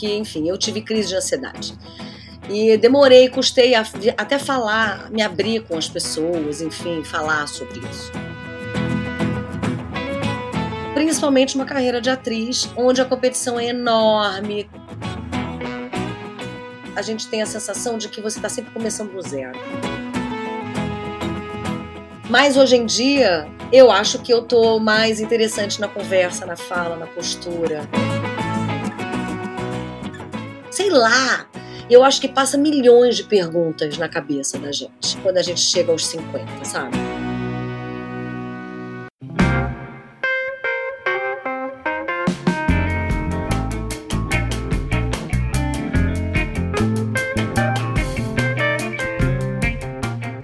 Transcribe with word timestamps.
porque, 0.00 0.16
enfim, 0.16 0.48
eu 0.48 0.56
tive 0.56 0.80
crise 0.80 1.08
de 1.08 1.14
ansiedade. 1.14 1.74
E 2.48 2.78
demorei, 2.78 3.28
custei 3.28 3.74
a, 3.74 3.84
até 4.16 4.38
falar, 4.38 5.10
me 5.10 5.20
abrir 5.20 5.62
com 5.64 5.76
as 5.76 5.90
pessoas, 5.90 6.62
enfim, 6.62 7.04
falar 7.04 7.46
sobre 7.46 7.80
isso. 7.80 8.10
Principalmente 10.94 11.54
uma 11.54 11.66
carreira 11.66 12.00
de 12.00 12.08
atriz, 12.08 12.68
onde 12.74 13.02
a 13.02 13.04
competição 13.04 13.60
é 13.60 13.66
enorme. 13.66 14.70
A 16.96 17.02
gente 17.02 17.28
tem 17.28 17.42
a 17.42 17.46
sensação 17.46 17.98
de 17.98 18.08
que 18.08 18.22
você 18.22 18.38
está 18.38 18.48
sempre 18.48 18.72
começando 18.72 19.12
do 19.12 19.20
zero. 19.20 19.58
Mas 22.30 22.56
hoje 22.56 22.76
em 22.76 22.86
dia, 22.86 23.46
eu 23.70 23.90
acho 23.90 24.18
que 24.20 24.32
eu 24.32 24.40
tô 24.42 24.78
mais 24.78 25.20
interessante 25.20 25.78
na 25.78 25.88
conversa, 25.88 26.46
na 26.46 26.56
fala, 26.56 26.96
na 26.96 27.06
postura. 27.06 27.86
Sei 30.70 30.88
lá, 30.88 31.50
eu 31.90 32.04
acho 32.04 32.20
que 32.20 32.28
passa 32.28 32.56
milhões 32.56 33.16
de 33.16 33.24
perguntas 33.24 33.98
na 33.98 34.08
cabeça 34.08 34.56
da 34.56 34.70
gente 34.70 35.16
quando 35.20 35.36
a 35.36 35.42
gente 35.42 35.60
chega 35.60 35.90
aos 35.90 36.06
50, 36.06 36.64
sabe? 36.64 36.96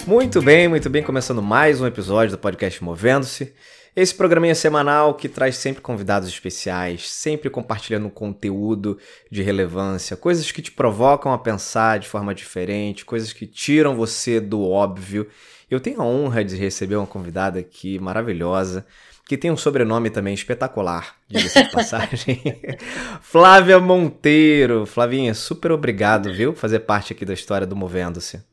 Muito 0.04 0.42
bem, 0.42 0.66
muito 0.66 0.90
bem, 0.90 1.04
começando 1.04 1.40
mais 1.40 1.80
um 1.80 1.86
episódio 1.86 2.32
do 2.32 2.38
podcast 2.38 2.82
Movendo-se. 2.82 3.54
Esse 3.96 4.14
programinha 4.14 4.54
semanal 4.54 5.14
que 5.14 5.26
traz 5.26 5.56
sempre 5.56 5.80
convidados 5.80 6.28
especiais, 6.28 7.08
sempre 7.08 7.48
compartilhando 7.48 8.10
conteúdo 8.10 8.98
de 9.30 9.42
relevância, 9.42 10.18
coisas 10.18 10.52
que 10.52 10.60
te 10.60 10.70
provocam 10.70 11.32
a 11.32 11.38
pensar 11.38 11.98
de 11.98 12.06
forma 12.06 12.34
diferente, 12.34 13.06
coisas 13.06 13.32
que 13.32 13.46
tiram 13.46 13.96
você 13.96 14.38
do 14.38 14.62
óbvio. 14.62 15.26
Eu 15.70 15.80
tenho 15.80 16.02
a 16.02 16.04
honra 16.04 16.44
de 16.44 16.56
receber 16.56 16.96
uma 16.96 17.06
convidada 17.06 17.58
aqui 17.58 17.98
maravilhosa, 17.98 18.84
que 19.26 19.38
tem 19.38 19.50
um 19.50 19.56
sobrenome 19.56 20.10
também 20.10 20.34
espetacular, 20.34 21.16
diga-se 21.26 21.64
de 21.64 21.70
passagem. 21.72 22.42
Flávia 23.22 23.80
Monteiro. 23.80 24.84
Flavinha, 24.84 25.32
super 25.32 25.72
obrigado, 25.72 26.34
viu, 26.34 26.52
por 26.52 26.60
fazer 26.60 26.80
parte 26.80 27.14
aqui 27.14 27.24
da 27.24 27.32
história 27.32 27.66
do 27.66 27.74
Movendo-se. 27.74 28.44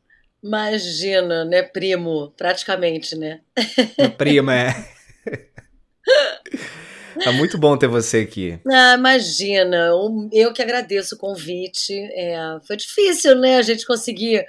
Imagina, 0.41 1.43
né, 1.43 1.63
primo? 1.63 2.33
Praticamente, 2.37 3.13
né? 3.17 3.41
Prima, 4.17 4.55
é. 4.55 4.73
Tá 7.23 7.31
muito 7.31 7.57
bom 7.57 7.77
ter 7.77 7.87
você 7.87 8.19
aqui. 8.19 8.59
Ah, 8.67 8.95
imagina, 8.97 9.91
eu 10.31 10.51
que 10.51 10.61
agradeço 10.61 11.15
o 11.15 11.17
convite. 11.17 11.93
É, 11.93 12.57
foi 12.65 12.75
difícil, 12.75 13.35
né, 13.35 13.57
a 13.57 13.61
gente 13.61 13.85
conseguir 13.85 14.45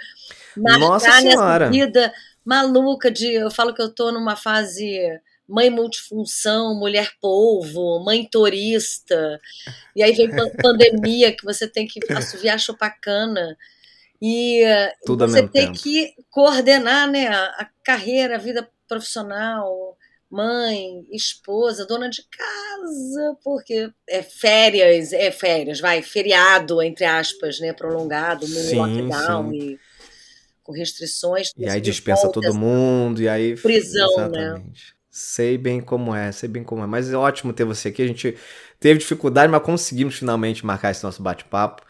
marcar 0.57 1.23
nessa 1.23 1.71
vida 1.71 2.13
maluca 2.45 3.11
de. 3.11 3.33
Eu 3.33 3.51
falo 3.51 3.75
que 3.75 3.83
eu 3.83 3.89
tô 3.89 4.11
numa 4.11 4.37
fase 4.37 4.99
mãe 5.49 5.69
multifunção, 5.69 6.75
mulher 6.75 7.11
polvo, 7.21 8.03
mãe 8.03 8.27
turista. 8.31 9.39
E 9.95 10.03
aí 10.03 10.13
vem 10.13 10.31
pandemia 10.61 11.37
que 11.37 11.45
você 11.45 11.69
tem 11.69 11.87
que 11.87 12.01
assoviar 12.13 12.59
chupacana. 12.59 13.57
E 14.23 14.65
Tudo 15.05 15.29
você 15.29 15.47
tem 15.47 15.67
tempo. 15.67 15.79
que 15.79 16.15
coordenar 16.31 17.11
né, 17.11 17.29
a 17.29 17.69
carreira, 17.83 18.37
a 18.37 18.39
vida 18.39 18.67
profissional, 18.89 19.99
mãe, 20.35 21.07
esposa, 21.11 21.87
dona 21.87 22.11
de 22.11 22.23
casa, 22.29 23.37
porque 23.45 23.91
é 24.09 24.23
férias, 24.23 25.13
é 25.13 25.31
férias, 25.31 25.81
vai, 25.81 26.03
feriado, 26.03 26.83
entre 26.83 27.05
aspas, 27.05 27.61
né, 27.61 27.73
prolongado, 27.73 28.47
no 28.47 28.55
sim, 28.55 28.77
lockdown 28.77 29.51
sim. 29.51 29.57
e 29.57 29.79
com 30.63 30.73
restrições. 30.73 31.53
E 31.57 31.69
aí 31.69 31.81
dispensa 31.81 32.29
todo 32.29 32.53
mundo, 32.53 33.23
e 33.23 33.29
aí... 33.29 33.55
Prisão, 33.57 34.09
né? 34.09 34.25
exatamente. 34.25 34.61
né? 34.61 34.95
Sei 35.11 35.57
bem 35.57 35.81
como 35.81 36.13
é, 36.13 36.33
sei 36.33 36.49
bem 36.49 36.65
como 36.65 36.83
é. 36.83 36.87
Mas 36.89 37.13
é 37.13 37.17
ótimo 37.17 37.53
ter 37.53 37.65
você 37.65 37.89
aqui. 37.89 38.03
A 38.03 38.07
gente 38.07 38.37
teve 38.81 38.99
dificuldade, 38.99 39.51
mas 39.51 39.63
conseguimos 39.63 40.17
finalmente 40.17 40.67
marcar 40.67 40.91
esse 40.91 41.05
nosso 41.05 41.23
bate-papo 41.23 41.83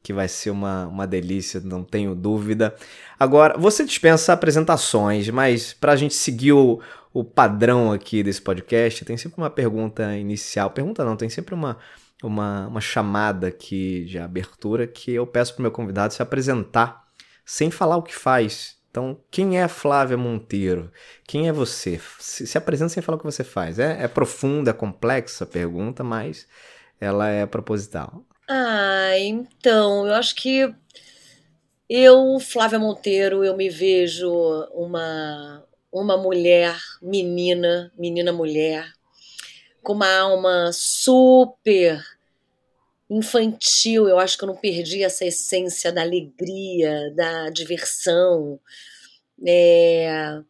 que 0.00 0.12
vai 0.12 0.28
ser 0.28 0.50
uma, 0.50 0.86
uma 0.86 1.06
delícia, 1.06 1.60
não 1.60 1.82
tenho 1.82 2.14
dúvida. 2.14 2.74
Agora, 3.18 3.58
você 3.58 3.84
dispensa 3.84 4.32
apresentações, 4.32 5.28
mas 5.28 5.72
para 5.72 5.92
a 5.92 5.96
gente 5.96 6.14
seguir 6.14 6.52
o, 6.52 6.80
o 7.12 7.24
padrão 7.24 7.92
aqui 7.92 8.22
desse 8.22 8.40
podcast, 8.40 9.04
tem 9.04 9.16
sempre 9.16 9.38
uma 9.38 9.50
pergunta 9.50 10.16
inicial. 10.16 10.70
Pergunta 10.70 11.04
não, 11.04 11.16
tem 11.16 11.28
sempre 11.28 11.54
uma, 11.54 11.78
uma, 12.22 12.68
uma 12.68 12.80
chamada 12.80 13.48
aqui 13.48 14.04
de 14.04 14.18
abertura 14.18 14.86
que 14.86 15.12
eu 15.12 15.26
peço 15.26 15.54
para 15.54 15.60
o 15.60 15.62
meu 15.62 15.70
convidado 15.70 16.14
se 16.14 16.22
apresentar 16.22 17.04
sem 17.44 17.70
falar 17.70 17.96
o 17.96 18.02
que 18.02 18.14
faz. 18.14 18.76
Então, 18.90 19.20
quem 19.30 19.60
é 19.60 19.68
Flávia 19.68 20.16
Monteiro? 20.16 20.90
Quem 21.26 21.48
é 21.48 21.52
você? 21.52 22.00
Se, 22.18 22.46
se 22.46 22.58
apresenta 22.58 22.90
sem 22.90 23.02
falar 23.02 23.16
o 23.16 23.18
que 23.18 23.24
você 23.24 23.44
faz. 23.44 23.78
É, 23.78 24.02
é 24.02 24.08
profunda, 24.08 24.70
é 24.70 24.74
complexa 24.74 25.44
a 25.44 25.46
pergunta, 25.46 26.02
mas 26.02 26.46
ela 27.00 27.28
é 27.28 27.46
proposital. 27.46 28.24
Ah, 28.48 29.18
então, 29.18 30.06
eu 30.06 30.14
acho 30.14 30.34
que 30.34 30.74
eu, 31.88 32.38
Flávia 32.40 32.78
Monteiro, 32.78 33.44
eu 33.44 33.56
me 33.56 33.70
vejo 33.70 34.30
uma, 34.72 35.64
uma 35.92 36.16
mulher, 36.16 36.76
menina, 37.00 37.92
menina 37.96 38.32
mulher, 38.32 38.92
com 39.82 39.94
uma 39.94 40.18
alma 40.18 40.70
super 40.72 42.02
infantil. 43.10 44.08
Eu 44.08 44.18
acho 44.18 44.36
que 44.36 44.44
eu 44.44 44.48
não 44.48 44.56
perdi 44.56 45.02
essa 45.02 45.24
essência 45.24 45.90
da 45.92 46.02
alegria, 46.02 47.12
da 47.14 47.50
diversão. 47.50 48.60
É, 49.46 50.40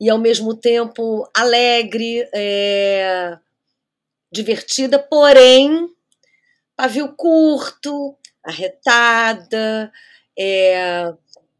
e 0.00 0.10
ao 0.10 0.18
mesmo 0.18 0.54
tempo 0.54 1.28
alegre, 1.34 2.28
é, 2.34 3.38
divertida, 4.32 4.98
porém 4.98 5.88
pavio 6.76 7.14
curto, 7.16 8.16
arretada. 8.44 9.90
É, 10.38 11.12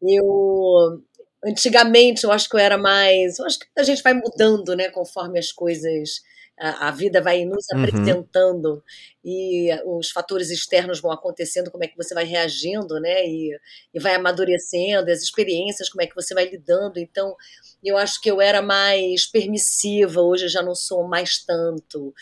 eu 0.03 1.03
antigamente 1.47 2.25
eu 2.25 2.33
acho 2.33 2.49
que 2.49 2.57
eu 2.57 2.61
era 2.61 2.77
mais, 2.77 3.39
eu 3.39 3.47
acho 3.47 3.61
que 3.61 3.67
a 3.77 3.83
gente 3.83 4.03
vai 4.03 4.15
mudando, 4.15 4.75
né, 4.75 4.89
conforme 4.91 5.39
as 5.39 5.53
coisas 5.53 6.23
a, 6.59 6.89
a 6.89 6.91
vida 6.91 7.21
vai 7.21 7.45
nos 7.45 7.67
uhum. 7.71 7.81
apresentando 7.81 8.83
e 9.23 9.69
os 9.85 10.11
fatores 10.11 10.51
externos 10.51 11.01
vão 11.01 11.13
acontecendo, 11.13 11.71
como 11.71 11.85
é 11.85 11.87
que 11.87 11.97
você 11.97 12.15
vai 12.15 12.25
reagindo, 12.25 12.99
né, 12.99 13.27
e, 13.27 13.59
e 13.93 14.01
vai 14.01 14.15
amadurecendo, 14.15 15.11
as 15.11 15.23
experiências, 15.23 15.91
como 15.91 16.03
é 16.03 16.07
que 16.07 16.15
você 16.15 16.33
vai 16.33 16.49
lidando. 16.49 16.99
Então, 16.99 17.37
eu 17.85 17.99
acho 17.99 18.21
que 18.21 18.31
eu 18.31 18.41
era 18.41 18.63
mais 18.63 19.27
permissiva, 19.27 20.21
hoje 20.21 20.45
eu 20.45 20.49
já 20.49 20.63
não 20.63 20.75
sou 20.75 21.07
mais 21.07 21.45
tanto. 21.45 22.15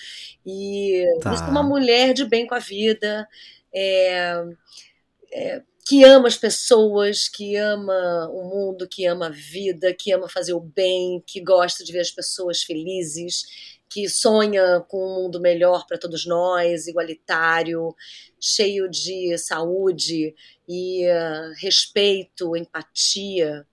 E 0.44 1.04
tá. 1.20 1.30
eu 1.30 1.36
sou 1.36 1.48
uma 1.48 1.62
mulher 1.62 2.12
de 2.12 2.24
bem 2.24 2.46
com 2.46 2.54
a 2.54 2.58
vida, 2.58 3.28
é, 3.72 4.42
é, 5.32 5.62
que 5.86 6.02
ama 6.04 6.28
as 6.28 6.36
pessoas, 6.36 7.28
que 7.28 7.56
ama 7.56 8.28
o 8.30 8.42
mundo, 8.44 8.88
que 8.88 9.04
ama 9.06 9.26
a 9.26 9.30
vida, 9.30 9.92
que 9.92 10.12
ama 10.12 10.28
fazer 10.28 10.54
o 10.54 10.60
bem, 10.60 11.22
que 11.26 11.40
gosta 11.40 11.84
de 11.84 11.92
ver 11.92 12.00
as 12.00 12.10
pessoas 12.10 12.62
felizes, 12.62 13.44
que 13.88 14.08
sonha 14.08 14.80
com 14.88 14.96
um 14.98 15.22
mundo 15.22 15.40
melhor 15.40 15.86
para 15.86 15.98
todos 15.98 16.24
nós, 16.26 16.86
igualitário, 16.86 17.94
cheio 18.40 18.88
de 18.88 19.36
saúde 19.36 20.34
e 20.66 21.06
uh, 21.06 21.52
respeito, 21.60 22.56
empatia 22.56 23.66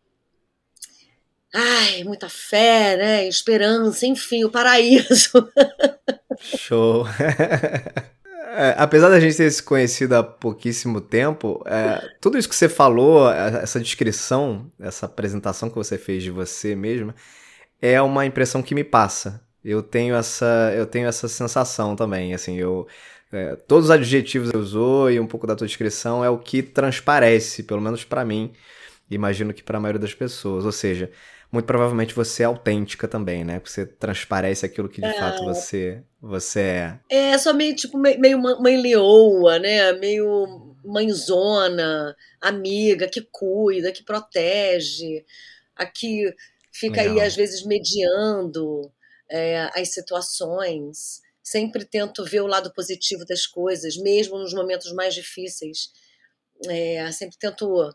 ai, 1.53 2.03
muita 2.03 2.29
fé, 2.29 2.95
né? 2.95 3.28
Esperança, 3.28 4.05
enfim, 4.05 4.43
o 4.43 4.49
paraíso. 4.49 5.51
Show. 6.39 7.05
É, 8.53 8.75
apesar 8.77 9.07
da 9.09 9.19
gente 9.19 9.37
ter 9.37 9.49
se 9.49 9.63
conhecido 9.63 10.13
há 10.13 10.21
pouquíssimo 10.21 10.99
tempo, 10.99 11.63
é, 11.65 12.15
tudo 12.19 12.37
isso 12.37 12.49
que 12.49 12.55
você 12.55 12.67
falou, 12.67 13.31
é, 13.31 13.63
essa 13.63 13.79
descrição, 13.79 14.69
essa 14.77 15.05
apresentação 15.05 15.69
que 15.69 15.75
você 15.75 15.97
fez 15.97 16.21
de 16.21 16.29
você 16.29 16.75
mesma, 16.75 17.15
é 17.81 18.01
uma 18.01 18.25
impressão 18.25 18.61
que 18.61 18.75
me 18.75 18.83
passa. 18.83 19.41
Eu 19.63 19.81
tenho 19.81 20.15
essa, 20.15 20.73
eu 20.75 20.85
tenho 20.85 21.07
essa 21.07 21.29
sensação 21.29 21.95
também, 21.95 22.33
assim, 22.33 22.57
eu 22.57 22.87
é, 23.31 23.55
todos 23.55 23.85
os 23.85 23.91
adjetivos 23.91 24.51
que 24.51 24.57
você 24.57 24.61
usou 24.61 25.09
e 25.09 25.17
um 25.17 25.27
pouco 25.27 25.47
da 25.47 25.55
tua 25.55 25.67
descrição 25.67 26.23
é 26.23 26.29
o 26.29 26.37
que 26.37 26.61
transparece, 26.61 27.63
pelo 27.63 27.79
menos 27.79 28.03
para 28.03 28.25
mim, 28.25 28.51
imagino 29.09 29.53
que 29.53 29.63
para 29.63 29.77
a 29.77 29.81
maioria 29.81 29.99
das 29.99 30.13
pessoas, 30.13 30.65
ou 30.65 30.71
seja, 30.73 31.09
muito 31.51 31.65
provavelmente 31.65 32.13
você 32.13 32.43
é 32.43 32.45
autêntica 32.45 33.07
também, 33.07 33.43
né? 33.43 33.61
Você 33.63 33.85
transparece 33.85 34.65
aquilo 34.65 34.87
que 34.87 35.01
de 35.01 35.07
é. 35.07 35.13
fato 35.13 35.43
você, 35.43 36.01
você 36.21 36.59
é. 36.59 36.99
É, 37.09 37.37
só 37.37 37.53
meio 37.53 37.75
tipo 37.75 37.97
meio 37.97 38.39
mãe 38.39 38.81
leoa, 38.81 39.59
né? 39.59 39.91
Meio 39.93 40.77
mãezona, 40.83 42.15
amiga, 42.39 43.07
que 43.07 43.21
cuida, 43.31 43.91
que 43.91 44.03
protege, 44.03 45.25
aqui 45.75 46.33
fica 46.71 47.01
Legal. 47.01 47.17
aí 47.17 47.21
às 47.21 47.35
vezes 47.35 47.65
mediando 47.65 48.91
é, 49.29 49.69
as 49.75 49.93
situações. 49.93 51.21
sempre 51.43 51.83
tento 51.83 52.23
ver 52.23 52.41
o 52.41 52.47
lado 52.47 52.71
positivo 52.73 53.25
das 53.25 53.45
coisas, 53.45 53.97
mesmo 53.97 54.37
nos 54.37 54.53
momentos 54.53 54.93
mais 54.93 55.13
difíceis. 55.13 55.91
É, 56.67 57.11
sempre 57.11 57.37
tento 57.37 57.93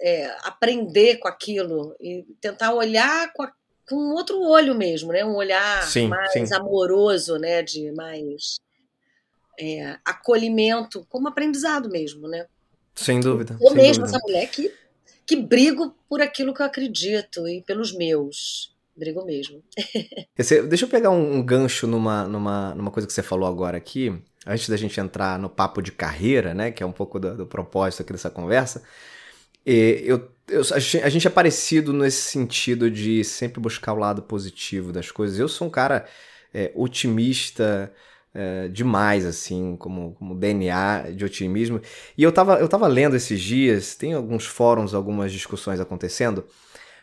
é, 0.00 0.34
aprender 0.42 1.16
com 1.16 1.28
aquilo 1.28 1.94
e 2.00 2.24
tentar 2.40 2.74
olhar 2.74 3.32
com, 3.32 3.42
a, 3.42 3.52
com 3.88 3.96
outro 4.14 4.40
olho 4.40 4.74
mesmo, 4.74 5.12
né? 5.12 5.24
Um 5.24 5.34
olhar 5.34 5.82
sim, 5.82 6.08
mais 6.08 6.32
sim. 6.32 6.44
amoroso, 6.54 7.38
né? 7.38 7.62
De 7.62 7.92
mais 7.92 8.60
é, 9.58 9.96
acolhimento, 10.04 11.06
como 11.08 11.28
aprendizado 11.28 11.88
mesmo, 11.88 12.28
né? 12.28 12.46
Sem 12.94 13.20
dúvida. 13.20 13.56
Eu 13.60 13.68
sem 13.68 13.76
mesmo, 13.76 14.04
dúvida. 14.04 14.16
essa 14.16 14.26
mulher 14.26 14.46
que, 14.50 14.72
que 15.26 15.36
brigo 15.36 15.94
por 16.08 16.20
aquilo 16.20 16.54
que 16.54 16.62
eu 16.62 16.66
acredito 16.66 17.48
e 17.48 17.62
pelos 17.62 17.92
meus. 17.92 18.72
Brigo 18.96 19.24
mesmo. 19.24 19.60
Deixa 20.36 20.84
eu 20.84 20.88
pegar 20.88 21.10
um, 21.10 21.36
um, 21.36 21.42
gancho 21.44 21.86
numa, 21.86 22.28
numa, 22.28 22.74
numa 22.76 22.90
coisa 22.92 23.06
que 23.06 23.12
você 23.12 23.24
falou 23.24 23.48
agora 23.48 23.76
aqui, 23.76 24.16
antes 24.46 24.68
da 24.68 24.76
gente 24.76 25.00
entrar 25.00 25.36
no 25.36 25.50
papo 25.50 25.82
de 25.82 25.90
carreira, 25.90 26.54
né? 26.54 26.70
Que 26.70 26.82
é 26.82 26.86
um 26.86 26.92
pouco 26.92 27.18
do, 27.18 27.38
do 27.38 27.46
propósito 27.46 28.02
aqui 28.02 28.12
dessa 28.12 28.30
conversa. 28.30 28.84
E 29.66 30.02
eu, 30.04 30.28
eu, 30.48 30.62
a 30.72 31.08
gente 31.08 31.26
é 31.26 31.30
parecido 31.30 31.92
nesse 31.92 32.22
sentido 32.22 32.90
de 32.90 33.24
sempre 33.24 33.60
buscar 33.60 33.92
o 33.92 33.98
lado 33.98 34.22
positivo 34.22 34.92
das 34.92 35.10
coisas. 35.10 35.38
Eu 35.38 35.48
sou 35.48 35.68
um 35.68 35.70
cara 35.70 36.06
é, 36.52 36.70
otimista 36.74 37.92
é, 38.34 38.68
demais, 38.68 39.24
assim, 39.24 39.76
como, 39.76 40.14
como 40.18 40.34
DNA 40.34 41.12
de 41.14 41.24
otimismo. 41.24 41.80
E 42.16 42.22
eu 42.22 42.32
tava, 42.32 42.58
eu 42.58 42.68
tava 42.68 42.86
lendo 42.86 43.16
esses 43.16 43.40
dias, 43.40 43.94
tem 43.94 44.12
alguns 44.12 44.44
fóruns, 44.44 44.92
algumas 44.92 45.32
discussões 45.32 45.80
acontecendo, 45.80 46.44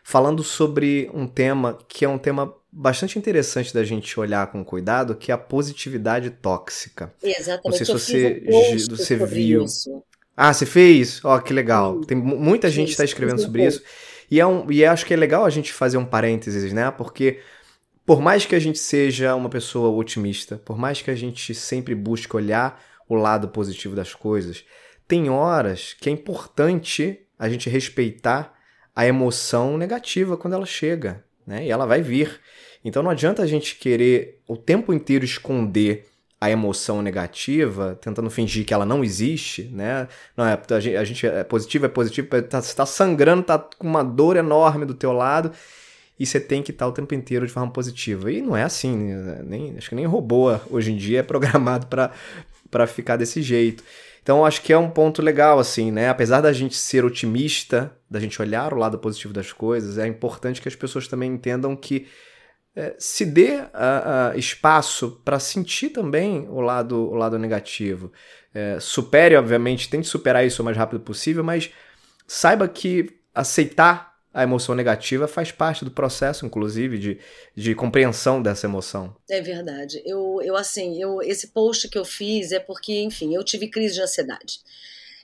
falando 0.04 0.44
sobre 0.44 1.10
um 1.13 1.25
tema 1.25 1.78
que 1.88 2.06
é 2.06 2.10
um 2.10 2.18
tema 2.18 2.54
bastante 2.72 3.19
interessante 3.19 3.74
da 3.74 3.84
gente 3.84 4.18
olhar 4.19 4.48
com 4.52 4.63
cuidado, 4.63 5.16
que 5.16 5.31
é 5.31 5.34
a 5.34 5.38
positividade 5.38 6.30
tóxica. 6.30 7.13
Exatamente. 7.22 7.66
Não 7.66 7.72
sei 7.72 7.86
se 7.86 7.92
você, 7.92 8.86
você 8.90 9.16
viu. 9.25 9.66
Isso. 9.66 10.04
Ah, 10.36 10.54
você 10.54 10.66
fez? 10.66 11.24
Ó, 11.24 11.36
oh, 11.36 11.42
que 11.42 11.54
legal. 11.54 12.01
Tem 12.01 12.18
muita 12.18 12.69
gente 12.69 12.92
está 12.92 13.04
escrevendo 13.04 13.42
sobre 13.42 13.66
isso. 13.66 13.81
E, 14.30 14.39
é 14.39 14.45
um, 14.45 14.72
e 14.72 14.86
acho 14.86 15.06
que 15.06 15.13
é 15.13 15.18
legal 15.18 15.45
a 15.45 15.50
gente 15.50 15.74
fazer 15.74 15.98
um 15.98 16.06
parênteses, 16.06 16.72
né? 16.72 16.89
Porque 16.92 17.39
por 18.06 18.22
mais 18.22 18.45
que 18.45 18.56
a 18.56 18.60
gente 18.60 18.80
seja 18.80 19.36
uma 19.36 19.50
pessoa 19.50 19.89
otimista, 19.89 20.57
por 20.57 20.78
mais 20.78 21.01
que 21.01 21.12
a 21.12 21.16
gente 21.16 21.54
sempre 21.54 21.94
busque 21.94 22.36
olhar 22.36 22.81
o 23.07 23.16
lado 23.16 23.50
positivo 23.50 23.95
das 23.95 24.13
coisas, 24.13 24.63
tem 25.07 25.30
horas 25.30 25.95
que 26.00 26.10
é 26.10 26.12
importante 26.12 27.19
a 27.38 27.50
gente 27.50 27.69
respeitar 27.69 28.57
a 28.95 29.06
emoção 29.06 29.77
negativa 29.77 30.38
quando 30.38 30.54
ela 30.54 30.66
chega, 30.66 31.24
né? 31.45 31.66
E 31.66 31.72
ela 31.72 31.86
vai 31.86 32.01
vir. 32.01 32.39
Então 32.84 33.04
não 33.04 33.12
adianta 33.12 33.44
a 33.44 33.48
gente 33.48 33.75
querer 33.75 34.42
o 34.48 34.57
tempo 34.57 34.94
inteiro 34.94 35.25
esconder 35.25 36.07
a 36.42 36.50
emoção 36.50 37.04
negativa, 37.04 37.96
tentando 38.02 38.28
fingir 38.32 38.66
que 38.66 38.74
ela 38.74 38.84
não 38.84 39.04
existe, 39.04 39.70
né? 39.72 40.08
Não, 40.36 40.44
é, 40.44 40.60
a, 40.72 40.80
gente, 40.80 40.98
a 40.98 41.04
gente 41.04 41.28
é 41.28 41.44
positivo, 41.44 41.86
é 41.86 41.90
positivo, 41.90 42.28
tá, 42.42 42.60
você 42.60 42.76
tá 42.76 42.84
sangrando, 42.84 43.44
tá 43.44 43.60
com 43.60 43.88
uma 43.88 44.04
dor 44.04 44.36
enorme 44.36 44.84
do 44.84 44.96
teu 44.96 45.14
lado, 45.14 45.52
e 46.20 46.26
você 46.26 46.40
tem 46.40 46.64
que 46.64 46.72
estar 46.72 46.88
o 46.88 46.92
tempo 46.92 47.14
inteiro 47.14 47.46
de 47.46 47.54
forma 47.54 47.72
positiva. 47.72 48.32
E 48.32 48.42
não 48.42 48.58
é 48.58 48.64
assim, 48.64 48.96
né? 48.98 49.42
nem, 49.46 49.78
acho 49.78 49.90
que 49.90 49.94
nem 49.94 50.06
robô 50.06 50.58
hoje 50.72 50.92
em 50.92 50.98
dia 50.98 51.20
é 51.20 51.22
programado 51.24 51.86
para 51.86 52.88
ficar 52.88 53.18
desse 53.18 53.44
jeito. 53.44 53.84
Então 54.24 54.44
acho 54.44 54.64
que 54.64 54.74
é 54.74 54.78
um 54.78 54.90
ponto 54.90 55.22
legal, 55.22 55.60
assim, 55.60 55.92
né? 55.92 56.10
Apesar 56.10 56.42
da 56.42 56.52
gente 56.52 56.76
ser 56.76 57.06
otimista, 57.06 57.92
da 58.10 58.20
gente 58.20 58.42
olhar 58.42 58.74
o 58.74 58.78
lado 58.78 58.98
positivo 58.98 59.34
das 59.34 59.52
coisas, 59.52 60.00
é 60.00 60.08
importante 60.08 60.60
que 60.60 60.68
as 60.68 60.76
pessoas 60.76 61.08
também 61.08 61.32
entendam 61.32 61.76
que 61.76 62.08
é, 62.76 62.96
se 62.98 63.26
dê 63.26 63.60
espaço 64.36 65.22
para 65.26 65.40
sentir 65.40 65.90
também 65.90 66.48
o 66.50 66.62
lado, 66.62 67.10
o 67.10 67.16
lado 67.16 67.38
negativo. 67.38 68.12
É, 68.54 68.78
supere, 68.80 69.36
obviamente, 69.36 69.90
tente 69.90 70.08
superar 70.08 70.46
isso 70.46 70.62
o 70.62 70.66
mais 70.66 70.78
rápido 70.78 71.00
possível, 71.00 71.44
mas 71.44 71.72
saiba 72.28 72.68
que 72.68 73.10
aceitar 73.34 74.12
a 74.34 74.44
emoção 74.44 74.74
negativa 74.74 75.28
faz 75.28 75.52
parte 75.52 75.84
do 75.84 75.92
processo, 75.92 76.46
inclusive, 76.46 76.98
de, 76.98 77.20
de 77.56 77.76
compreensão 77.76 78.42
dessa 78.42 78.66
emoção. 78.66 79.16
É 79.30 79.42
verdade. 79.42 80.02
Eu, 80.06 80.40
eu 80.42 80.56
assim, 80.56 81.02
eu, 81.02 81.22
esse 81.22 81.48
post 81.48 81.90
que 81.90 81.98
eu 81.98 82.06
fiz 82.06 82.52
é 82.52 82.60
porque, 82.60 83.02
enfim, 83.02 83.36
eu 83.36 83.44
tive 83.44 83.68
crise 83.68 83.96
de 83.96 84.02
ansiedade. 84.02 84.60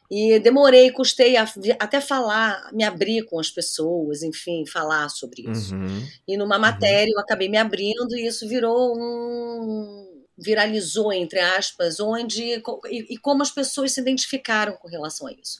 E 0.09 0.39
demorei, 0.39 0.89
custei 0.91 1.35
a, 1.35 1.45
até 1.79 1.99
falar, 1.99 2.71
me 2.71 2.83
abrir 2.83 3.25
com 3.25 3.39
as 3.39 3.49
pessoas, 3.49 4.23
enfim, 4.23 4.65
falar 4.65 5.09
sobre 5.09 5.49
isso. 5.49 5.75
Uhum. 5.75 6.07
E 6.25 6.37
numa 6.37 6.55
uhum. 6.55 6.61
matéria 6.61 7.11
eu 7.11 7.19
acabei 7.19 7.49
me 7.49 7.57
abrindo 7.57 8.15
e 8.15 8.25
isso 8.25 8.47
virou 8.47 8.95
um. 8.95 10.23
viralizou, 10.37 11.11
entre 11.11 11.39
aspas, 11.39 11.99
onde. 11.99 12.41
E, 12.89 13.13
e 13.15 13.17
como 13.17 13.43
as 13.43 13.51
pessoas 13.51 13.91
se 13.91 13.99
identificaram 13.99 14.77
com 14.77 14.87
relação 14.87 15.27
a 15.27 15.33
isso. 15.33 15.59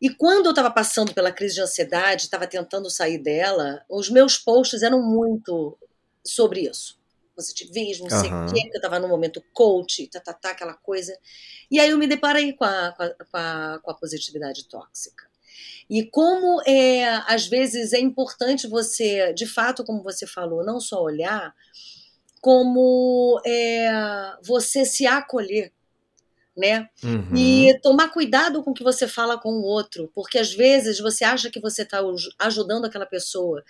E 0.00 0.10
quando 0.10 0.46
eu 0.46 0.50
estava 0.50 0.70
passando 0.70 1.14
pela 1.14 1.32
crise 1.32 1.54
de 1.54 1.62
ansiedade, 1.62 2.24
estava 2.24 2.46
tentando 2.46 2.90
sair 2.90 3.16
dela, 3.16 3.82
os 3.88 4.10
meus 4.10 4.36
posts 4.36 4.82
eram 4.82 5.00
muito 5.00 5.78
sobre 6.22 6.68
isso 6.68 7.02
positivismo, 7.34 8.08
não 8.08 8.20
sei 8.20 8.30
o 8.30 8.46
quê, 8.46 8.60
porque 8.62 8.76
eu 8.76 8.78
estava 8.78 8.98
no 8.98 9.08
momento 9.08 9.44
coach, 9.52 10.06
tá, 10.08 10.20
tá, 10.20 10.32
tá, 10.32 10.50
aquela 10.50 10.74
coisa. 10.74 11.16
E 11.70 11.80
aí 11.80 11.90
eu 11.90 11.98
me 11.98 12.06
deparei 12.06 12.52
com 12.52 12.64
a, 12.64 12.92
com 12.92 13.36
a, 13.36 13.80
com 13.82 13.90
a 13.90 13.94
positividade 13.94 14.68
tóxica. 14.68 15.24
E 15.88 16.04
como 16.04 16.62
é, 16.66 17.04
às 17.26 17.46
vezes 17.46 17.92
é 17.92 18.00
importante 18.00 18.66
você, 18.66 19.32
de 19.32 19.46
fato, 19.46 19.84
como 19.84 20.02
você 20.02 20.26
falou, 20.26 20.64
não 20.64 20.80
só 20.80 21.02
olhar, 21.02 21.54
como 22.40 23.40
é, 23.46 24.36
você 24.42 24.84
se 24.84 25.06
acolher, 25.06 25.72
né? 26.56 26.88
Uhum. 27.02 27.36
E 27.36 27.78
tomar 27.82 28.08
cuidado 28.08 28.62
com 28.62 28.70
o 28.70 28.74
que 28.74 28.84
você 28.84 29.08
fala 29.08 29.38
com 29.38 29.50
o 29.50 29.62
outro, 29.62 30.10
porque 30.14 30.38
às 30.38 30.52
vezes 30.52 31.00
você 31.00 31.24
acha 31.24 31.50
que 31.50 31.60
você 31.60 31.82
está 31.82 32.00
ajudando 32.38 32.84
aquela 32.84 33.06
pessoa 33.06 33.62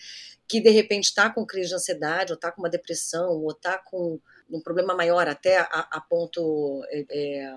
que 0.47 0.61
de 0.61 0.71
repente 0.71 1.05
está 1.05 1.31
com 1.31 1.47
crise 1.47 1.71
de 1.71 1.75
ansiedade, 1.75 2.33
ou 2.33 2.35
está 2.35 2.53
com 2.53 2.61
uma 2.61 2.69
depressão, 2.69 3.31
ou 3.31 3.51
está 3.51 3.79
com 3.79 4.21
um 4.51 4.61
problema 4.61 4.95
maior 4.95 5.27
até 5.27 5.59
a, 5.59 5.89
a 5.91 6.01
ponto 6.01 6.83
é, 6.91 7.05
é, 7.11 7.55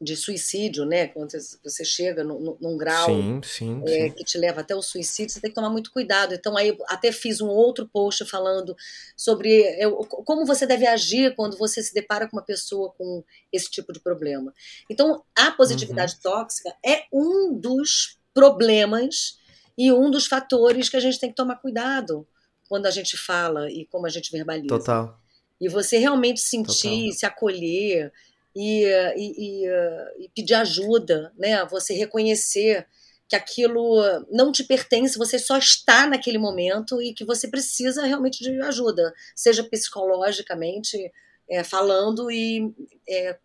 de 0.00 0.16
suicídio, 0.16 0.84
né? 0.84 1.06
Quando 1.08 1.30
você 1.62 1.84
chega 1.84 2.24
no, 2.24 2.56
num 2.60 2.76
grau 2.76 3.06
sim, 3.06 3.40
sim, 3.44 3.82
é, 3.86 4.08
sim. 4.08 4.10
que 4.12 4.24
te 4.24 4.38
leva 4.38 4.60
até 4.60 4.74
o 4.74 4.82
suicídio, 4.82 5.32
você 5.32 5.40
tem 5.40 5.50
que 5.50 5.54
tomar 5.54 5.70
muito 5.70 5.92
cuidado. 5.92 6.34
Então, 6.34 6.56
aí 6.56 6.76
até 6.88 7.12
fiz 7.12 7.40
um 7.40 7.48
outro 7.48 7.88
post 7.88 8.24
falando 8.24 8.76
sobre 9.16 9.50
eu, 9.78 9.96
como 10.24 10.44
você 10.44 10.66
deve 10.66 10.86
agir 10.86 11.34
quando 11.34 11.56
você 11.56 11.82
se 11.82 11.94
depara 11.94 12.28
com 12.28 12.36
uma 12.36 12.44
pessoa 12.44 12.92
com 12.96 13.22
esse 13.52 13.70
tipo 13.70 13.92
de 13.92 14.00
problema. 14.00 14.52
Então, 14.90 15.22
a 15.36 15.50
positividade 15.52 16.14
uhum. 16.14 16.20
tóxica 16.22 16.74
é 16.84 17.04
um 17.12 17.54
dos 17.54 18.18
problemas 18.34 19.38
e 19.76 19.92
um 19.92 20.10
dos 20.10 20.26
fatores 20.26 20.88
que 20.88 20.96
a 20.96 21.00
gente 21.00 21.18
tem 21.18 21.30
que 21.30 21.36
tomar 21.36 21.56
cuidado 21.56 22.26
quando 22.68 22.86
a 22.86 22.90
gente 22.90 23.16
fala 23.16 23.70
e 23.70 23.86
como 23.86 24.06
a 24.06 24.10
gente 24.10 24.32
verbaliza. 24.32 24.68
Total. 24.68 25.20
E 25.60 25.68
você 25.68 25.98
realmente 25.98 26.40
sentir, 26.40 27.04
Total. 27.04 27.12
se 27.12 27.26
acolher 27.26 28.12
e, 28.54 28.84
e, 29.16 29.66
e, 29.66 30.24
e, 30.24 30.28
pedir 30.34 30.54
ajuda, 30.54 31.32
né? 31.36 31.64
Você 31.66 31.94
reconhecer 31.94 32.86
que 33.28 33.36
aquilo 33.36 34.02
não 34.30 34.52
te 34.52 34.62
pertence, 34.62 35.16
você 35.16 35.38
só 35.38 35.56
está 35.56 36.06
naquele 36.06 36.36
momento 36.36 37.00
e 37.00 37.14
que 37.14 37.24
você 37.24 37.48
precisa 37.48 38.04
realmente 38.04 38.44
de 38.44 38.60
ajuda, 38.60 39.12
seja 39.34 39.64
psicologicamente 39.64 41.10
é, 41.48 41.64
falando 41.64 42.30
e 42.30 42.74
é, 43.08 43.38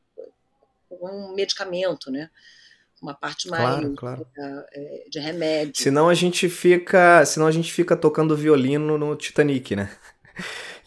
um 0.92 1.34
medicamento, 1.34 2.12
né? 2.12 2.30
uma 3.02 3.14
parte 3.14 3.48
mais 3.48 3.80
claro, 3.96 3.96
claro. 3.96 4.28
É, 4.74 5.06
de 5.10 5.20
remédio. 5.20 5.82
Senão 5.82 6.10
a 6.10 6.14
gente 6.14 6.50
fica, 6.50 7.24
senão 7.26 7.48
a 7.48 7.52
gente 7.52 7.72
fica 7.72 7.96
tocando 7.96 8.36
violino 8.36 8.98
no 8.98 9.16
Titanic, 9.16 9.76
né? 9.76 9.90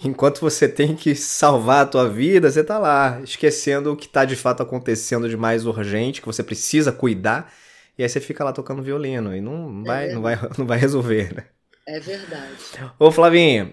Enquanto 0.02 0.40
você 0.40 0.66
tem 0.66 0.97
que 0.97 1.14
salvar 1.14 1.83
a 1.85 1.87
tua 1.87 2.09
vida, 2.09 2.50
você 2.50 2.64
tá 2.64 2.78
lá, 2.78 3.21
esquecendo 3.23 3.92
o 3.92 3.97
que 3.97 4.09
tá 4.09 4.25
de 4.25 4.35
fato 4.35 4.62
acontecendo 4.62 5.28
de 5.28 5.37
mais 5.37 5.66
urgente, 5.66 6.21
que 6.21 6.26
você 6.26 6.42
precisa 6.42 6.90
cuidar, 6.90 7.52
e 7.99 8.02
aí 8.02 8.09
você 8.09 8.19
fica 8.19 8.42
lá 8.42 8.52
tocando 8.52 8.83
violino 8.83 9.37
e 9.37 9.42
não 9.42 9.85
vai, 9.85 10.09
é 10.09 10.14
não 10.14 10.23
vai, 10.23 10.38
não 10.57 10.66
vai 10.66 10.78
resolver, 10.78 11.35
né? 11.35 11.45
É 11.87 12.00
verdade. 12.00 12.54
Ô 12.99 13.11
Flavinho, 13.11 13.73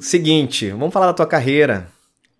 seguinte, 0.00 0.70
vamos 0.70 0.92
falar 0.92 1.06
da 1.06 1.14
tua 1.14 1.26
carreira. 1.26 1.88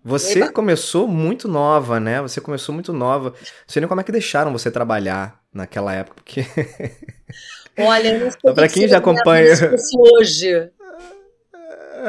Você 0.03 0.39
Eba. 0.39 0.53
começou 0.53 1.07
muito 1.07 1.47
nova, 1.47 1.99
né? 1.99 2.21
Você 2.21 2.39
começou 2.39 2.73
muito 2.73 2.93
nova. 2.93 3.31
Não 3.31 3.35
sei 3.67 3.81
nem 3.81 3.89
como 3.89 3.99
é 3.99 4.03
que 4.03 4.11
deixaram 4.11 4.53
você 4.53 4.71
trabalhar 4.71 5.39
naquela 5.53 5.93
época, 5.93 6.21
porque. 6.23 6.45
Olha, 7.77 8.13
eu 8.13 8.19
não 8.21 8.31
sei 8.31 8.53
Para 8.53 8.67
quem 8.69 8.87
já 8.87 8.97
acompanha. 8.97 9.53
hoje. 10.17 10.71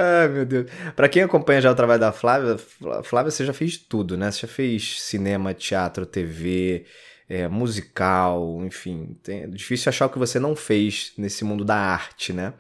Ai, 0.00 0.28
meu 0.28 0.46
Deus. 0.46 0.70
Para 0.94 1.08
quem 1.08 1.24
acompanha 1.24 1.60
já 1.60 1.72
o 1.72 1.74
trabalho 1.74 1.98
da 1.98 2.12
Flávia, 2.12 2.56
Flávia, 3.02 3.32
você 3.32 3.44
já 3.44 3.52
fez 3.52 3.76
tudo, 3.76 4.16
né? 4.16 4.30
Você 4.30 4.42
já 4.42 4.48
fez 4.48 5.02
cinema, 5.02 5.52
teatro, 5.52 6.06
TV, 6.06 6.84
é, 7.28 7.48
musical, 7.48 8.60
enfim. 8.64 9.16
É 9.26 9.48
difícil 9.48 9.90
achar 9.90 10.06
o 10.06 10.10
que 10.10 10.18
você 10.18 10.38
não 10.38 10.54
fez 10.54 11.12
nesse 11.18 11.44
mundo 11.44 11.64
da 11.64 11.74
arte, 11.74 12.32
né? 12.32 12.54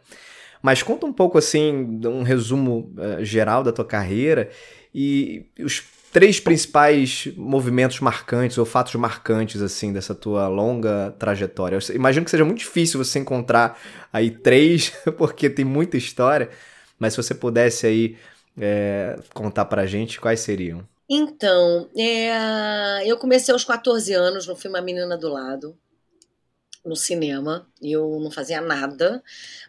Mas 0.60 0.82
conta 0.82 1.06
um 1.06 1.12
pouco, 1.12 1.38
assim, 1.38 2.00
um 2.04 2.24
resumo 2.24 2.92
uh, 2.98 3.24
geral 3.24 3.62
da 3.62 3.70
tua 3.70 3.84
carreira 3.84 4.50
e 4.92 5.46
os 5.60 5.84
três 6.12 6.40
principais 6.40 7.28
movimentos 7.36 8.00
marcantes 8.00 8.58
ou 8.58 8.64
fatos 8.64 8.96
marcantes 8.96 9.62
assim 9.62 9.92
dessa 9.92 10.12
tua 10.12 10.48
longa 10.48 11.14
trajetória. 11.20 11.78
Eu 11.88 11.94
imagino 11.94 12.24
que 12.24 12.32
seja 12.32 12.44
muito 12.44 12.58
difícil 12.58 13.02
você 13.02 13.20
encontrar 13.20 13.78
aí 14.12 14.28
três, 14.28 14.92
porque 15.16 15.48
tem 15.48 15.64
muita 15.64 15.96
história. 15.96 16.50
Mas 16.98 17.12
se 17.14 17.16
você 17.18 17.34
pudesse 17.34 17.86
aí 17.86 18.16
é, 18.60 19.16
contar 19.32 19.64
pra 19.66 19.86
gente, 19.86 20.20
quais 20.20 20.40
seriam? 20.40 20.86
Então, 21.08 21.88
é, 21.96 23.02
eu 23.06 23.16
comecei 23.16 23.52
aos 23.52 23.64
14 23.64 24.12
anos 24.12 24.46
no 24.46 24.54
filme 24.54 24.78
A 24.78 24.82
Menina 24.82 25.16
do 25.16 25.28
Lado, 25.28 25.78
no 26.84 26.96
cinema, 26.96 27.66
e 27.80 27.92
eu 27.92 28.18
não 28.20 28.30
fazia 28.30 28.60
nada, 28.60 29.22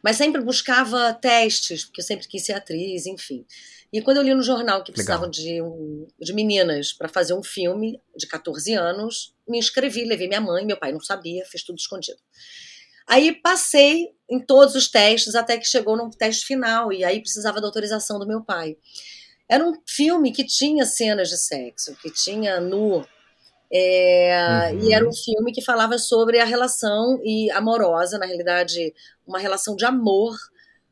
mas 0.03 0.15
sempre 0.15 0.41
buscava 0.41 1.13
testes, 1.13 1.85
porque 1.85 2.01
eu 2.01 2.05
sempre 2.05 2.27
quis 2.27 2.45
ser 2.45 2.53
atriz, 2.53 3.05
enfim. 3.05 3.45
E 3.91 4.01
quando 4.01 4.17
eu 4.17 4.23
li 4.23 4.33
no 4.33 4.43
jornal 4.43 4.83
que 4.83 4.91
precisavam 4.91 5.29
de, 5.29 5.61
um, 5.61 6.07
de 6.19 6.33
meninas 6.33 6.93
para 6.93 7.07
fazer 7.07 7.33
um 7.33 7.41
filme 7.41 7.99
de 8.15 8.27
14 8.27 8.73
anos, 8.73 9.33
me 9.47 9.57
inscrevi, 9.57 10.05
levei 10.05 10.27
minha 10.27 10.41
mãe, 10.41 10.65
meu 10.65 10.77
pai 10.77 10.91
não 10.91 10.99
sabia, 10.99 11.43
fiz 11.45 11.63
tudo 11.63 11.79
escondido. 11.79 12.19
Aí 13.07 13.33
passei 13.33 14.13
em 14.29 14.39
todos 14.39 14.75
os 14.75 14.87
testes 14.87 15.35
até 15.35 15.57
que 15.57 15.65
chegou 15.65 15.97
no 15.97 16.09
teste 16.09 16.45
final, 16.45 16.93
e 16.93 17.03
aí 17.03 17.19
precisava 17.19 17.59
da 17.59 17.67
autorização 17.67 18.19
do 18.19 18.27
meu 18.27 18.41
pai. 18.41 18.77
Era 19.47 19.65
um 19.65 19.73
filme 19.87 20.31
que 20.31 20.45
tinha 20.45 20.85
cenas 20.85 21.29
de 21.29 21.37
sexo, 21.37 21.95
que 21.95 22.11
tinha 22.11 22.59
nu. 22.59 23.03
É, 23.71 24.71
uhum. 24.71 24.79
E 24.79 24.93
era 24.93 25.07
um 25.07 25.13
filme 25.13 25.51
que 25.51 25.61
falava 25.61 25.97
sobre 25.97 26.39
a 26.39 26.45
relação 26.45 27.19
e 27.23 27.49
amorosa, 27.51 28.19
na 28.19 28.25
realidade, 28.25 28.93
uma 29.25 29.39
relação 29.39 29.75
de 29.75 29.85
amor 29.85 30.35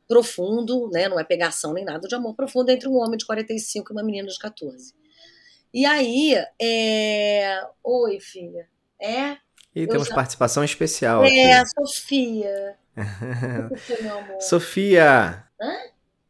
profundo, 0.08 0.88
né? 0.90 1.08
Não 1.08 1.20
é 1.20 1.24
pegação 1.24 1.72
nem 1.72 1.84
nada, 1.84 2.08
de 2.08 2.14
amor 2.14 2.34
profundo 2.34 2.70
entre 2.70 2.88
um 2.88 2.96
homem 2.96 3.16
de 3.16 3.26
45 3.26 3.92
e 3.92 3.92
uma 3.92 4.02
menina 4.02 4.28
de 4.28 4.38
14. 4.38 4.94
E 5.72 5.84
aí, 5.84 6.34
é... 6.60 7.60
oi, 7.84 8.18
filha. 8.18 8.68
É? 9.00 9.36
E 9.74 9.86
temos 9.86 10.08
já... 10.08 10.14
participação 10.14 10.64
especial. 10.64 11.22
É, 11.24 11.52
aqui. 11.52 11.52
a 11.52 11.66
Sofia. 11.66 12.76
Sofia! 14.40 15.44
Hã? 15.60 15.74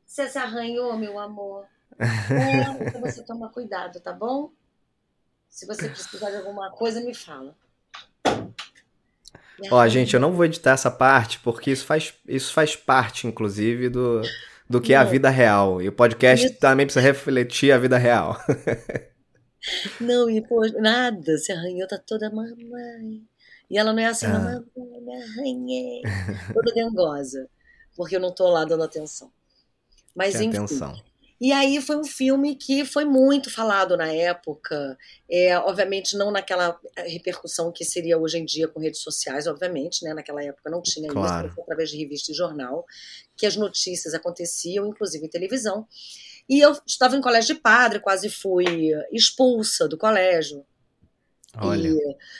Você 0.07 0.29
se 0.29 0.39
arranhou, 0.39 0.97
meu 0.97 1.19
amor? 1.19 1.67
É, 1.99 2.87
então 2.87 3.01
você 3.01 3.23
toma 3.23 3.51
cuidado, 3.51 4.01
tá 4.01 4.13
bom? 4.13 4.51
Se 5.49 5.67
você 5.67 5.89
precisar 5.89 6.31
de 6.31 6.37
alguma 6.37 6.71
coisa, 6.71 7.01
me 7.01 7.15
fala. 7.15 7.57
Ó, 9.71 9.89
gente, 9.89 10.15
eu 10.15 10.21
não 10.21 10.33
vou 10.33 10.45
editar 10.45 10.73
essa 10.73 10.91
parte, 10.91 11.41
porque 11.41 11.71
isso 11.71 11.85
faz, 11.85 12.15
isso 12.27 12.53
faz 12.53 12.77
parte, 12.77 13.27
inclusive, 13.27 13.89
do, 13.89 14.23
do 14.69 14.81
que 14.81 14.93
é 14.93 14.97
a 14.97 15.05
vida 15.05 15.29
real. 15.29 15.83
E 15.83 15.89
o 15.89 15.93
podcast 15.93 16.47
isso. 16.47 16.61
também 16.61 16.87
precisa 16.87 17.05
refletir 17.05 17.73
a 17.73 17.79
vida 17.79 17.99
real. 17.99 18.37
Não, 20.01 20.31
e 20.31 20.41
pô, 20.41 20.65
nada, 20.81 21.37
se 21.37 21.53
arranhou, 21.53 21.89
tá 21.89 21.99
toda 21.99 22.31
mamãe. 22.31 23.27
E 23.71 23.79
ela 23.79 23.93
não 23.93 24.03
é 24.03 24.07
assim, 24.07 24.27
ah. 24.27 24.39
mamãe, 24.39 24.65
me 24.77 25.23
arranhei. 25.23 26.03
Toda 26.53 26.73
dengosa, 26.73 27.49
porque 27.97 28.17
eu 28.17 28.21
não 28.21 28.35
tô 28.35 28.49
lá 28.49 28.65
dando 28.65 28.85
atenção. 28.85 29.31
Mas 30.15 30.35
enfim. 30.37 30.57
Atenção. 30.57 31.09
E 31.41 31.53
aí 31.53 31.81
foi 31.81 31.97
um 31.97 32.05
filme 32.05 32.57
que 32.57 32.85
foi 32.85 33.05
muito 33.05 33.49
falado 33.49 33.97
na 33.97 34.13
época, 34.13 34.99
é, 35.31 35.57
obviamente 35.57 36.17
não 36.17 36.33
naquela 36.33 36.77
repercussão 36.97 37.71
que 37.71 37.85
seria 37.85 38.19
hoje 38.19 38.39
em 38.39 38.45
dia 38.45 38.67
com 38.67 38.81
redes 38.81 39.03
sociais, 39.03 39.47
obviamente, 39.47 40.05
né? 40.05 40.13
Naquela 40.13 40.43
época 40.43 40.69
não 40.69 40.83
tinha 40.83 41.09
claro. 41.09 41.49
isso, 41.49 41.61
através 41.61 41.91
de 41.91 41.97
revista 41.97 42.33
e 42.33 42.35
jornal, 42.35 42.85
que 43.37 43.47
as 43.47 43.55
notícias 43.55 44.15
aconteciam, 44.15 44.89
inclusive 44.89 45.27
em 45.27 45.31
televisão. 45.31 45.87
E 46.49 46.59
eu 46.59 46.77
estava 46.85 47.17
em 47.17 47.21
colégio 47.21 47.55
de 47.55 47.61
padre, 47.61 48.01
quase 48.01 48.29
fui 48.29 48.91
expulsa 49.13 49.87
do 49.87 49.97
colégio. 49.97 50.67
Olha. 51.57 51.89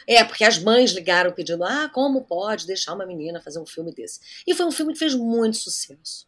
E, 0.07 0.15
é, 0.15 0.25
porque 0.25 0.45
as 0.45 0.59
mães 0.59 0.93
ligaram 0.93 1.33
pedindo: 1.33 1.65
ah, 1.65 1.91
como 1.93 2.25
pode 2.25 2.67
deixar 2.67 2.95
uma 2.95 3.07
menina 3.07 3.41
fazer 3.41 3.59
um 3.59 3.67
filme 3.67 3.93
desse? 3.93 4.21
E 4.47 4.55
foi 4.55 4.67
um 4.67 4.73
filme 4.73 4.93
que 4.93 4.99
fez 4.99 5.15
muito 5.15 5.57
sucesso 5.57 6.27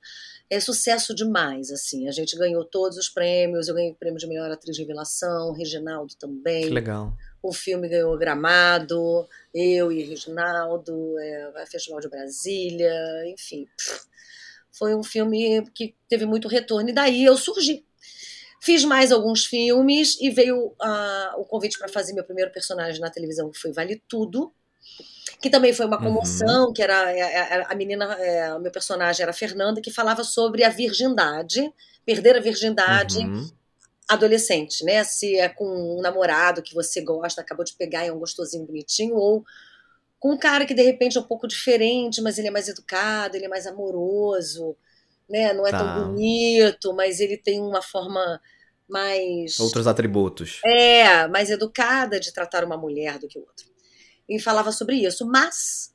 é 0.50 0.58
sucesso 0.58 1.14
demais, 1.14 1.70
assim. 1.70 2.08
A 2.08 2.10
gente 2.10 2.36
ganhou 2.36 2.64
todos 2.64 2.98
os 2.98 3.08
prêmios, 3.08 3.68
eu 3.68 3.74
ganhei 3.74 3.92
o 3.92 3.94
prêmio 3.94 4.18
de 4.18 4.26
melhor 4.26 4.50
atriz 4.50 4.74
de 4.74 4.82
revelação, 4.82 5.52
Reginaldo 5.52 6.16
também. 6.16 6.64
Que 6.64 6.70
legal. 6.70 7.16
O 7.40 7.52
filme 7.52 7.88
ganhou 7.88 8.18
Gramado, 8.18 9.28
eu 9.54 9.92
e 9.92 10.02
Reginaldo, 10.02 11.16
é, 11.20 11.66
Festival 11.66 12.00
de 12.00 12.08
Brasília, 12.08 12.92
enfim. 13.28 13.68
Foi 14.72 14.94
um 14.94 15.04
filme 15.04 15.64
que 15.72 15.94
teve 16.08 16.26
muito 16.26 16.48
retorno, 16.48 16.90
e 16.90 16.92
daí 16.92 17.24
eu 17.24 17.36
surgi. 17.36 17.86
Fiz 18.60 18.84
mais 18.84 19.10
alguns 19.10 19.46
filmes 19.46 20.20
e 20.20 20.30
veio 20.30 20.66
uh, 20.66 21.38
o 21.40 21.44
convite 21.46 21.78
para 21.78 21.88
fazer 21.88 22.12
meu 22.12 22.24
primeiro 22.24 22.52
personagem 22.52 23.00
na 23.00 23.10
televisão, 23.10 23.50
que 23.50 23.58
foi 23.58 23.72
Vale 23.72 24.02
Tudo, 24.06 24.52
que 25.40 25.48
também 25.48 25.72
foi 25.72 25.86
uma 25.86 25.96
uhum. 25.96 26.04
comoção, 26.04 26.66
uhum. 26.66 26.72
que 26.72 26.82
era 26.82 27.06
a, 27.06 27.10
é, 27.10 27.22
a, 27.22 27.56
é, 27.56 27.66
a 27.66 27.74
menina, 27.74 28.04
é, 28.14 28.54
o 28.54 28.60
meu 28.60 28.70
personagem 28.70 29.22
era 29.22 29.30
a 29.30 29.34
Fernanda, 29.34 29.80
que 29.80 29.90
falava 29.90 30.22
sobre 30.22 30.62
a 30.62 30.68
virgindade, 30.68 31.72
perder 32.04 32.36
a 32.36 32.40
virgindade 32.40 33.20
uhum. 33.20 33.48
adolescente, 34.06 34.84
né? 34.84 35.04
Se 35.04 35.38
é 35.38 35.48
com 35.48 35.64
um 35.98 36.02
namorado 36.02 36.62
que 36.62 36.74
você 36.74 37.00
gosta, 37.00 37.40
acabou 37.40 37.64
de 37.64 37.72
pegar 37.72 38.04
e 38.04 38.08
é 38.08 38.12
um 38.12 38.18
gostosinho 38.18 38.66
bonitinho, 38.66 39.16
ou 39.16 39.42
com 40.18 40.32
um 40.32 40.38
cara 40.38 40.66
que 40.66 40.74
de 40.74 40.82
repente 40.82 41.16
é 41.16 41.20
um 41.20 41.26
pouco 41.26 41.48
diferente, 41.48 42.20
mas 42.20 42.36
ele 42.36 42.48
é 42.48 42.50
mais 42.50 42.68
educado, 42.68 43.36
ele 43.36 43.46
é 43.46 43.48
mais 43.48 43.66
amoroso, 43.66 44.76
né? 45.30 45.52
Não 45.52 45.66
é 45.66 45.70
tá. 45.70 45.78
tão 45.78 46.08
bonito, 46.08 46.92
mas 46.92 47.20
ele 47.20 47.36
tem 47.36 47.60
uma 47.60 47.80
forma 47.80 48.40
mais. 48.88 49.58
Outros 49.60 49.86
atributos. 49.86 50.60
É, 50.64 51.26
mais 51.28 51.48
educada 51.48 52.20
de 52.20 52.32
tratar 52.32 52.64
uma 52.64 52.76
mulher 52.76 53.18
do 53.18 53.28
que 53.28 53.38
o 53.38 53.42
outro 53.42 53.70
e 54.30 54.38
falava 54.38 54.70
sobre 54.70 54.96
isso. 54.96 55.26
Mas 55.26 55.92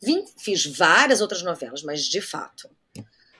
vim, 0.00 0.24
fiz 0.38 0.64
várias 0.64 1.20
outras 1.20 1.42
novelas, 1.42 1.82
mas 1.82 2.04
de 2.04 2.20
fato, 2.20 2.70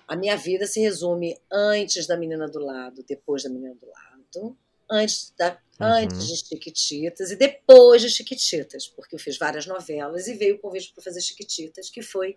a 0.08 0.16
minha 0.16 0.36
vida 0.36 0.66
se 0.66 0.80
resume 0.80 1.38
antes 1.50 2.06
da 2.06 2.16
Menina 2.16 2.48
do 2.48 2.58
Lado, 2.58 3.04
depois 3.08 3.44
da 3.44 3.48
Menina 3.48 3.74
do 3.74 3.86
Lado, 3.86 4.56
antes, 4.90 5.32
da, 5.38 5.52
uhum. 5.80 5.86
antes 5.86 6.26
de 6.26 6.36
Chiquititas 6.36 7.30
e 7.30 7.36
depois 7.36 8.02
de 8.02 8.10
Chiquititas, 8.10 8.88
porque 8.88 9.14
eu 9.14 9.18
fiz 9.18 9.38
várias 9.38 9.66
novelas 9.66 10.26
e 10.26 10.34
veio 10.34 10.56
o 10.56 10.58
convite 10.58 10.92
para 10.92 11.04
fazer 11.04 11.20
Chiquititas, 11.20 11.88
que 11.88 12.02
foi 12.02 12.36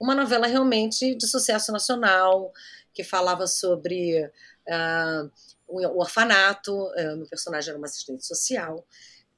uma 0.00 0.14
novela 0.14 0.46
realmente 0.46 1.14
de 1.14 1.26
sucesso 1.26 1.72
nacional, 1.72 2.52
que 2.92 3.04
falava 3.04 3.46
sobre 3.46 4.24
uh, 4.24 5.30
o 5.68 6.00
orfanato, 6.00 6.72
uh, 6.74 7.16
meu 7.16 7.26
personagem 7.26 7.70
era 7.70 7.78
uma 7.78 7.86
assistente 7.86 8.26
social, 8.26 8.86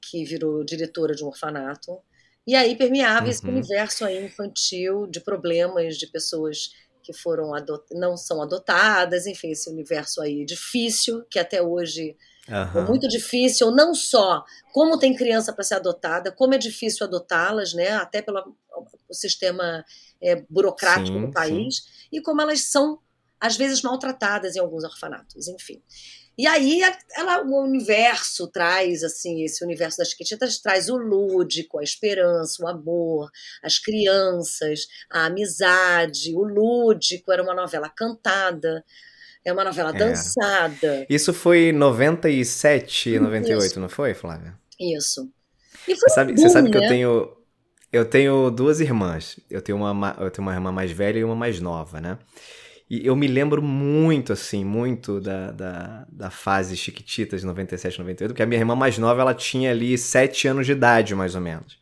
que 0.01 0.23
virou 0.23 0.63
diretora 0.63 1.13
de 1.13 1.23
um 1.23 1.27
orfanato. 1.27 1.99
E 2.47 2.55
aí 2.55 2.75
permeava 2.75 3.25
uhum. 3.25 3.31
esse 3.31 3.45
universo 3.45 4.05
aí 4.05 4.25
infantil 4.25 5.05
de 5.07 5.19
problemas 5.19 5.97
de 5.97 6.07
pessoas 6.07 6.71
que 7.03 7.13
foram 7.13 7.51
não 7.91 8.15
são 8.15 8.41
adotadas, 8.41 9.25
enfim, 9.25 9.51
esse 9.51 9.69
universo 9.69 10.21
aí 10.21 10.45
difícil, 10.45 11.23
que 11.29 11.39
até 11.39 11.61
hoje 11.61 12.15
uhum. 12.47 12.81
é 12.81 12.87
muito 12.87 13.07
difícil, 13.07 13.71
não 13.71 13.93
só 13.93 14.43
como 14.73 14.99
tem 14.99 15.15
criança 15.15 15.51
para 15.51 15.63
ser 15.63 15.75
adotada, 15.75 16.31
como 16.31 16.53
é 16.53 16.57
difícil 16.57 17.05
adotá-las, 17.05 17.73
né, 17.73 17.89
até 17.91 18.23
pelo 18.85 19.13
sistema 19.13 19.83
é, 20.21 20.43
burocrático 20.49 21.17
sim, 21.17 21.25
do 21.25 21.31
país, 21.31 21.75
sim. 21.75 21.83
e 22.11 22.21
como 22.21 22.41
elas 22.41 22.61
são, 22.61 22.99
às 23.39 23.55
vezes, 23.55 23.81
maltratadas 23.81 24.55
em 24.55 24.59
alguns 24.59 24.83
orfanatos, 24.83 25.47
enfim. 25.47 25.81
E 26.39 26.47
aí 26.47 26.79
ela, 27.17 27.43
o 27.43 27.65
universo 27.65 28.47
traz, 28.47 29.03
assim, 29.03 29.43
esse 29.43 29.61
universo 29.61 29.97
das 29.97 30.11
Chiquititas 30.11 30.57
traz 30.59 30.87
o 30.87 30.95
lúdico, 30.95 31.77
a 31.77 31.83
esperança, 31.83 32.63
o 32.63 32.67
amor, 32.69 33.29
as 33.61 33.77
crianças, 33.77 34.87
a 35.11 35.25
amizade, 35.25 36.33
o 36.33 36.41
lúdico. 36.41 37.29
Era 37.29 37.43
uma 37.43 37.53
novela 37.53 37.89
cantada, 37.89 38.85
é 39.43 39.51
uma 39.51 39.65
novela 39.65 39.89
é. 39.89 39.97
dançada. 39.97 41.05
Isso 41.09 41.33
foi 41.33 41.73
97, 41.73 43.19
98, 43.19 43.65
Isso. 43.65 43.79
não 43.81 43.89
foi, 43.89 44.13
Flávia? 44.13 44.57
Isso. 44.79 45.29
E 45.85 45.93
foi 45.93 45.95
você 45.95 46.09
sabe, 46.15 46.33
boom, 46.33 46.41
você 46.41 46.49
sabe 46.49 46.69
né? 46.69 46.71
que 46.71 46.77
eu 46.77 46.81
né? 46.83 46.87
tenho 46.87 47.37
eu 47.91 48.05
tenho 48.05 48.49
duas 48.49 48.79
irmãs. 48.79 49.39
Eu 49.49 49.61
tenho 49.61 49.77
uma 49.77 50.15
eu 50.19 50.31
tenho 50.31 50.47
uma 50.47 50.53
irmã 50.53 50.71
mais 50.71 50.91
velha 50.91 51.19
e 51.19 51.23
uma 51.23 51.35
mais 51.35 51.59
nova, 51.59 51.99
né? 51.99 52.17
E 52.89 53.05
eu 53.05 53.15
me 53.15 53.27
lembro 53.27 53.61
muito, 53.61 54.33
assim, 54.33 54.65
muito 54.65 55.21
da, 55.21 55.51
da, 55.51 56.05
da 56.11 56.29
fase 56.31 56.75
Chiquititas, 56.75 57.43
97, 57.43 57.99
98, 57.99 58.31
porque 58.31 58.41
a 58.41 58.47
minha 58.47 58.59
irmã 58.59 58.75
mais 58.75 58.97
nova, 58.97 59.21
ela 59.21 59.33
tinha 59.35 59.69
ali 59.69 59.95
sete 59.95 60.47
anos 60.47 60.65
de 60.65 60.71
idade, 60.71 61.13
mais 61.13 61.35
ou 61.35 61.41
menos. 61.41 61.77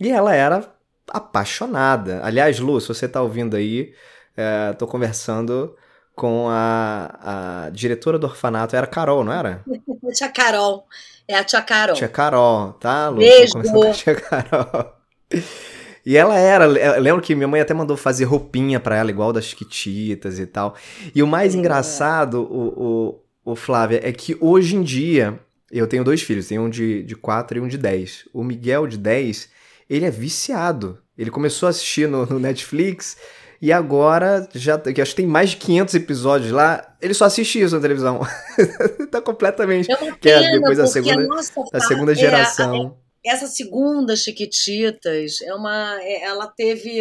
E 0.00 0.10
ela 0.10 0.34
era 0.34 0.68
apaixonada. 1.08 2.20
Aliás, 2.24 2.58
Lu, 2.58 2.80
se 2.80 2.88
você 2.88 3.06
tá 3.06 3.22
ouvindo 3.22 3.54
aí, 3.54 3.94
é, 4.36 4.72
tô 4.72 4.88
conversando 4.88 5.76
com 6.16 6.48
a, 6.48 7.66
a 7.66 7.70
diretora 7.70 8.18
do 8.18 8.26
orfanato, 8.26 8.74
era 8.74 8.88
Carol, 8.88 9.22
não 9.22 9.32
era? 9.32 9.62
tia 10.12 10.28
Carol. 10.30 10.84
É 11.28 11.38
a 11.38 11.44
tia 11.44 11.62
Carol. 11.62 11.94
Tia 11.94 12.08
Carol, 12.08 12.72
tá, 12.72 13.08
Lu? 13.08 13.18
Beijo. 13.18 13.52
Com 13.52 13.82
a 13.82 13.92
tia 13.92 14.16
Carol. 14.16 14.93
E 16.06 16.18
ela 16.18 16.38
era, 16.38 16.66
lembro 16.98 17.22
que 17.22 17.34
minha 17.34 17.48
mãe 17.48 17.62
até 17.62 17.72
mandou 17.72 17.96
fazer 17.96 18.24
roupinha 18.24 18.78
para 18.78 18.94
ela, 18.94 19.08
igual 19.08 19.32
das 19.32 19.46
Chiquititas 19.46 20.38
e 20.38 20.46
tal. 20.46 20.74
E 21.14 21.22
o 21.22 21.26
mais 21.26 21.54
é. 21.54 21.58
engraçado, 21.58 22.42
o, 22.42 23.22
o, 23.44 23.52
ô 23.52 23.56
Flávia, 23.56 24.00
é 24.02 24.12
que 24.12 24.36
hoje 24.38 24.76
em 24.76 24.82
dia 24.82 25.40
eu 25.72 25.86
tenho 25.86 26.04
dois 26.04 26.20
filhos, 26.20 26.46
tenho 26.46 26.60
um 26.60 26.68
de, 26.68 27.02
de 27.04 27.16
4 27.16 27.56
e 27.56 27.60
um 27.62 27.66
de 27.66 27.78
10. 27.78 28.28
O 28.34 28.44
Miguel, 28.44 28.86
de 28.86 28.98
10, 28.98 29.48
ele 29.88 30.04
é 30.04 30.10
viciado. 30.10 30.98
Ele 31.16 31.30
começou 31.30 31.68
a 31.68 31.70
assistir 31.70 32.06
no, 32.06 32.26
no 32.26 32.38
Netflix 32.38 33.16
e 33.64 33.72
agora, 33.72 34.46
já 34.54 34.78
que 34.78 35.00
acho 35.00 35.12
que 35.12 35.22
tem 35.22 35.26
mais 35.26 35.50
de 35.50 35.56
500 35.56 35.94
episódios 35.94 36.50
lá, 36.50 36.96
ele 37.00 37.14
só 37.14 37.24
assiste 37.24 37.60
isso 37.62 37.74
na 37.74 37.80
televisão. 37.80 38.20
tá 39.10 39.22
completamente. 39.22 39.90
É 39.90 39.96
que 40.20 40.28
é 40.28 40.50
depois 40.52 40.76
da 40.76 40.84
porque 40.84 41.02
segunda, 41.02 41.22
a 41.22 41.26
nossa 41.26 41.52
da 41.72 41.80
segunda 41.80 42.12
é, 42.12 42.14
geração. 42.14 42.98
Essa 43.24 43.46
segunda 43.46 44.16
Chiquititas 44.16 45.40
é 45.42 45.54
uma, 45.54 45.98
é- 46.02 46.24
ela 46.24 46.46
teve 46.46 47.00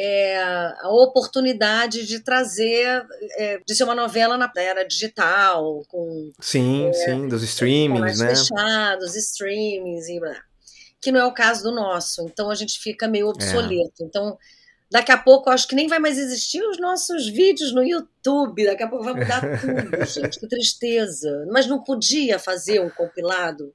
é, 0.00 0.40
a 0.80 0.88
oportunidade 0.90 2.06
de 2.06 2.20
trazer, 2.20 3.04
é, 3.36 3.60
de 3.66 3.74
ser 3.74 3.82
uma 3.82 3.96
novela 3.96 4.38
na 4.38 4.50
era 4.56 4.86
digital, 4.86 5.82
com 5.88 6.30
Sim, 6.40 6.92
sim, 6.92 7.26
dos 7.26 7.42
streamings, 7.42 8.20
né? 8.20 8.28
fechados, 8.28 9.16
streamings 9.16 10.08
e 10.08 10.20
blá. 10.20 10.40
Que 11.00 11.10
não 11.10 11.20
é 11.20 11.24
o 11.24 11.34
caso 11.34 11.64
do 11.64 11.72
nosso. 11.72 12.22
Então 12.22 12.48
a 12.48 12.54
gente 12.54 12.78
fica 12.78 13.08
meio 13.08 13.28
obsoleto. 13.28 14.02
Então 14.02 14.38
daqui 14.88 15.10
a 15.10 15.18
pouco 15.18 15.50
acho 15.50 15.66
que 15.66 15.74
nem 15.74 15.88
vai 15.88 15.98
mais 15.98 16.16
existir 16.16 16.62
os 16.62 16.78
nossos 16.78 17.28
vídeos 17.28 17.72
no 17.74 17.82
YouTube. 17.82 18.66
Daqui 18.66 18.84
a 18.84 18.88
pouco 18.88 19.04
vai 19.04 19.14
mudar 19.14 19.40
tudo, 19.60 20.04
gente. 20.06 20.38
Que 20.38 20.48
tristeza. 20.48 21.44
Mas 21.50 21.66
não 21.66 21.82
podia 21.82 22.38
fazer 22.38 22.80
um 22.80 22.90
compilado 22.90 23.74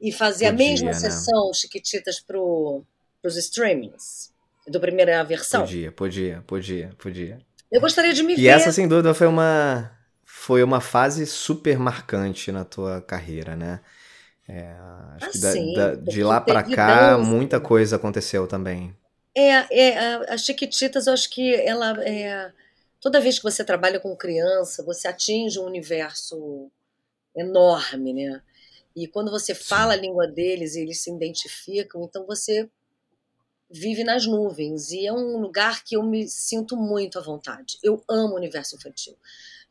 e 0.00 0.12
fazer 0.12 0.46
a 0.46 0.52
mesma 0.52 0.92
né? 0.92 0.94
sessão 0.94 1.52
Chiquititas 1.52 2.20
para 2.20 2.38
os 2.38 3.36
streamings 3.36 4.32
do 4.66 4.80
primeira 4.80 5.22
versão. 5.24 5.66
Podia, 5.66 5.90
podia, 5.92 6.42
podia, 6.46 6.94
podia. 6.98 7.44
Eu 7.70 7.80
gostaria 7.80 8.12
de 8.12 8.22
me 8.22 8.36
E 8.36 8.48
ver. 8.48 8.48
essa, 8.48 8.72
sem 8.72 8.88
dúvida, 8.88 9.14
foi 9.14 9.26
uma, 9.26 9.92
foi 10.24 10.62
uma 10.62 10.80
fase 10.80 11.26
super 11.26 11.78
marcante 11.78 12.52
na 12.52 12.64
tua 12.64 13.02
carreira, 13.02 13.56
né? 13.56 13.80
É, 14.48 14.74
acho 15.16 15.28
Ah, 15.28 15.30
que 15.30 15.38
da- 15.38 15.56
sim, 15.56 15.72
da- 15.72 15.94
de 15.96 16.24
lá 16.24 16.40
teve 16.44 16.64
cá, 16.64 17.18
dança. 17.18 17.18
muita 17.18 17.60
coisa 17.60 17.96
aconteceu 17.96 18.46
também. 18.48 18.96
É, 19.34 19.50
é 19.90 19.98
a, 19.98 20.34
a 20.34 20.38
Chiquititas, 20.38 21.06
eu 21.06 21.12
acho 21.12 21.30
que 21.30 21.54
ela 21.54 22.02
é. 22.06 22.52
Toda 23.00 23.20
vez 23.20 23.38
que 23.38 23.44
você 23.44 23.64
trabalha 23.64 23.98
com 24.00 24.14
criança, 24.16 24.82
você 24.84 25.08
atinge 25.08 25.58
um 25.58 25.64
universo 25.64 26.70
enorme, 27.36 28.14
né? 28.14 28.42
E 28.96 29.06
quando 29.06 29.30
você 29.30 29.54
fala 29.54 29.92
a 29.94 29.96
língua 29.96 30.26
deles 30.26 30.74
e 30.74 30.80
eles 30.80 31.02
se 31.02 31.10
identificam, 31.10 32.02
então 32.04 32.26
você 32.26 32.68
vive 33.70 34.02
nas 34.02 34.26
nuvens. 34.26 34.90
E 34.90 35.06
é 35.06 35.12
um 35.12 35.38
lugar 35.38 35.84
que 35.84 35.96
eu 35.96 36.02
me 36.02 36.28
sinto 36.28 36.76
muito 36.76 37.18
à 37.18 37.22
vontade. 37.22 37.78
Eu 37.82 38.02
amo 38.08 38.34
o 38.34 38.36
universo 38.36 38.76
infantil. 38.76 39.16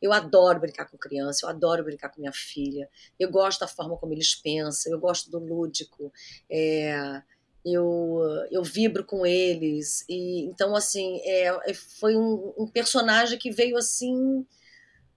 Eu 0.00 0.12
adoro 0.12 0.60
brincar 0.60 0.86
com 0.90 0.96
criança, 0.96 1.44
eu 1.44 1.50
adoro 1.50 1.84
brincar 1.84 2.08
com 2.08 2.20
minha 2.20 2.32
filha. 2.32 2.88
Eu 3.18 3.30
gosto 3.30 3.60
da 3.60 3.68
forma 3.68 3.96
como 3.98 4.14
eles 4.14 4.34
pensam, 4.34 4.90
eu 4.92 4.98
gosto 4.98 5.30
do 5.30 5.38
lúdico. 5.38 6.10
É, 6.48 7.22
eu, 7.64 8.18
eu 8.50 8.62
vibro 8.62 9.04
com 9.04 9.26
eles. 9.26 10.04
E 10.08 10.44
então, 10.46 10.74
assim, 10.74 11.20
é, 11.24 11.70
é- 11.70 11.74
foi 11.74 12.16
um, 12.16 12.54
um 12.56 12.66
personagem 12.66 13.38
que 13.38 13.50
veio 13.50 13.76
assim. 13.76 14.46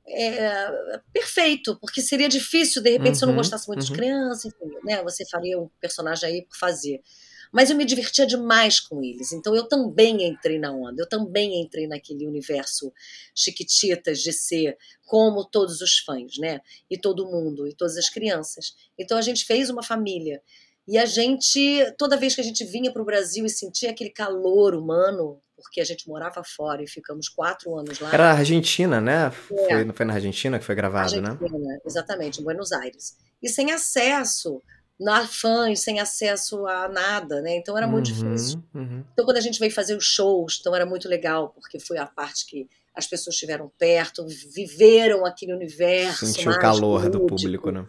É, 0.07 0.99
perfeito, 1.13 1.77
porque 1.79 2.01
seria 2.01 2.27
difícil, 2.27 2.81
de 2.81 2.89
repente, 2.91 3.17
se 3.17 3.23
eu 3.23 3.27
não 3.27 3.33
Uhum, 3.33 3.39
gostasse 3.39 3.67
muito 3.67 3.85
de 3.85 3.91
uhum. 3.91 3.97
criança, 3.97 4.47
enfim, 4.47 4.75
né? 4.83 5.01
Você 5.03 5.25
faria 5.29 5.59
um 5.59 5.69
personagem 5.79 6.29
aí 6.29 6.41
por 6.45 6.57
fazer. 6.57 7.01
Mas 7.51 7.69
eu 7.69 7.75
me 7.77 7.85
divertia 7.85 8.25
demais 8.25 8.79
com 8.79 9.03
eles, 9.03 9.31
então 9.31 9.55
eu 9.55 9.67
também 9.67 10.27
entrei 10.27 10.57
na 10.57 10.73
onda, 10.73 11.01
eu 11.01 11.07
também 11.07 11.61
entrei 11.61 11.87
naquele 11.87 12.25
universo 12.25 12.91
chiquititas 13.35 14.19
de 14.19 14.33
ser 14.33 14.75
como 15.05 15.45
todos 15.45 15.79
os 15.79 15.99
fãs, 15.99 16.37
né? 16.39 16.61
E 16.89 16.97
todo 16.97 17.27
mundo, 17.27 17.67
e 17.67 17.75
todas 17.75 17.95
as 17.95 18.09
crianças. 18.09 18.75
Então 18.97 19.17
a 19.17 19.21
gente 19.21 19.45
fez 19.45 19.69
uma 19.69 19.83
família. 19.83 20.41
E 20.87 20.97
a 20.97 21.05
gente, 21.05 21.93
toda 21.97 22.17
vez 22.17 22.35
que 22.35 22.41
a 22.41 22.43
gente 22.43 22.65
vinha 22.65 22.91
para 22.91 23.01
o 23.01 23.05
Brasil 23.05 23.45
e 23.45 23.49
sentia 23.49 23.91
aquele 23.91 24.09
calor 24.09 24.75
humano, 24.75 25.39
porque 25.63 25.81
a 25.81 25.85
gente 25.85 26.07
morava 26.07 26.43
fora 26.43 26.83
e 26.83 26.87
ficamos 26.87 27.27
quatro 27.29 27.75
anos 27.77 27.99
lá. 27.99 28.13
Era 28.13 28.31
a 28.31 28.37
Argentina, 28.37 29.01
né? 29.01 29.27
É. 29.27 29.31
Foi, 29.31 29.83
não 29.85 29.93
foi 29.93 30.05
na 30.05 30.13
Argentina 30.13 30.59
que 30.59 30.65
foi 30.65 30.75
gravado, 30.75 31.19
né? 31.21 31.29
Argentina, 31.29 31.79
exatamente, 31.85 32.41
em 32.41 32.43
Buenos 32.43 32.71
Aires. 32.71 33.17
E 33.41 33.49
sem 33.49 33.71
acesso 33.71 34.61
na 34.99 35.25
fãs, 35.27 35.79
sem 35.79 35.99
acesso 35.99 36.67
a 36.67 36.87
nada, 36.87 37.41
né? 37.41 37.55
Então 37.55 37.75
era 37.77 37.87
muito 37.87 38.09
Uhum, 38.11 38.13
difícil. 38.35 38.63
uhum. 38.75 39.03
Então 39.13 39.25
quando 39.25 39.37
a 39.37 39.41
gente 39.41 39.59
veio 39.59 39.71
fazer 39.71 39.95
os 39.97 40.05
shows, 40.05 40.57
então 40.59 40.75
era 40.75 40.85
muito 40.85 41.09
legal, 41.09 41.49
porque 41.49 41.79
foi 41.79 41.97
a 41.97 42.05
parte 42.05 42.45
que 42.45 42.67
as 42.95 43.07
pessoas 43.07 43.33
estiveram 43.33 43.71
perto, 43.79 44.23
viveram 44.53 45.25
aquele 45.25 45.53
universo. 45.53 46.27
Sentiu 46.27 46.51
o 46.51 46.59
calor 46.59 47.09
do 47.09 47.17
lúdico, 47.17 47.35
público, 47.41 47.71
né? 47.71 47.87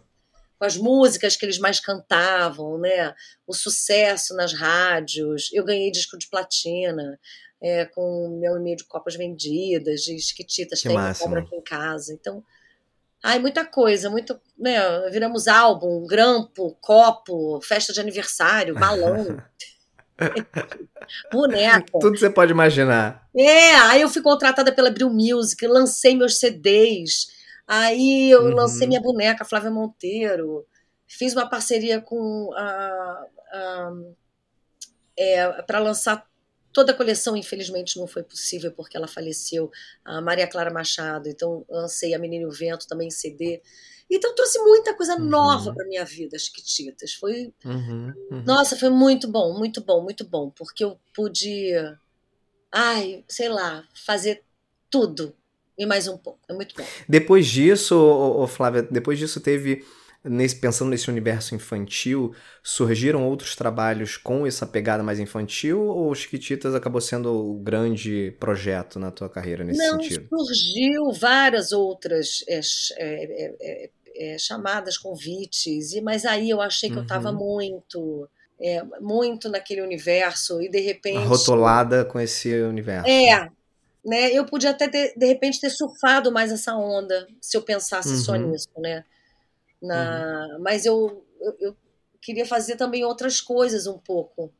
Com 0.58 0.64
as 0.64 0.76
músicas 0.78 1.36
que 1.36 1.44
eles 1.44 1.58
mais 1.58 1.78
cantavam, 1.78 2.78
né? 2.78 3.14
O 3.46 3.52
sucesso 3.52 4.34
nas 4.34 4.54
rádios. 4.54 5.50
Eu 5.52 5.62
ganhei 5.64 5.90
disco 5.90 6.16
de 6.16 6.26
platina. 6.28 7.18
É, 7.62 7.84
com 7.86 8.26
um 8.26 8.30
milhão 8.36 8.56
e 8.58 8.60
meio 8.60 8.76
de 8.76 8.84
copas 8.84 9.14
vendidas, 9.16 10.00
de 10.02 10.14
esquititas, 10.14 10.80
Que 10.82 10.88
tem 10.88 10.96
máximo. 10.96 11.26
cobra 11.28 11.40
aqui 11.42 11.54
em 11.56 11.62
casa. 11.62 12.12
Então, 12.12 12.42
ai, 13.22 13.38
muita 13.38 13.64
coisa, 13.64 14.10
muito, 14.10 14.38
né? 14.58 14.78
Viramos 15.10 15.48
álbum, 15.48 16.06
grampo, 16.06 16.76
copo, 16.80 17.60
festa 17.62 17.92
de 17.92 18.00
aniversário, 18.00 18.74
balão, 18.74 19.38
boneca. 21.32 21.84
Tudo 22.00 22.18
você 22.18 22.30
pode 22.30 22.52
imaginar. 22.52 23.28
É, 23.36 23.74
aí 23.76 24.00
eu 24.02 24.08
fui 24.08 24.22
contratada 24.22 24.72
pela 24.72 24.88
Abril 24.88 25.10
Music, 25.10 25.66
lancei 25.66 26.14
meus 26.16 26.38
CDs, 26.38 27.28
aí 27.66 28.30
eu 28.30 28.42
Uhum. 28.44 28.54
lancei 28.54 28.86
minha 28.86 29.00
boneca, 29.00 29.44
Flávia 29.44 29.70
Monteiro, 29.70 30.66
fiz 31.06 31.32
uma 31.34 31.48
parceria 31.48 32.00
com 32.00 32.50
a. 32.54 33.26
a 33.52 33.92
é, 35.16 35.62
para 35.62 35.78
lançar 35.78 36.26
toda 36.74 36.92
a 36.92 36.94
coleção, 36.94 37.36
infelizmente 37.36 37.98
não 37.98 38.06
foi 38.06 38.22
possível 38.24 38.72
porque 38.72 38.96
ela 38.96 39.06
faleceu, 39.08 39.70
a 40.04 40.20
Maria 40.20 40.46
Clara 40.46 40.70
Machado, 40.72 41.28
então 41.28 41.64
lancei 41.70 42.12
a 42.12 42.18
Menina 42.18 42.42
e 42.42 42.46
o 42.46 42.50
Vento 42.50 42.86
também 42.86 43.08
em 43.08 43.10
CD. 43.12 43.62
Então 44.10 44.34
trouxe 44.34 44.58
muita 44.58 44.92
coisa 44.94 45.14
Uhum. 45.14 45.24
nova 45.24 45.72
para 45.72 45.86
minha 45.86 46.04
vida, 46.04 46.38
Chiquititas. 46.38 47.14
Foi 47.14 47.54
Uhum, 47.64 48.12
uhum. 48.30 48.42
nossa, 48.44 48.76
foi 48.76 48.90
muito 48.90 49.26
bom, 49.28 49.56
muito 49.56 49.80
bom, 49.80 50.02
muito 50.02 50.24
bom, 50.24 50.50
porque 50.50 50.84
eu 50.84 50.98
pude, 51.14 51.72
ai, 52.70 53.24
sei 53.28 53.48
lá, 53.48 53.86
fazer 53.94 54.42
tudo 54.90 55.34
e 55.78 55.86
mais 55.86 56.06
um 56.08 56.18
pouco. 56.18 56.40
É 56.48 56.52
muito 56.52 56.74
bom. 56.76 56.84
Depois 57.08 57.46
disso, 57.46 57.96
ô, 57.96 58.42
ô, 58.42 58.46
Flávia, 58.46 58.82
depois 58.82 59.18
disso 59.18 59.40
teve, 59.40 59.84
nesse, 60.24 60.56
pensando 60.56 60.90
nesse 60.90 61.10
universo 61.10 61.54
infantil, 61.54 62.34
surgiram 62.62 63.26
outros 63.28 63.54
trabalhos 63.56 64.16
com 64.16 64.46
essa 64.46 64.66
pegada 64.66 65.02
mais 65.02 65.20
infantil 65.20 65.80
ou 65.82 66.14
Chiquititas 66.14 66.74
acabou 66.74 67.00
sendo 67.00 67.32
o 67.32 67.58
grande 67.62 68.32
projeto 68.40 68.98
na 68.98 69.10
tua 69.10 69.28
carreira 69.28 69.64
nesse 69.64 69.82
Não, 69.82 69.90
sentido? 69.90 70.28
surgiu 70.28 71.12
várias 71.12 71.72
outras 71.72 72.44
é, 72.48 72.60
é, 72.98 73.90
é, 74.34 74.38
chamadas, 74.38 74.98
convites, 74.98 75.92
e 75.92 76.00
mas 76.00 76.24
aí 76.24 76.50
eu 76.50 76.60
achei 76.60 76.90
que 76.90 76.98
eu 76.98 77.02
estava 77.02 77.32
Uhum. 77.32 77.38
muito, 77.38 78.28
é, 78.60 78.82
muito 79.00 79.48
naquele 79.48 79.82
universo 79.82 80.60
e 80.62 80.68
de 80.70 80.80
repente 80.80 81.28
Rotulada 81.28 82.04
com 82.04 82.20
esse 82.20 82.52
universo. 82.62 83.06
É, 83.06 83.46
né? 84.04 84.32
Eu 84.32 84.46
podia 84.46 84.70
até 84.70 84.88
ter, 84.88 85.14
de 85.16 85.26
repente 85.26 85.60
ter 85.60 85.70
surfado 85.70 86.32
mais 86.32 86.52
essa 86.52 86.76
onda 86.76 87.26
se 87.40 87.56
eu 87.56 87.62
pensasse 87.62 88.16
só 88.18 88.34
Uhum. 88.34 88.50
nisso, 88.50 88.68
né? 88.78 89.04
Na, 89.84 90.58
Mas 90.60 90.86
eu, 90.86 91.24
eu, 91.40 91.56
eu 91.60 91.76
queria 92.20 92.46
fazer 92.46 92.76
também 92.76 93.04
outras 93.04 93.40
coisas 93.40 93.86
um 93.86 93.98
pouco. 93.98 94.52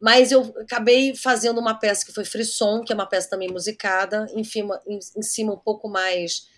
Mas 0.00 0.30
eu 0.30 0.54
acabei 0.60 1.14
fazendo 1.14 1.58
uma 1.58 1.74
peça 1.74 2.04
que 2.04 2.12
foi 2.12 2.24
Frisson, 2.24 2.82
que 2.82 2.92
é 2.92 2.94
uma 2.94 3.06
peça 3.06 3.30
também 3.30 3.48
musicada, 3.48 4.26
em 4.34 4.44
cima, 4.44 4.80
em, 4.86 4.98
em 5.16 5.22
cima 5.22 5.54
um 5.54 5.58
pouco 5.58 5.88
mais. 5.88 6.48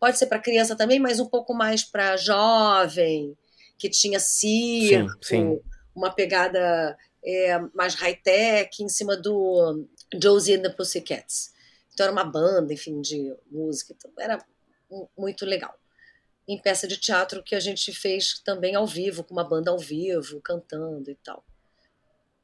Pode 0.00 0.18
ser 0.18 0.26
para 0.26 0.38
criança 0.38 0.74
também, 0.76 0.98
mas 0.98 1.20
um 1.20 1.26
pouco 1.26 1.52
mais 1.54 1.84
para 1.84 2.16
jovem, 2.16 3.36
que 3.78 3.90
tinha 3.90 4.18
circo, 4.18 5.12
sim. 5.22 5.60
uma 5.94 6.10
pegada 6.10 6.96
é, 7.24 7.58
mais 7.74 7.94
high-tech, 7.94 8.82
em 8.82 8.88
cima 8.88 9.16
do 9.16 9.86
Josie 10.14 10.54
and 10.54 10.62
the 10.62 10.70
Pussycats. 10.70 11.52
Então 11.92 12.04
era 12.04 12.12
uma 12.12 12.24
banda, 12.24 12.72
enfim, 12.72 13.00
de 13.00 13.34
música. 13.50 13.94
Então 13.96 14.10
era 14.18 14.38
mu- 14.90 15.08
muito 15.16 15.44
legal. 15.44 15.74
Em 16.48 16.58
peça 16.60 16.86
de 16.88 16.96
teatro 16.96 17.42
que 17.42 17.54
a 17.54 17.60
gente 17.60 17.92
fez 17.92 18.38
também 18.40 18.74
ao 18.74 18.86
vivo, 18.86 19.24
com 19.24 19.32
uma 19.34 19.44
banda 19.44 19.70
ao 19.70 19.78
vivo, 19.78 20.40
cantando 20.40 21.10
e 21.10 21.14
tal. 21.16 21.44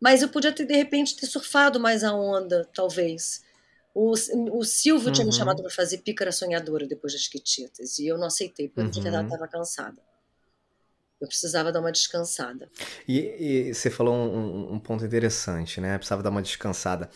Mas 0.01 0.21
eu 0.23 0.29
podia 0.29 0.53
ter, 0.53 0.67
de 0.67 0.75
repente, 0.75 1.17
ter 1.17 1.27
surfado 1.27 1.79
mais 1.81 2.03
a 2.05 2.13
onda, 2.15 2.69
talvez. 2.75 3.43
O, 3.95 4.13
o 4.13 4.65
Silvio 4.65 5.13
tinha 5.13 5.25
me 5.25 5.33
Uhum. 5.33 5.39
chamado 5.39 5.63
para 5.63 5.71
fazer 5.71 5.99
Pícara 5.99 6.33
Sonhadora 6.33 6.87
depois 6.87 7.13
das 7.13 7.29
Quititas, 7.29 7.99
e 7.99 8.07
eu 8.09 8.19
não 8.19 8.27
aceitei, 8.27 8.69
porque 8.69 8.81
eu 8.83 8.87
Uhum. 8.87 9.03
verdade 9.03 9.25
estava 9.27 9.49
cansada. 9.49 10.03
Eu 11.21 11.29
precisava 11.29 11.71
dar 11.71 11.79
uma 11.81 11.93
descansada. 11.93 12.69
E, 13.07 13.69
e 13.69 13.75
você 13.75 13.89
falou 13.91 14.13
um, 14.15 14.73
um- 14.73 14.73
um 14.75 14.81
ponto 14.81 15.05
interessante, 15.05 15.81
né? 15.81 15.97
Precisava 15.97 16.23
dar 16.23 16.31
uma 16.31 16.43
descansada. 16.43 17.09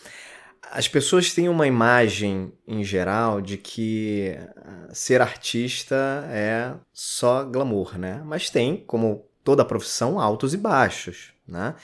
As 0.71 0.87
pessoas 0.87 1.33
têm 1.33 1.49
uma 1.49 1.67
imagem 1.67 2.51
em 2.67 2.83
geral 2.83 3.41
de 3.41 3.57
que 3.57 4.37
ah, 4.57 4.87
ser 4.93 5.21
artista 5.21 6.27
é 6.29 6.73
só 6.93 7.43
glamour, 7.43 7.97
né? 7.97 8.21
Mas 8.25 8.49
tem, 8.49 8.83
como 8.85 9.25
toda 9.43 9.63
profissão, 9.63 10.19
altos 10.19 10.53
e 10.53 10.57
baixos, 10.57 11.31
né? 11.47 11.75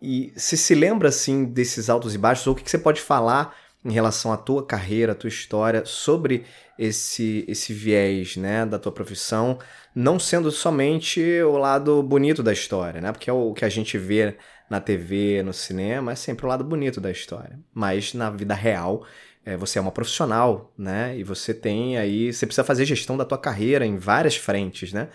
E 0.00 0.32
se 0.36 0.56
se 0.56 0.74
lembra 0.74 1.08
assim 1.08 1.44
desses 1.44 1.90
altos 1.90 2.14
e 2.14 2.18
baixos, 2.18 2.46
ou 2.46 2.52
o 2.52 2.56
que, 2.56 2.68
você 2.68 2.78
pode 2.78 3.00
falar 3.00 3.56
em 3.84 3.92
relação 3.92 4.32
à 4.32 4.36
tua 4.36 4.64
carreira, 4.64 5.12
à 5.12 5.14
tua 5.14 5.28
história, 5.28 5.84
sobre 5.84 6.44
esse, 6.78 7.44
esse 7.48 7.72
viés 7.72 8.36
né, 8.36 8.64
da 8.64 8.78
tua 8.78 8.92
profissão, 8.92 9.58
não 9.94 10.18
sendo 10.18 10.52
somente 10.52 11.20
o 11.42 11.56
lado 11.56 12.02
bonito 12.02 12.42
da 12.42 12.52
história, 12.52 13.00
né? 13.00 13.10
Porque 13.10 13.28
é 13.28 13.32
o 13.32 13.52
que 13.52 13.64
a 13.64 13.68
gente 13.68 13.98
vê 13.98 14.36
na 14.68 14.80
TV, 14.80 15.42
no 15.42 15.52
cinema, 15.52 16.12
é 16.12 16.14
sempre 16.14 16.44
o 16.44 16.48
lado 16.48 16.64
bonito 16.64 17.00
da 17.00 17.10
história. 17.10 17.58
Mas 17.72 18.14
na 18.14 18.30
vida 18.30 18.54
real, 18.54 19.06
é, 19.44 19.56
você 19.56 19.78
é 19.78 19.82
uma 19.82 19.92
profissional, 19.92 20.72
né? 20.76 21.16
E 21.16 21.24
você 21.24 21.54
tem 21.54 21.96
aí, 21.96 22.32
você 22.32 22.46
precisa 22.46 22.64
fazer 22.64 22.84
gestão 22.84 23.16
da 23.16 23.24
tua 23.24 23.38
carreira 23.38 23.86
em 23.86 23.96
várias 23.96 24.36
frentes, 24.36 24.92
né? 24.92 25.08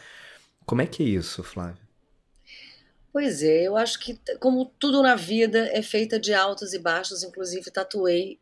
Como 0.66 0.82
é 0.82 0.88
que 0.88 1.04
é 1.04 1.06
isso, 1.06 1.44
Flávio? 1.44 1.84
Pois 3.12 3.44
é, 3.44 3.68
eu 3.68 3.78
acho 3.78 4.00
que 4.00 4.20
como 4.40 4.66
tudo 4.80 5.04
na 5.04 5.14
vida 5.16 5.70
é 5.72 5.84
feita 5.84 6.20
de 6.20 6.34
altos 6.34 6.74
e 6.74 6.80
baixos, 6.80 7.22
inclusive 7.22 7.70
tatuei 7.70 8.40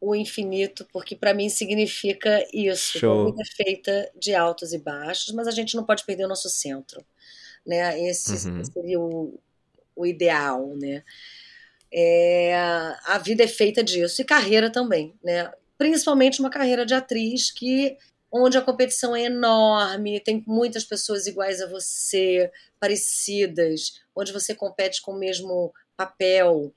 o 0.00 0.14
infinito, 0.14 0.86
porque 0.92 1.16
para 1.16 1.34
mim 1.34 1.48
significa 1.48 2.46
isso. 2.52 2.98
Show. 3.00 3.22
A 3.22 3.24
vida 3.30 3.42
é 3.42 3.64
feita 3.64 4.12
de 4.16 4.34
altos 4.34 4.72
e 4.72 4.78
baixos, 4.78 5.34
mas 5.34 5.48
a 5.48 5.50
gente 5.50 5.74
não 5.74 5.84
pode 5.84 6.04
perder 6.04 6.26
o 6.26 6.28
nosso 6.28 6.48
centro, 6.48 7.04
né? 7.66 8.00
Esse 8.08 8.48
uhum. 8.48 8.64
seria 8.64 9.00
o, 9.00 9.40
o 9.96 10.06
ideal, 10.06 10.74
né? 10.76 11.02
É, 11.92 12.54
a 13.04 13.18
vida 13.18 13.44
é 13.44 13.48
feita 13.48 13.82
disso 13.82 14.20
e 14.20 14.24
carreira 14.24 14.70
também, 14.70 15.14
né? 15.22 15.52
Principalmente 15.78 16.40
uma 16.40 16.50
carreira 16.50 16.84
de 16.84 16.94
atriz 16.94 17.50
que 17.50 17.96
onde 18.32 18.58
a 18.58 18.62
competição 18.62 19.14
é 19.14 19.22
enorme, 19.22 20.18
tem 20.18 20.42
muitas 20.44 20.82
pessoas 20.82 21.28
iguais 21.28 21.60
a 21.60 21.68
você, 21.68 22.50
parecidas, 22.80 24.00
onde 24.14 24.32
você 24.32 24.52
compete 24.56 25.00
com 25.00 25.12
o 25.12 25.18
mesmo 25.18 25.72
papel. 25.96 26.74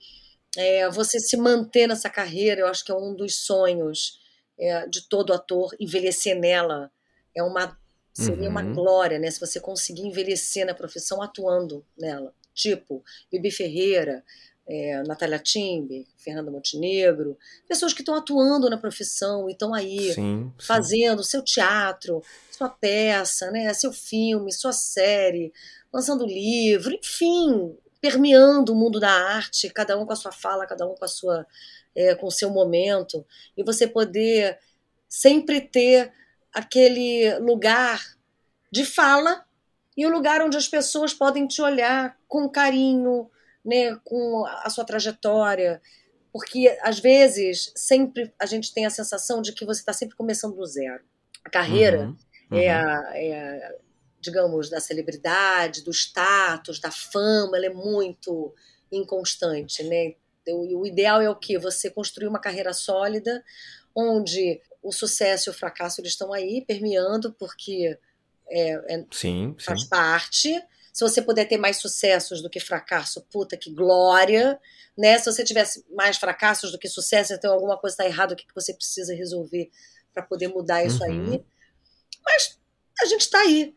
É, 0.55 0.87
você 0.89 1.19
se 1.19 1.35
manter 1.35 1.87
nessa 1.87 2.11
carreira, 2.11 2.61
eu 2.61 2.67
acho 2.67 2.85
que 2.85 2.91
é 2.91 2.95
um 2.95 3.15
dos 3.15 3.37
sonhos 3.37 4.19
é, 4.59 4.87
de 4.87 5.09
todo 5.09 5.33
ator, 5.33 5.75
envelhecer 5.79 6.37
nela. 6.39 6.91
É 7.35 7.41
uma 7.41 7.75
seria 8.13 8.45
uhum. 8.45 8.49
uma 8.49 8.63
glória, 8.63 9.19
né? 9.19 9.29
Se 9.31 9.39
você 9.39 9.59
conseguir 9.59 10.01
envelhecer 10.03 10.65
na 10.65 10.73
profissão 10.75 11.21
atuando 11.21 11.83
nela 11.97 12.33
tipo 12.57 13.03
Bibi 13.31 13.51
Ferreira, 13.51 14.23
é, 14.67 15.01
Natália 15.03 15.39
Timber, 15.39 16.05
Fernanda 16.17 16.51
Montenegro, 16.51 17.37
pessoas 17.67 17.93
que 17.93 18.01
estão 18.01 18.15
atuando 18.15 18.69
na 18.69 18.77
profissão 18.77 19.47
e 19.47 19.53
estão 19.53 19.73
aí 19.73 20.13
sim, 20.13 20.51
fazendo 20.59 21.23
sim. 21.23 21.29
seu 21.31 21.41
teatro, 21.41 22.21
sua 22.51 22.67
peça, 22.67 23.49
né, 23.51 23.73
seu 23.73 23.93
filme, 23.93 24.51
sua 24.51 24.73
série, 24.73 25.53
lançando 25.93 26.25
livro, 26.25 26.93
enfim, 26.93 27.77
permeando 28.01 28.73
o 28.73 28.75
mundo 28.75 28.99
da 28.99 29.09
arte, 29.09 29.69
cada 29.69 29.97
um 29.97 30.05
com 30.05 30.13
a 30.13 30.17
sua 30.17 30.33
fala, 30.33 30.67
cada 30.67 30.85
um 30.85 30.95
com 30.95 31.05
a 31.05 31.07
sua 31.07 31.47
é, 31.95 32.13
com 32.13 32.27
o 32.27 32.31
seu 32.31 32.51
momento, 32.51 33.25
e 33.55 33.63
você 33.63 33.87
poder 33.87 34.59
sempre 35.09 35.61
ter 35.61 36.11
aquele 36.53 37.39
lugar 37.39 38.15
de 38.71 38.85
fala 38.85 39.46
e 39.97 40.05
o 40.05 40.09
lugar 40.09 40.41
onde 40.41 40.55
as 40.55 40.67
pessoas 40.67 41.13
podem 41.13 41.47
te 41.47 41.59
olhar 41.59 42.15
com 42.27 42.47
carinho, 42.47 43.29
né, 43.65 43.99
com 44.05 44.45
a 44.45 44.69
sua 44.69 44.85
trajetória, 44.85 45.81
porque 46.31 46.77
às 46.81 46.99
vezes 46.99 47.73
sempre 47.75 48.31
a 48.39 48.45
gente 48.45 48.71
tem 48.71 48.85
a 48.85 48.91
sensação 48.91 49.41
de 49.41 49.51
que 49.53 49.65
você 49.65 49.81
está 49.81 49.91
sempre 49.91 50.15
começando 50.15 50.55
do 50.55 50.65
zero. 50.65 51.03
A 51.43 51.49
carreira 51.49 52.01
uhum, 52.01 52.17
uhum. 52.51 52.57
É, 52.59 52.69
a, 52.69 53.11
é, 53.15 53.65
a, 53.65 53.75
digamos, 54.21 54.69
da 54.69 54.79
celebridade, 54.79 55.83
do 55.83 55.91
status, 55.91 56.79
da 56.79 56.91
fama, 56.91 57.57
ela 57.57 57.65
é 57.65 57.73
muito 57.73 58.53
inconstante, 58.91 59.83
né? 59.83 60.13
O, 60.47 60.81
o 60.81 60.85
ideal 60.85 61.21
é 61.21 61.29
o 61.29 61.35
que 61.35 61.57
você 61.57 61.89
construir 61.89 62.27
uma 62.27 62.39
carreira 62.39 62.71
sólida, 62.71 63.43
onde 63.95 64.61
o 64.81 64.91
sucesso 64.91 65.49
e 65.49 65.51
o 65.51 65.53
fracasso 65.53 65.99
eles 65.99 66.11
estão 66.11 66.31
aí 66.31 66.63
permeando, 66.65 67.33
porque 67.33 67.97
é, 68.49 68.95
é, 68.95 69.05
sim, 69.11 69.55
faz 69.59 69.81
sim. 69.83 69.89
parte. 69.89 70.63
Se 70.93 71.01
você 71.01 71.21
puder 71.21 71.45
ter 71.45 71.57
mais 71.57 71.77
sucessos 71.77 72.41
do 72.41 72.49
que 72.49 72.59
fracasso, 72.59 73.21
puta 73.31 73.55
que 73.55 73.71
glória, 73.71 74.59
né? 74.97 75.17
Se 75.19 75.31
você 75.31 75.43
tivesse 75.43 75.85
mais 75.91 76.17
fracassos 76.17 76.71
do 76.71 76.79
que 76.79 76.87
sucesso, 76.87 77.33
então 77.33 77.53
alguma 77.53 77.77
coisa 77.77 77.93
está 77.93 78.05
errada, 78.05 78.33
o 78.33 78.37
que, 78.37 78.47
que 78.47 78.55
você 78.55 78.73
precisa 78.73 79.13
resolver 79.13 79.69
para 80.13 80.23
poder 80.23 80.47
mudar 80.47 80.83
isso 80.83 81.03
uhum. 81.03 81.33
aí? 81.33 81.45
Mas 82.25 82.57
a 83.01 83.05
gente 83.05 83.21
está 83.21 83.39
aí. 83.41 83.75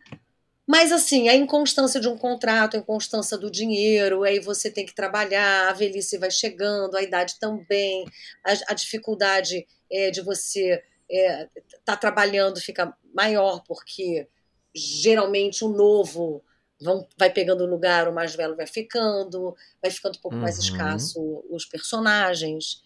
Mas 0.67 0.93
assim, 0.93 1.29
a 1.29 1.35
inconstância 1.35 2.01
de 2.01 2.09
um 2.09 2.17
contrato, 2.17 2.77
a 2.77 2.81
inconstância 2.81 3.37
do 3.37 3.51
dinheiro, 3.51 4.23
aí 4.23 4.39
você 4.39 4.71
tem 4.71 4.87
que 4.87 4.95
trabalhar, 4.95 5.69
a 5.69 5.73
velhice 5.73 6.17
vai 6.17 6.31
chegando, 6.31 6.97
a 6.97 7.03
idade 7.03 7.41
também, 7.41 8.05
a, 8.45 8.53
a 8.69 8.75
dificuldade 8.75 9.67
é, 9.91 10.13
de 10.13 10.21
você 10.21 10.81
estar 11.09 11.11
é, 11.11 11.49
tá 11.85 11.97
trabalhando 11.97 12.61
fica 12.61 12.97
maior, 13.13 13.65
porque 13.67 14.29
geralmente 14.75 15.65
o 15.65 15.69
novo 15.69 16.43
vão, 16.81 17.07
vai 17.19 17.31
pegando 17.31 17.67
lugar, 17.67 18.09
o 18.09 18.15
mais 18.15 18.35
velho 18.35 18.57
vai 18.57 18.67
ficando, 18.67 19.55
vai 19.83 19.91
ficando 19.91 20.17
um 20.17 20.21
pouco 20.21 20.37
uhum. 20.37 20.43
mais 20.43 20.59
escasso 20.59 21.45
os 21.51 21.65
personagens, 21.65 22.83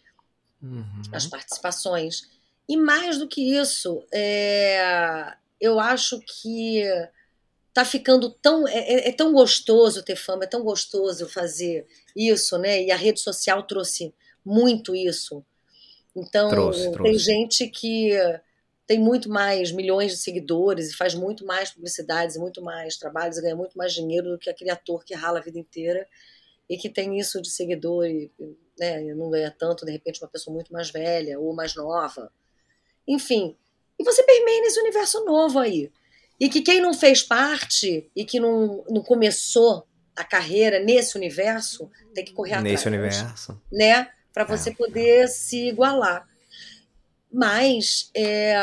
uhum. 0.63 1.03
as 1.13 1.27
participações. 1.27 2.29
E 2.69 2.77
mais 2.77 3.19
do 3.19 3.29
que 3.29 3.57
isso, 3.57 4.05
é, 4.13 5.35
eu 5.61 5.79
acho 5.79 6.19
que 6.21 6.83
tá 7.75 7.85
ficando 7.85 8.31
tão 8.31 8.67
é, 8.69 8.79
é, 8.79 9.09
é, 9.09 9.13
tão 9.13 9.33
gostoso 9.33 10.03
ter 10.03 10.17
fama, 10.17 10.45
é 10.45 10.47
tão 10.47 10.63
gostoso 10.63 11.29
fazer 11.29 11.87
isso, 12.17 12.57
né? 12.57 12.83
E 12.83 12.91
a 12.91 12.97
rede 12.97 13.21
social 13.21 13.63
trouxe 13.65 14.15
muito 14.45 14.95
isso. 14.95 15.45
Então 16.17 16.49
trouxe, 16.49 16.83
tem 16.83 16.93
trouxe. 16.93 17.19
gente 17.19 17.67
que 17.69 18.13
tem 18.87 18.99
muito 18.99 19.31
mais 19.31 19.73
milhões 19.73 20.13
de 20.13 20.19
seguidores 20.19 20.91
e 20.91 20.97
faz 20.97 21.15
muito 21.15 21.47
mais 21.47 21.71
publicidades, 21.71 22.37
muito 22.37 22.63
mais 22.63 22.97
trabalhos, 22.97 23.39
e 23.39 23.43
ganha 23.43 23.57
muito 23.57 23.77
mais 23.79 23.93
dinheiro 23.93 24.31
do 24.31 24.39
que 24.39 24.51
aquele 24.51 24.71
ator 24.71 25.05
que 25.05 25.15
rala 25.15 25.39
a 25.39 25.43
vida 25.43 25.59
inteira 25.59 26.07
e 26.69 26.77
que 26.77 26.89
tem 26.89 27.19
isso 27.19 27.41
de 27.41 27.51
seguidor 27.51 28.07
e 28.07 28.31
né, 28.79 29.15
não 29.15 29.31
ganha 29.31 29.51
tanto, 29.51 29.87
de 29.87 29.93
repente, 29.93 30.23
uma 30.23 30.29
pessoa 30.29 30.53
muito 30.55 30.73
mais 30.73 30.91
velha 30.91 31.39
ou 31.39 31.55
mais 31.55 31.75
nova. 31.75 32.31
Enfim, 33.07 33.57
e 33.99 34.05
você 34.05 34.23
permeia 34.23 34.61
nesse 34.61 34.81
universo 34.81 35.25
novo 35.25 35.59
aí. 35.59 35.91
E 36.39 36.49
que 36.49 36.63
quem 36.63 36.81
não 36.81 36.93
fez 36.93 37.23
parte 37.23 38.11
e 38.15 38.25
que 38.25 38.41
não, 38.41 38.85
não 38.89 39.03
começou 39.03 39.87
a 40.17 40.25
carreira 40.25 40.81
nesse 40.81 41.17
universo 41.17 41.91
tem 42.13 42.25
que 42.25 42.33
correr 42.33 42.55
atrás. 42.55 42.73
Nesse 42.73 42.89
universo. 42.89 43.63
Né? 43.73 44.11
Para 44.33 44.45
você 44.45 44.71
é. 44.71 44.75
poder 44.75 45.29
se 45.29 45.69
igualar. 45.69 46.29
Mas 47.35 48.13
é, 48.15 48.55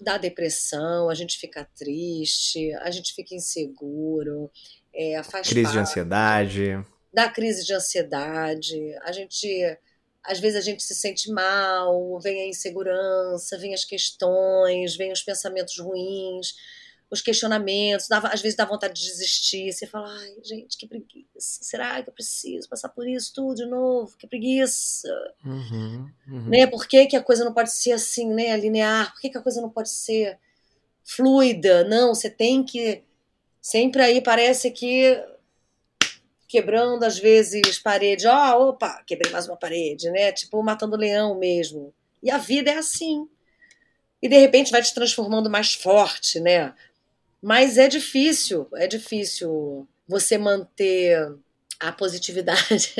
dá 0.00 0.18
depressão, 0.18 1.08
a 1.08 1.14
gente 1.14 1.38
fica 1.38 1.64
triste, 1.76 2.74
a 2.80 2.90
gente 2.90 3.14
fica 3.14 3.32
inseguro, 3.32 4.50
é, 4.92 5.22
faz 5.22 5.48
Crise 5.48 5.62
parte, 5.62 5.74
de 5.74 5.78
ansiedade. 5.78 6.84
Dá 7.14 7.28
crise 7.28 7.64
de 7.64 7.72
ansiedade, 7.72 8.76
a 9.02 9.12
gente. 9.12 9.46
Às 10.24 10.40
vezes 10.40 10.58
a 10.58 10.60
gente 10.60 10.82
se 10.82 10.96
sente 10.96 11.30
mal, 11.30 12.18
vem 12.18 12.42
a 12.42 12.48
insegurança, 12.48 13.56
vem 13.56 13.72
as 13.72 13.84
questões, 13.84 14.96
vem 14.96 15.12
os 15.12 15.22
pensamentos 15.22 15.78
ruins 15.78 16.54
os 17.10 17.22
questionamentos, 17.22 18.06
dava, 18.06 18.28
às 18.28 18.42
vezes 18.42 18.56
dá 18.56 18.64
vontade 18.64 19.00
de 19.00 19.06
desistir. 19.06 19.72
Você 19.72 19.86
fala, 19.86 20.08
ai, 20.10 20.36
gente, 20.44 20.76
que 20.76 20.86
preguiça. 20.86 21.62
Será 21.62 22.02
que 22.02 22.10
eu 22.10 22.14
preciso 22.14 22.68
passar 22.68 22.90
por 22.90 23.08
isso 23.08 23.32
tudo 23.34 23.54
de 23.54 23.66
novo? 23.66 24.14
Que 24.16 24.26
preguiça. 24.26 25.08
Uhum, 25.44 26.10
uhum. 26.28 26.48
Né? 26.48 26.66
Por 26.66 26.86
que, 26.86 27.06
que 27.06 27.16
a 27.16 27.22
coisa 27.22 27.44
não 27.44 27.54
pode 27.54 27.72
ser 27.72 27.92
assim, 27.92 28.32
né? 28.34 28.56
Linear? 28.56 29.12
Por 29.12 29.20
que, 29.20 29.30
que 29.30 29.38
a 29.38 29.42
coisa 29.42 29.60
não 29.62 29.70
pode 29.70 29.90
ser 29.90 30.38
fluida? 31.02 31.84
Não, 31.84 32.14
você 32.14 32.28
tem 32.28 32.62
que. 32.62 33.02
Sempre 33.60 34.02
aí 34.02 34.20
parece 34.20 34.70
que 34.70 35.18
quebrando 36.46 37.04
às 37.04 37.18
vezes 37.18 37.78
parede, 37.78 38.26
ó, 38.26 38.56
oh, 38.56 38.68
opa, 38.70 39.02
quebrei 39.06 39.30
mais 39.30 39.46
uma 39.46 39.56
parede, 39.56 40.10
né? 40.10 40.32
Tipo 40.32 40.62
matando 40.62 40.96
leão 40.96 41.38
mesmo. 41.38 41.92
E 42.22 42.30
a 42.30 42.38
vida 42.38 42.70
é 42.70 42.78
assim. 42.78 43.28
E 44.20 44.28
de 44.28 44.38
repente 44.38 44.72
vai 44.72 44.82
te 44.82 44.92
transformando 44.92 45.48
mais 45.48 45.74
forte, 45.74 46.40
né? 46.40 46.74
Mas 47.42 47.78
é 47.78 47.88
difícil, 47.88 48.66
é 48.74 48.86
difícil 48.86 49.88
você 50.06 50.36
manter 50.36 51.34
a 51.78 51.92
positividade. 51.92 52.94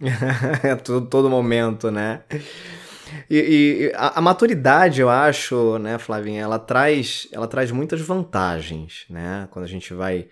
é 0.62 0.74
todo, 0.76 1.08
todo 1.08 1.30
momento, 1.30 1.90
né? 1.90 2.22
E, 3.30 3.36
e 3.38 3.92
a, 3.94 4.18
a, 4.18 4.20
maturidade, 4.20 5.00
eu 5.00 5.08
acho, 5.08 5.78
né, 5.78 5.98
Flavinha, 5.98 6.42
ela 6.42 6.58
traz, 6.58 7.28
ela 7.30 7.46
traz 7.46 7.70
muitas 7.70 8.00
vantagens, 8.00 9.04
né? 9.08 9.48
Quando 9.50 9.64
a 9.64 9.68
gente 9.68 9.92
vai 9.94 10.28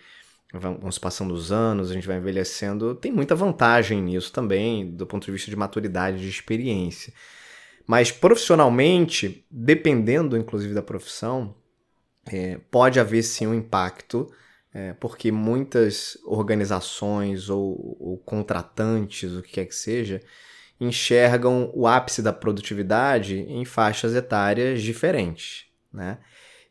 vamos 0.58 0.98
passando 0.98 1.34
os 1.34 1.50
anos, 1.50 1.90
a 1.90 1.94
gente 1.94 2.06
vai 2.06 2.16
envelhecendo, 2.16 2.94
tem 2.94 3.10
muita 3.10 3.34
vantagem 3.34 4.00
nisso 4.00 4.32
também, 4.32 4.88
do 4.88 5.06
ponto 5.06 5.24
de 5.24 5.32
vista 5.32 5.50
de 5.50 5.56
maturidade, 5.56 6.20
de 6.20 6.28
experiência. 6.28 7.12
Mas 7.86 8.12
profissionalmente, 8.12 9.44
dependendo 9.50 10.36
inclusive 10.36 10.72
da 10.72 10.82
profissão, 10.82 11.54
é, 12.26 12.58
pode 12.70 12.98
haver 12.98 13.22
sim 13.22 13.46
um 13.46 13.54
impacto, 13.54 14.30
é, 14.72 14.92
porque 14.94 15.30
muitas 15.30 16.18
organizações 16.24 17.48
ou, 17.48 17.96
ou 18.00 18.18
contratantes, 18.18 19.32
o 19.32 19.42
que 19.42 19.52
quer 19.52 19.66
que 19.66 19.74
seja, 19.74 20.20
enxergam 20.80 21.70
o 21.74 21.86
ápice 21.86 22.20
da 22.20 22.32
produtividade 22.32 23.38
em 23.48 23.64
faixas 23.64 24.14
etárias 24.14 24.82
diferentes, 24.82 25.66
né? 25.92 26.18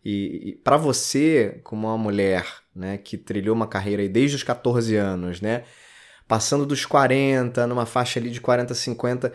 E, 0.03 0.49
e 0.49 0.55
para 0.55 0.75
você, 0.75 1.61
como 1.63 1.87
uma 1.87 1.97
mulher, 1.97 2.45
né, 2.75 2.97
que 2.97 3.17
trilhou 3.17 3.55
uma 3.55 3.67
carreira 3.67 4.07
desde 4.09 4.35
os 4.35 4.43
14 4.43 4.97
anos, 4.97 5.39
né, 5.39 5.63
passando 6.27 6.65
dos 6.65 6.85
40, 6.85 7.65
numa 7.67 7.85
faixa 7.85 8.19
ali 8.19 8.29
de 8.29 8.41
40, 8.41 8.73
50, 8.73 9.29
o 9.29 9.31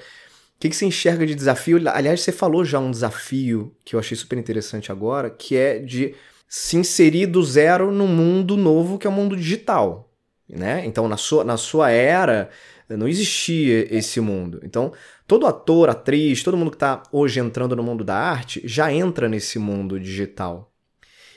que, 0.60 0.68
que 0.68 0.76
você 0.76 0.86
enxerga 0.86 1.26
de 1.26 1.34
desafio? 1.34 1.80
Aliás, 1.88 2.20
você 2.20 2.32
falou 2.32 2.64
já 2.64 2.78
um 2.78 2.90
desafio 2.90 3.74
que 3.84 3.94
eu 3.94 4.00
achei 4.00 4.16
super 4.16 4.38
interessante 4.38 4.90
agora, 4.90 5.30
que 5.30 5.56
é 5.56 5.78
de 5.78 6.14
se 6.48 6.76
inserir 6.76 7.26
do 7.26 7.42
zero 7.42 7.92
no 7.92 8.06
mundo 8.08 8.56
novo 8.56 8.98
que 8.98 9.06
é 9.06 9.10
o 9.10 9.12
mundo 9.12 9.36
digital, 9.36 10.10
né? 10.48 10.84
Então, 10.84 11.06
na 11.06 11.16
sua, 11.16 11.44
na 11.44 11.56
sua 11.56 11.90
era, 11.90 12.48
não 12.88 13.06
existia 13.06 13.86
esse 13.94 14.20
mundo. 14.20 14.60
Então, 14.64 14.92
todo 15.26 15.46
ator, 15.46 15.90
atriz, 15.90 16.42
todo 16.42 16.56
mundo 16.56 16.70
que 16.70 16.76
está 16.76 17.02
hoje 17.12 17.38
entrando 17.38 17.76
no 17.76 17.82
mundo 17.82 18.02
da 18.02 18.16
arte 18.16 18.62
já 18.64 18.92
entra 18.92 19.28
nesse 19.28 19.58
mundo 19.58 20.00
digital. 20.00 20.72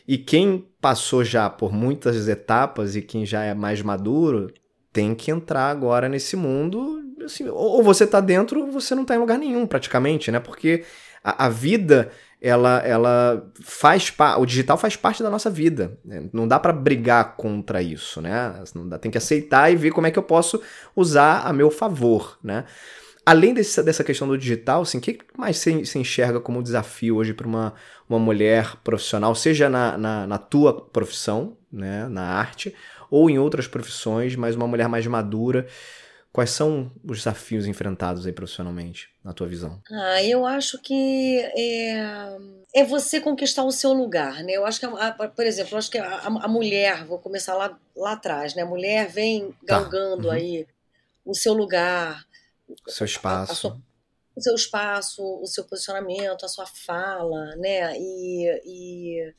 E 0.08 0.18
quem 0.18 0.66
passou 0.80 1.24
já 1.24 1.50
por 1.50 1.72
muitas 1.72 2.28
etapas 2.28 2.96
e 2.96 3.02
quem 3.02 3.26
já 3.26 3.44
é 3.44 3.54
mais 3.54 3.82
maduro 3.82 4.52
tem 4.92 5.14
que 5.14 5.30
entrar 5.30 5.70
agora 5.70 6.10
nesse 6.10 6.36
mundo. 6.36 7.02
Assim, 7.26 7.48
ou 7.50 7.82
você 7.84 8.04
está 8.04 8.20
dentro 8.20 8.62
ou 8.62 8.72
você 8.72 8.96
não 8.96 9.04
está 9.04 9.16
em 9.16 9.20
lugar 9.20 9.38
nenhum, 9.38 9.66
praticamente, 9.68 10.32
né? 10.32 10.40
Porque 10.40 10.84
a, 11.24 11.46
a 11.46 11.50
vida 11.50 12.12
ela, 12.42 12.80
ela 12.80 13.52
faz 13.62 14.12
o 14.40 14.46
digital 14.48 14.76
faz 14.76 14.96
parte 14.96 15.22
da 15.22 15.30
nossa 15.30 15.50
vida. 15.50 15.98
Né? 16.04 16.28
Não 16.34 16.48
dá 16.48 16.60
para 16.60 16.74
brigar 16.74 17.36
contra 17.36 17.84
isso, 17.84 18.20
né? 18.20 18.64
Não 18.74 18.90
dá, 18.90 18.98
tem 18.98 19.12
que 19.12 19.18
aceitar 19.18 19.72
e 19.72 19.76
ver 19.76 19.92
como 19.92 20.08
é 20.08 20.12
que 20.12 20.18
eu 20.18 20.24
posso 20.24 20.60
usar 20.96 21.42
a 21.42 21.54
meu 21.54 21.70
favor, 21.70 22.40
né? 22.44 22.66
Além 23.24 23.54
desse, 23.54 23.84
dessa 23.84 24.04
questão 24.04 24.28
do 24.28 24.36
digital, 24.36 24.82
assim, 24.82 24.98
o 24.98 25.02
que 25.02 25.20
mais 25.38 25.58
você 25.58 26.00
enxerga 26.00 26.40
como 26.40 26.64
desafio 26.64 27.18
hoje 27.18 27.36
para 27.36 27.46
uma, 27.46 27.76
uma 28.10 28.18
mulher 28.18 28.76
profissional, 28.84 29.36
seja 29.36 29.70
na, 29.70 29.96
na, 29.96 30.26
na, 30.26 30.38
tua 30.40 30.74
profissão, 30.74 31.56
né, 31.72 32.08
na 32.10 32.24
arte, 32.24 32.74
ou 33.12 33.30
em 33.30 33.38
outras 33.38 33.68
profissões, 33.68 34.36
mas 34.36 34.56
uma 34.56 34.68
mulher 34.68 34.90
mais 34.90 35.06
madura? 35.06 35.68
Quais 36.34 36.52
são 36.52 36.90
os 37.04 37.18
desafios 37.18 37.68
enfrentados 37.68 38.26
aí 38.26 38.32
profissionalmente, 38.32 39.10
na 39.22 39.34
tua 39.34 39.48
visão? 39.48 39.82
Ah, 39.92 40.24
eu 40.24 40.46
acho 40.46 40.82
que 40.82 41.40
é, 41.58 42.38
é 42.74 42.86
você 42.86 43.20
conquistar 43.20 43.64
o 43.64 43.72
seu 43.72 43.92
lugar, 43.92 44.42
né? 44.44 44.54
Eu 44.54 44.66
acho 44.66 44.80
que, 44.80 44.86
a, 44.86 45.12
por 45.12 45.46
exemplo, 45.46 45.74
eu 45.74 45.78
acho 45.78 45.92
que 45.92 45.98
a, 45.98 46.20
a, 46.20 46.48
mulher, 46.48 47.06
vou 47.06 47.20
começar 47.20 47.54
lá, 47.54 47.78
lá 47.94 48.14
atrás, 48.14 48.56
né? 48.56 48.62
A 48.62 48.66
mulher 48.66 49.10
vem 49.10 49.52
tá. 49.68 49.80
galgando 49.80 50.24
tá. 50.24 50.30
uhum. 50.30 50.34
aí 50.34 50.68
o 51.26 51.36
seu 51.36 51.54
lugar, 51.54 52.26
o 52.88 52.92
seu 52.92 53.06
espaço. 53.06 53.56
Sua, 53.56 53.82
o 54.34 54.42
seu 54.42 54.56
espaço, 54.56 55.22
o 55.42 55.46
seu 55.46 55.66
posicionamento, 55.66 56.46
a 56.46 56.48
sua 56.48 56.66
fala, 56.66 57.58
né? 57.58 57.94
E, 57.98 58.62
e 58.66 59.34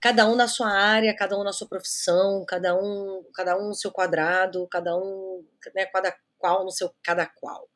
cada 0.00 0.26
um 0.26 0.34
na 0.34 0.48
sua 0.48 0.70
área, 0.70 1.14
cada 1.14 1.38
um 1.38 1.44
na 1.44 1.52
sua 1.52 1.68
profissão, 1.68 2.42
cada 2.46 2.74
um, 2.74 3.22
cada 3.34 3.58
um 3.58 3.68
no 3.68 3.74
seu 3.74 3.90
quadrado, 3.90 4.66
cada 4.68 4.96
um, 4.96 5.44
né, 5.74 5.84
cada 5.86 6.16
qual 6.38 6.64
no 6.64 6.70
seu 6.70 6.90
cada 7.02 7.26
qual. 7.26 7.68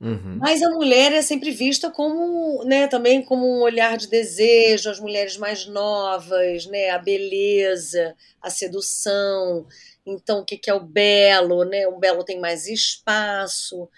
Uhum. 0.00 0.38
Mas 0.38 0.62
a 0.62 0.68
mulher 0.70 1.12
é 1.12 1.22
sempre 1.22 1.50
vista 1.50 1.90
como, 1.90 2.62
né, 2.64 2.86
também 2.86 3.22
como 3.24 3.46
um 3.46 3.62
olhar 3.62 3.96
de 3.96 4.08
desejo, 4.08 4.90
as 4.90 5.00
mulheres 5.00 5.36
mais 5.38 5.66
novas, 5.66 6.66
né, 6.66 6.90
a 6.90 6.98
beleza, 6.98 8.14
a 8.42 8.50
sedução. 8.50 9.66
Então, 10.04 10.40
o 10.40 10.44
que, 10.44 10.58
que 10.58 10.68
é 10.68 10.74
o 10.74 10.84
belo, 10.84 11.64
né? 11.64 11.86
O 11.88 11.98
belo 11.98 12.22
tem 12.22 12.38
mais 12.38 12.66
espaço. 12.66 13.88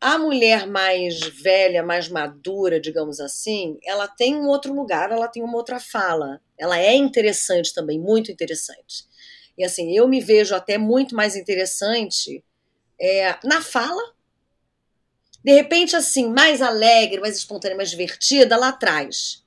A 0.00 0.18
mulher 0.18 0.66
mais 0.66 1.20
velha, 1.20 1.82
mais 1.82 2.08
madura, 2.08 2.80
digamos 2.80 3.20
assim, 3.20 3.78
ela 3.84 4.08
tem 4.08 4.34
um 4.34 4.48
outro 4.48 4.72
lugar, 4.74 5.12
ela 5.12 5.28
tem 5.28 5.42
uma 5.42 5.56
outra 5.56 5.78
fala. 5.78 6.40
Ela 6.58 6.80
é 6.80 6.94
interessante 6.94 7.72
também, 7.72 8.00
muito 8.00 8.32
interessante. 8.32 9.04
E 9.56 9.62
assim, 9.62 9.94
eu 9.94 10.08
me 10.08 10.20
vejo 10.20 10.54
até 10.54 10.78
muito 10.78 11.14
mais 11.14 11.36
interessante 11.36 12.42
é, 13.00 13.36
na 13.44 13.62
fala, 13.62 14.02
de 15.42 15.52
repente, 15.52 15.96
assim, 15.96 16.28
mais 16.28 16.60
alegre, 16.60 17.20
mais 17.20 17.36
espontânea, 17.36 17.76
mais 17.76 17.90
divertida 17.90 18.56
lá 18.56 18.68
atrás. 18.68 19.42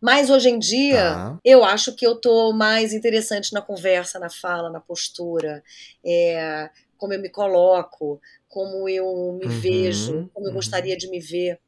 Mas 0.00 0.30
hoje 0.30 0.48
em 0.48 0.58
dia, 0.58 1.02
tá. 1.02 1.38
eu 1.44 1.64
acho 1.64 1.94
que 1.94 2.06
eu 2.06 2.16
tô 2.16 2.52
mais 2.52 2.92
interessante 2.92 3.52
na 3.52 3.60
conversa, 3.60 4.18
na 4.18 4.30
fala, 4.30 4.70
na 4.70 4.80
postura, 4.80 5.62
é, 6.04 6.70
como 6.96 7.12
eu 7.12 7.20
me 7.20 7.28
coloco, 7.28 8.20
como 8.48 8.88
eu 8.88 9.38
me 9.40 9.46
uhum, 9.46 9.60
vejo, 9.60 10.30
como 10.32 10.46
eu 10.46 10.50
uhum. 10.50 10.56
gostaria 10.56 10.96
de 10.96 11.08
me 11.08 11.20
ver, 11.20 11.58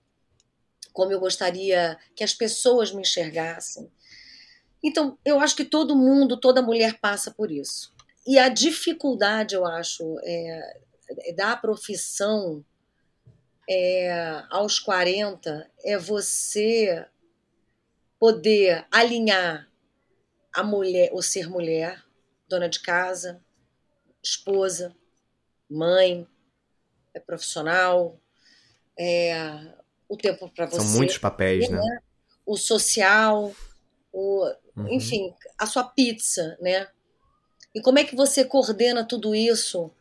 como 0.93 1.13
eu 1.13 1.21
gostaria 1.21 1.99
que 2.15 2.25
as 2.25 2.33
pessoas 2.33 2.93
me 2.93 3.03
enxergassem. 3.03 3.91
Então, 4.83 5.19
eu 5.25 5.41
acho 5.41 5.57
que 5.57 5.65
todo 5.65 5.97
mundo, 5.97 6.37
toda 6.39 6.63
mulher 6.63 6.99
passa 7.01 7.31
por 7.31 7.51
isso. 7.51 7.93
E 8.27 8.39
a 8.39 8.49
dificuldade, 8.49 9.55
eu 9.55 9.67
acho, 9.67 10.19
é, 10.23 10.79
da 11.35 11.57
profissão 11.57 12.65
é, 13.69 14.43
aos 14.51 14.79
40 14.79 15.71
é 15.85 15.97
você 15.97 17.07
poder 18.19 18.87
alinhar 18.91 19.69
a 20.53 20.63
mulher, 20.63 21.11
o 21.13 21.23
ser 21.23 21.49
mulher, 21.49 22.03
dona 22.49 22.69
de 22.69 22.81
casa, 22.81 23.43
esposa, 24.23 24.95
mãe, 25.69 26.27
é 27.15 27.21
profissional, 27.21 28.21
é, 28.99 29.73
o 30.09 30.17
tempo 30.17 30.51
para 30.51 30.67
você. 30.67 30.81
São 30.81 30.97
muitos 30.97 31.19
papéis, 31.19 31.69
né? 31.69 31.79
né? 31.79 31.99
O 32.45 32.57
social, 32.57 33.55
o, 34.13 34.45
uhum. 34.77 34.89
enfim, 34.89 35.33
a 35.57 35.67
sua 35.67 35.85
pizza, 35.85 36.59
né? 36.61 36.89
E 37.73 37.81
como 37.81 38.01
é 38.01 38.05
que 38.05 38.17
você 38.17 38.45
coordena 38.45 39.07
tudo 39.07 39.35
isso 39.35 39.93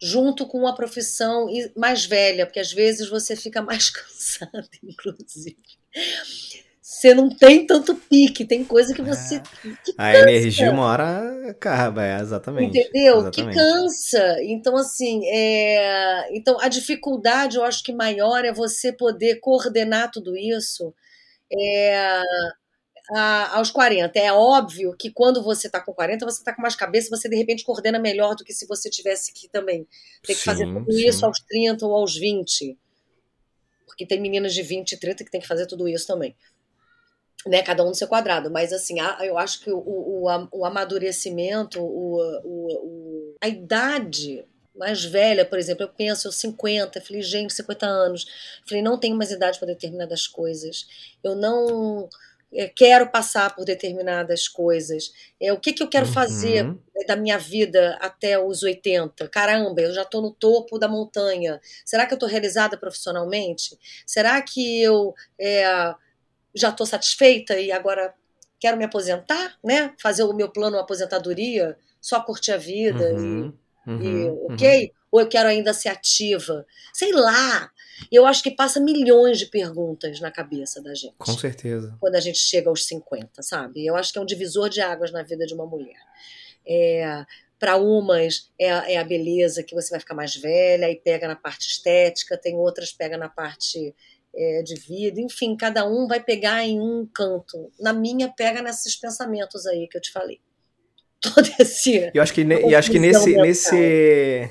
junto 0.00 0.46
com 0.46 0.58
uma 0.58 0.74
profissão 0.74 1.46
mais 1.76 2.04
velha, 2.04 2.46
porque 2.46 2.60
às 2.60 2.72
vezes 2.72 3.08
você 3.08 3.34
fica 3.34 3.60
mais 3.62 3.90
cansado, 3.90 4.68
inclusive. 4.82 5.56
Você 6.80 7.14
não 7.14 7.28
tem 7.28 7.66
tanto 7.66 7.94
pique, 7.94 8.44
tem 8.44 8.64
coisa 8.64 8.94
que 8.94 9.02
você. 9.02 9.36
É. 9.36 9.42
Que 9.84 9.94
a 9.98 10.18
energia 10.20 10.70
uma 10.70 10.84
hora 10.84 11.50
acaba, 11.50 12.04
é, 12.04 12.20
exatamente. 12.20 12.78
Entendeu? 12.78 13.18
Exatamente. 13.18 13.54
Que 13.54 13.60
cansa. 13.60 14.36
Então, 14.42 14.76
assim, 14.76 15.20
é... 15.26 16.36
então 16.36 16.58
a 16.60 16.68
dificuldade, 16.68 17.56
eu 17.56 17.64
acho 17.64 17.84
que 17.84 17.92
maior 17.92 18.44
é 18.44 18.52
você 18.52 18.92
poder 18.92 19.38
coordenar 19.40 20.10
tudo 20.10 20.36
isso. 20.36 20.94
É 21.52 22.22
a, 23.10 23.56
aos 23.58 23.70
40. 23.70 24.18
É 24.18 24.32
óbvio 24.32 24.94
que 24.96 25.10
quando 25.10 25.42
você 25.42 25.66
está 25.66 25.80
com 25.80 25.92
40, 25.92 26.24
você 26.24 26.38
está 26.38 26.54
com 26.54 26.62
mais 26.62 26.76
cabeça, 26.76 27.08
você 27.08 27.28
de 27.28 27.36
repente 27.36 27.64
coordena 27.64 27.98
melhor 27.98 28.34
do 28.34 28.44
que 28.44 28.52
se 28.52 28.66
você 28.66 28.90
tivesse 28.90 29.32
que 29.32 29.48
também 29.48 29.86
ter 30.22 30.34
que 30.34 30.40
sim, 30.40 30.44
fazer 30.44 30.66
tudo 30.66 30.92
sim. 30.92 31.06
isso 31.06 31.24
aos 31.24 31.40
30 31.40 31.86
ou 31.86 31.94
aos 31.94 32.16
20. 32.16 32.78
Porque 33.86 34.06
tem 34.06 34.20
meninas 34.20 34.54
de 34.54 34.62
20 34.62 34.92
e 34.92 34.96
30 34.96 35.24
que 35.24 35.30
tem 35.30 35.40
que 35.40 35.48
fazer 35.48 35.66
tudo 35.66 35.88
isso 35.88 36.06
também. 36.06 36.36
Né, 37.46 37.62
cada 37.62 37.84
um 37.84 37.88
no 37.88 37.94
seu 37.94 38.08
quadrado, 38.08 38.50
mas 38.50 38.72
assim, 38.72 38.96
eu 39.20 39.38
acho 39.38 39.60
que 39.60 39.70
o, 39.70 39.78
o, 39.78 40.48
o 40.50 40.64
amadurecimento, 40.64 41.80
o, 41.80 42.16
o, 42.44 43.36
a 43.40 43.48
idade 43.48 44.44
mais 44.74 45.04
velha, 45.04 45.44
por 45.44 45.56
exemplo, 45.56 45.84
eu 45.84 45.88
penso 45.88 46.32
50, 46.32 47.00
falei, 47.00 47.22
gente, 47.22 47.54
50 47.54 47.86
anos, 47.86 48.26
falei, 48.66 48.82
não 48.82 48.98
tenho 48.98 49.16
mais 49.16 49.30
idade 49.30 49.58
para 49.58 49.68
determinadas 49.68 50.26
coisas, 50.26 50.86
eu 51.22 51.36
não 51.36 52.08
quero 52.74 53.10
passar 53.10 53.54
por 53.54 53.64
determinadas 53.64 54.48
coisas. 54.48 55.12
É, 55.40 55.52
o 55.52 55.60
que, 55.60 55.72
que 55.72 55.82
eu 55.82 55.88
quero 55.88 56.06
uhum. 56.06 56.12
fazer 56.12 56.64
né, 56.64 57.04
da 57.06 57.14
minha 57.14 57.38
vida 57.38 57.98
até 58.00 58.38
os 58.38 58.62
80? 58.62 59.28
Caramba, 59.28 59.80
eu 59.80 59.92
já 59.92 60.02
estou 60.02 60.22
no 60.22 60.30
topo 60.30 60.78
da 60.78 60.88
montanha. 60.88 61.60
Será 61.84 62.06
que 62.06 62.12
eu 62.12 62.16
estou 62.16 62.28
realizada 62.28 62.76
profissionalmente? 62.76 63.78
Será 64.06 64.40
que 64.40 64.82
eu 64.82 65.14
é, 65.38 65.94
já 66.54 66.70
estou 66.70 66.86
satisfeita 66.86 67.58
e 67.58 67.70
agora 67.70 68.14
quero 68.58 68.76
me 68.76 68.84
aposentar? 68.84 69.56
Né? 69.62 69.92
Fazer 70.00 70.22
o 70.22 70.32
meu 70.32 70.48
plano 70.48 70.78
aposentadoria, 70.78 71.76
só 72.00 72.20
curtir 72.20 72.52
a 72.52 72.56
vida 72.56 73.12
uhum. 73.12 73.52
e, 73.86 73.90
uhum. 73.90 74.02
e 74.02 74.52
ok? 74.52 74.84
Uhum. 74.84 74.90
Ou 75.10 75.20
eu 75.20 75.28
quero 75.28 75.48
ainda 75.48 75.72
ser 75.74 75.90
ativa? 75.90 76.66
Sei 76.92 77.12
lá. 77.12 77.70
Eu 78.10 78.26
acho 78.26 78.42
que 78.42 78.50
passa 78.50 78.80
milhões 78.80 79.38
de 79.38 79.46
perguntas 79.46 80.20
na 80.20 80.30
cabeça 80.30 80.82
da 80.82 80.94
gente. 80.94 81.14
Com 81.18 81.36
certeza. 81.36 81.96
Quando 82.00 82.14
a 82.14 82.20
gente 82.20 82.38
chega 82.38 82.68
aos 82.68 82.86
50, 82.86 83.42
sabe? 83.42 83.84
Eu 83.84 83.96
acho 83.96 84.12
que 84.12 84.18
é 84.18 84.22
um 84.22 84.26
divisor 84.26 84.68
de 84.68 84.80
águas 84.80 85.12
na 85.12 85.22
vida 85.22 85.46
de 85.46 85.54
uma 85.54 85.66
mulher. 85.66 86.00
É, 86.66 87.24
para 87.58 87.76
umas 87.76 88.50
é, 88.58 88.94
é, 88.94 88.96
a 88.98 89.04
beleza 89.04 89.62
que 89.62 89.74
você 89.74 89.90
vai 89.90 90.00
ficar 90.00 90.14
mais 90.14 90.36
velha 90.36 90.90
e 90.90 90.96
pega 90.96 91.26
na 91.26 91.36
parte 91.36 91.66
estética, 91.68 92.36
tem 92.36 92.56
outras 92.56 92.92
pega 92.92 93.16
na 93.16 93.28
parte 93.28 93.94
é, 94.34 94.62
de 94.62 94.74
vida, 94.76 95.20
enfim, 95.20 95.56
cada 95.56 95.84
um 95.86 96.06
vai 96.06 96.22
pegar 96.22 96.64
em 96.64 96.80
um 96.80 97.06
canto. 97.12 97.70
Na 97.80 97.92
minha, 97.92 98.28
pega 98.28 98.62
nesses 98.62 98.94
pensamentos 98.94 99.66
aí 99.66 99.88
que 99.88 99.96
eu 99.96 100.00
te 100.00 100.12
falei. 100.12 100.38
Todo 101.20 101.48
esse. 101.58 102.10
Eu 102.14 102.22
acho 102.22 102.32
que, 102.32 102.44
ne, 102.44 102.74
acho 102.74 102.90
que 102.90 102.98
nesse, 102.98 103.36
nesse. 103.36 104.48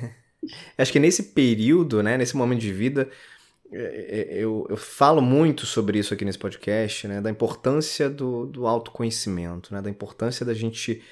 Acho 0.78 0.92
que 0.92 1.00
nesse 1.00 1.24
período, 1.24 2.04
né, 2.04 2.18
nesse 2.18 2.36
momento 2.36 2.60
de 2.60 2.72
vida, 2.72 3.10
eu, 3.72 4.66
eu 4.70 4.78
falo 4.78 5.22
muito 5.22 5.66
sobre 5.66 6.00
isso 6.00 6.14
aqui 6.14 6.24
nesse 6.24 6.40
podcast, 6.40 7.08
né, 7.08 7.22
da 7.22 7.30
importância 7.30 8.10
do, 8.10 8.46
do 8.46 8.66
autoconhecimento, 8.66 9.74
né, 9.74 9.82
da 9.82 9.90
importância 9.90 10.46
da 10.46 10.54
gente 10.54 11.04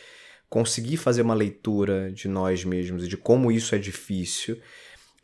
conseguir 0.49 0.97
fazer 0.97 1.21
uma 1.21 1.33
leitura 1.33 2.11
de 2.11 2.27
nós 2.27 2.63
mesmos 2.63 3.03
e 3.03 3.07
de 3.07 3.17
como 3.17 3.51
isso 3.51 3.75
é 3.75 3.77
difícil. 3.77 4.59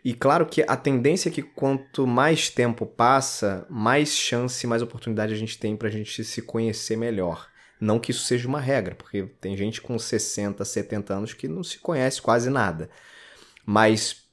E 0.04 0.14
claro 0.14 0.46
que 0.46 0.66
a 0.68 0.76
tendência 0.76 1.30
é 1.30 1.32
que 1.32 1.44
quanto 1.44 2.08
mais 2.08 2.50
tempo 2.50 2.86
passa, 2.86 3.66
mais 3.70 4.10
chance, 4.10 4.66
mais 4.66 4.82
oportunidade 4.82 5.34
a 5.34 5.38
gente 5.38 5.60
tem 5.60 5.78
para 5.78 5.88
a 5.88 5.92
gente 5.92 6.24
se 6.24 6.42
conhecer 6.42 6.98
melhor. 6.98 7.48
Não 7.80 8.00
que 8.00 8.12
isso 8.12 8.26
seja 8.26 8.48
uma 8.48 8.60
regra, 8.60 8.96
porque 8.96 9.24
tem 9.40 9.56
gente 9.56 9.80
com 9.80 9.98
60, 9.98 10.64
70 10.66 11.14
anos 11.14 11.34
que 11.34 11.48
não 11.48 11.64
se 11.64 11.80
conhece 11.80 12.22
quase 12.22 12.50
nada. 12.50 12.90
Mas 13.66 14.24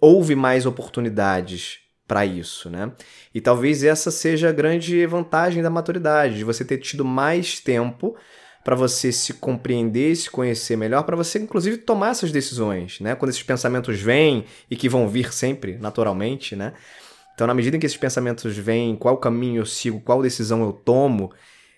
houve 0.00 0.34
mais 0.34 0.66
oportunidades 0.66 1.83
para 2.06 2.26
isso, 2.26 2.68
né? 2.68 2.92
E 3.34 3.40
talvez 3.40 3.82
essa 3.82 4.10
seja 4.10 4.48
a 4.50 4.52
grande 4.52 5.04
vantagem 5.06 5.62
da 5.62 5.70
maturidade, 5.70 6.36
de 6.36 6.44
você 6.44 6.64
ter 6.64 6.78
tido 6.78 7.04
mais 7.04 7.60
tempo 7.60 8.14
para 8.62 8.74
você 8.74 9.12
se 9.12 9.34
compreender, 9.34 10.16
se 10.16 10.30
conhecer 10.30 10.76
melhor, 10.76 11.02
para 11.02 11.16
você 11.16 11.38
inclusive 11.38 11.78
tomar 11.78 12.10
essas 12.10 12.32
decisões, 12.32 13.00
né? 13.00 13.14
Quando 13.14 13.30
esses 13.30 13.42
pensamentos 13.42 14.00
vêm 14.00 14.44
e 14.70 14.76
que 14.76 14.88
vão 14.88 15.08
vir 15.08 15.32
sempre, 15.32 15.76
naturalmente, 15.78 16.56
né? 16.56 16.72
Então, 17.34 17.46
na 17.46 17.54
medida 17.54 17.76
em 17.76 17.80
que 17.80 17.86
esses 17.86 17.98
pensamentos 17.98 18.56
vêm, 18.56 18.96
qual 18.96 19.16
caminho 19.16 19.62
eu 19.62 19.66
sigo, 19.66 20.00
qual 20.00 20.22
decisão 20.22 20.62
eu 20.62 20.72
tomo, 20.72 21.32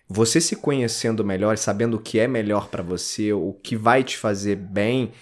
você 0.08 0.40
se 0.40 0.54
conhecendo 0.56 1.24
melhor, 1.24 1.56
sabendo 1.56 1.96
o 1.96 2.00
que 2.00 2.18
é 2.18 2.28
melhor 2.28 2.68
para 2.68 2.82
você, 2.82 3.32
o 3.32 3.52
que 3.52 3.74
vai 3.74 4.04
te 4.04 4.16
fazer 4.16 4.56
bem, 4.56 5.12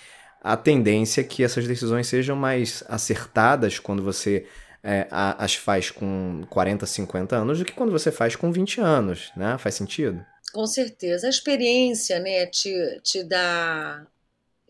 a 0.43 0.57
tendência 0.57 1.23
é 1.23 1.25
que 1.25 1.43
essas 1.43 1.67
decisões 1.67 2.07
sejam 2.07 2.37
mais 2.37 2.85
acertadas 2.89 3.79
quando 3.79 4.03
você 4.03 4.45
é, 4.85 5.09
as 5.11 5.55
faz 5.55 5.91
com 5.91 6.45
40, 6.51 6.85
50 6.85 7.37
anos 7.37 7.59
do 7.59 7.65
que 7.65 7.73
quando 7.73 7.91
você 7.91 8.13
faz 8.13 8.37
com 8.37 8.53
20 8.53 8.81
anos, 8.81 9.33
né? 9.35 9.57
Faz 9.59 9.75
sentido? 9.75 10.25
Com 10.53 10.67
certeza. 10.67 11.27
A 11.27 11.31
experiência, 11.31 12.21
né, 12.21 12.47
te, 12.47 13.01
te 13.03 13.25
dá 13.25 14.07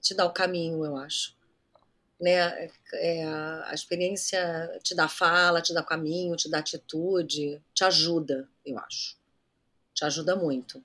te 0.00 0.14
dá 0.14 0.26
o 0.26 0.32
caminho, 0.32 0.84
eu 0.84 0.96
acho. 0.96 1.34
Né? 2.20 2.70
É, 2.92 3.24
a 3.24 3.72
experiência 3.72 4.78
te 4.82 4.94
dá 4.94 5.08
fala, 5.08 5.62
te 5.62 5.72
dá 5.72 5.82
caminho, 5.82 6.36
te 6.36 6.48
dá 6.48 6.58
atitude, 6.58 7.60
te 7.72 7.84
ajuda, 7.84 8.46
eu 8.64 8.78
acho. 8.78 9.16
Te 9.94 10.04
ajuda 10.04 10.36
muito 10.36 10.84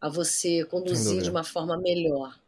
a 0.00 0.08
você 0.08 0.64
conduzir 0.64 1.22
de 1.22 1.30
uma 1.30 1.44
forma 1.44 1.76
melhor. 1.76 2.38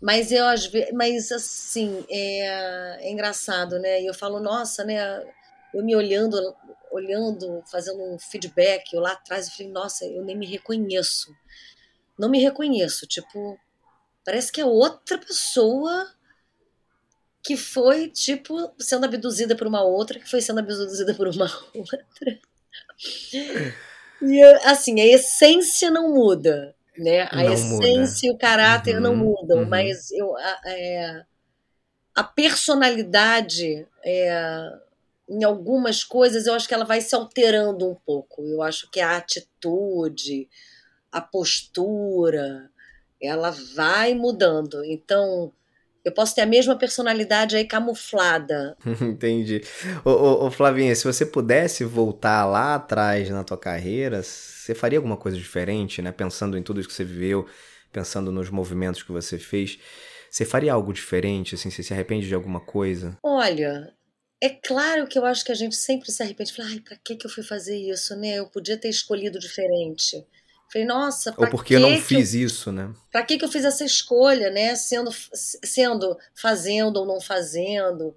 Mas 0.00 0.32
eu 0.32 0.46
às 0.46 0.66
vezes, 0.66 0.92
mas 0.92 1.30
assim, 1.30 2.04
é, 2.08 3.06
é 3.06 3.10
engraçado, 3.10 3.78
né? 3.78 4.00
E 4.02 4.06
eu 4.06 4.14
falo, 4.14 4.40
nossa, 4.40 4.84
né? 4.84 5.22
Eu 5.74 5.84
me 5.84 5.94
olhando 5.94 6.36
olhando, 6.90 7.62
fazendo 7.70 8.02
um 8.02 8.18
feedback 8.18 8.92
eu 8.92 9.00
lá 9.00 9.12
atrás 9.12 9.46
e 9.46 9.50
falei, 9.52 9.72
nossa, 9.72 10.04
eu 10.04 10.24
nem 10.24 10.36
me 10.36 10.46
reconheço. 10.46 11.34
Não 12.18 12.28
me 12.28 12.40
reconheço, 12.40 13.06
tipo, 13.06 13.58
parece 14.24 14.52
que 14.52 14.60
é 14.60 14.64
outra 14.64 15.16
pessoa 15.16 16.06
que 17.42 17.56
foi, 17.56 18.08
tipo, 18.10 18.74
sendo 18.78 19.06
abduzida 19.06 19.56
por 19.56 19.66
uma 19.66 19.82
outra, 19.82 20.18
que 20.18 20.28
foi 20.28 20.42
sendo 20.42 20.60
abduzida 20.60 21.14
por 21.14 21.28
uma 21.28 21.46
outra. 21.74 22.06
E, 24.20 24.42
assim, 24.64 25.00
a 25.00 25.06
essência 25.06 25.90
não 25.90 26.12
muda, 26.12 26.76
né? 27.00 27.28
A 27.30 27.36
não 27.36 27.52
essência 27.52 27.78
muda. 27.80 28.26
e 28.26 28.30
o 28.30 28.38
caráter 28.38 28.96
uhum, 28.96 29.00
não 29.00 29.16
mudam, 29.16 29.58
uhum. 29.60 29.68
mas 29.68 30.10
eu, 30.12 30.36
a, 30.36 30.60
é, 30.66 31.24
a 32.14 32.22
personalidade 32.22 33.86
é, 34.04 34.70
em 35.28 35.44
algumas 35.44 36.02
coisas, 36.04 36.46
eu 36.46 36.54
acho 36.54 36.68
que 36.68 36.74
ela 36.74 36.84
vai 36.84 37.00
se 37.00 37.14
alterando 37.14 37.88
um 37.88 37.94
pouco. 37.94 38.42
Eu 38.42 38.62
acho 38.62 38.90
que 38.90 39.00
a 39.00 39.16
atitude, 39.16 40.48
a 41.10 41.20
postura, 41.20 42.68
ela 43.22 43.50
vai 43.74 44.12
mudando. 44.12 44.84
Então, 44.84 45.52
eu 46.04 46.12
posso 46.12 46.34
ter 46.34 46.42
a 46.42 46.46
mesma 46.46 46.76
personalidade 46.76 47.56
aí 47.56 47.64
camuflada. 47.64 48.76
Entendi. 49.00 49.62
Ô, 50.04 50.10
ô, 50.10 50.46
ô, 50.46 50.50
Flavinha, 50.50 50.94
se 50.94 51.04
você 51.04 51.26
pudesse 51.26 51.84
voltar 51.84 52.46
lá 52.46 52.74
atrás 52.74 53.28
na 53.30 53.44
tua 53.44 53.58
carreira, 53.58 54.22
você 54.22 54.74
faria 54.74 54.98
alguma 54.98 55.16
coisa 55.16 55.36
diferente, 55.36 56.00
né? 56.00 56.12
Pensando 56.12 56.56
em 56.56 56.62
tudo 56.62 56.80
isso 56.80 56.88
que 56.88 56.94
você 56.94 57.04
viveu, 57.04 57.46
pensando 57.92 58.32
nos 58.32 58.50
movimentos 58.50 59.02
que 59.02 59.12
você 59.12 59.38
fez. 59.38 59.78
Você 60.30 60.44
faria 60.44 60.72
algo 60.72 60.92
diferente, 60.92 61.54
assim? 61.54 61.70
Você 61.70 61.82
se 61.82 61.92
arrepende 61.92 62.28
de 62.28 62.34
alguma 62.34 62.60
coisa? 62.60 63.18
Olha, 63.22 63.92
é 64.40 64.48
claro 64.48 65.06
que 65.06 65.18
eu 65.18 65.26
acho 65.26 65.44
que 65.44 65.52
a 65.52 65.56
gente 65.56 65.76
sempre 65.76 66.10
se 66.10 66.22
arrepende. 66.22 66.52
Fala, 66.52 66.68
ai, 66.70 66.80
pra 66.80 66.96
que, 66.96 67.16
que 67.16 67.26
eu 67.26 67.30
fui 67.30 67.42
fazer 67.42 67.76
isso, 67.76 68.16
né? 68.16 68.38
Eu 68.38 68.48
podia 68.48 68.78
ter 68.78 68.88
escolhido 68.88 69.38
diferente. 69.38 70.24
Falei, 70.72 70.86
nossa, 70.86 71.34
Ou 71.36 71.48
porque 71.48 71.74
eu 71.74 71.80
não 71.80 71.98
fiz 71.98 72.32
eu, 72.32 72.42
isso, 72.42 72.70
né? 72.70 72.92
Pra 73.10 73.24
que, 73.24 73.36
que 73.36 73.44
eu 73.44 73.50
fiz 73.50 73.64
essa 73.64 73.84
escolha, 73.84 74.50
né? 74.50 74.76
Sendo, 74.76 75.10
sendo 75.34 76.16
fazendo 76.34 76.98
ou 76.98 77.06
não 77.06 77.20
fazendo. 77.20 78.14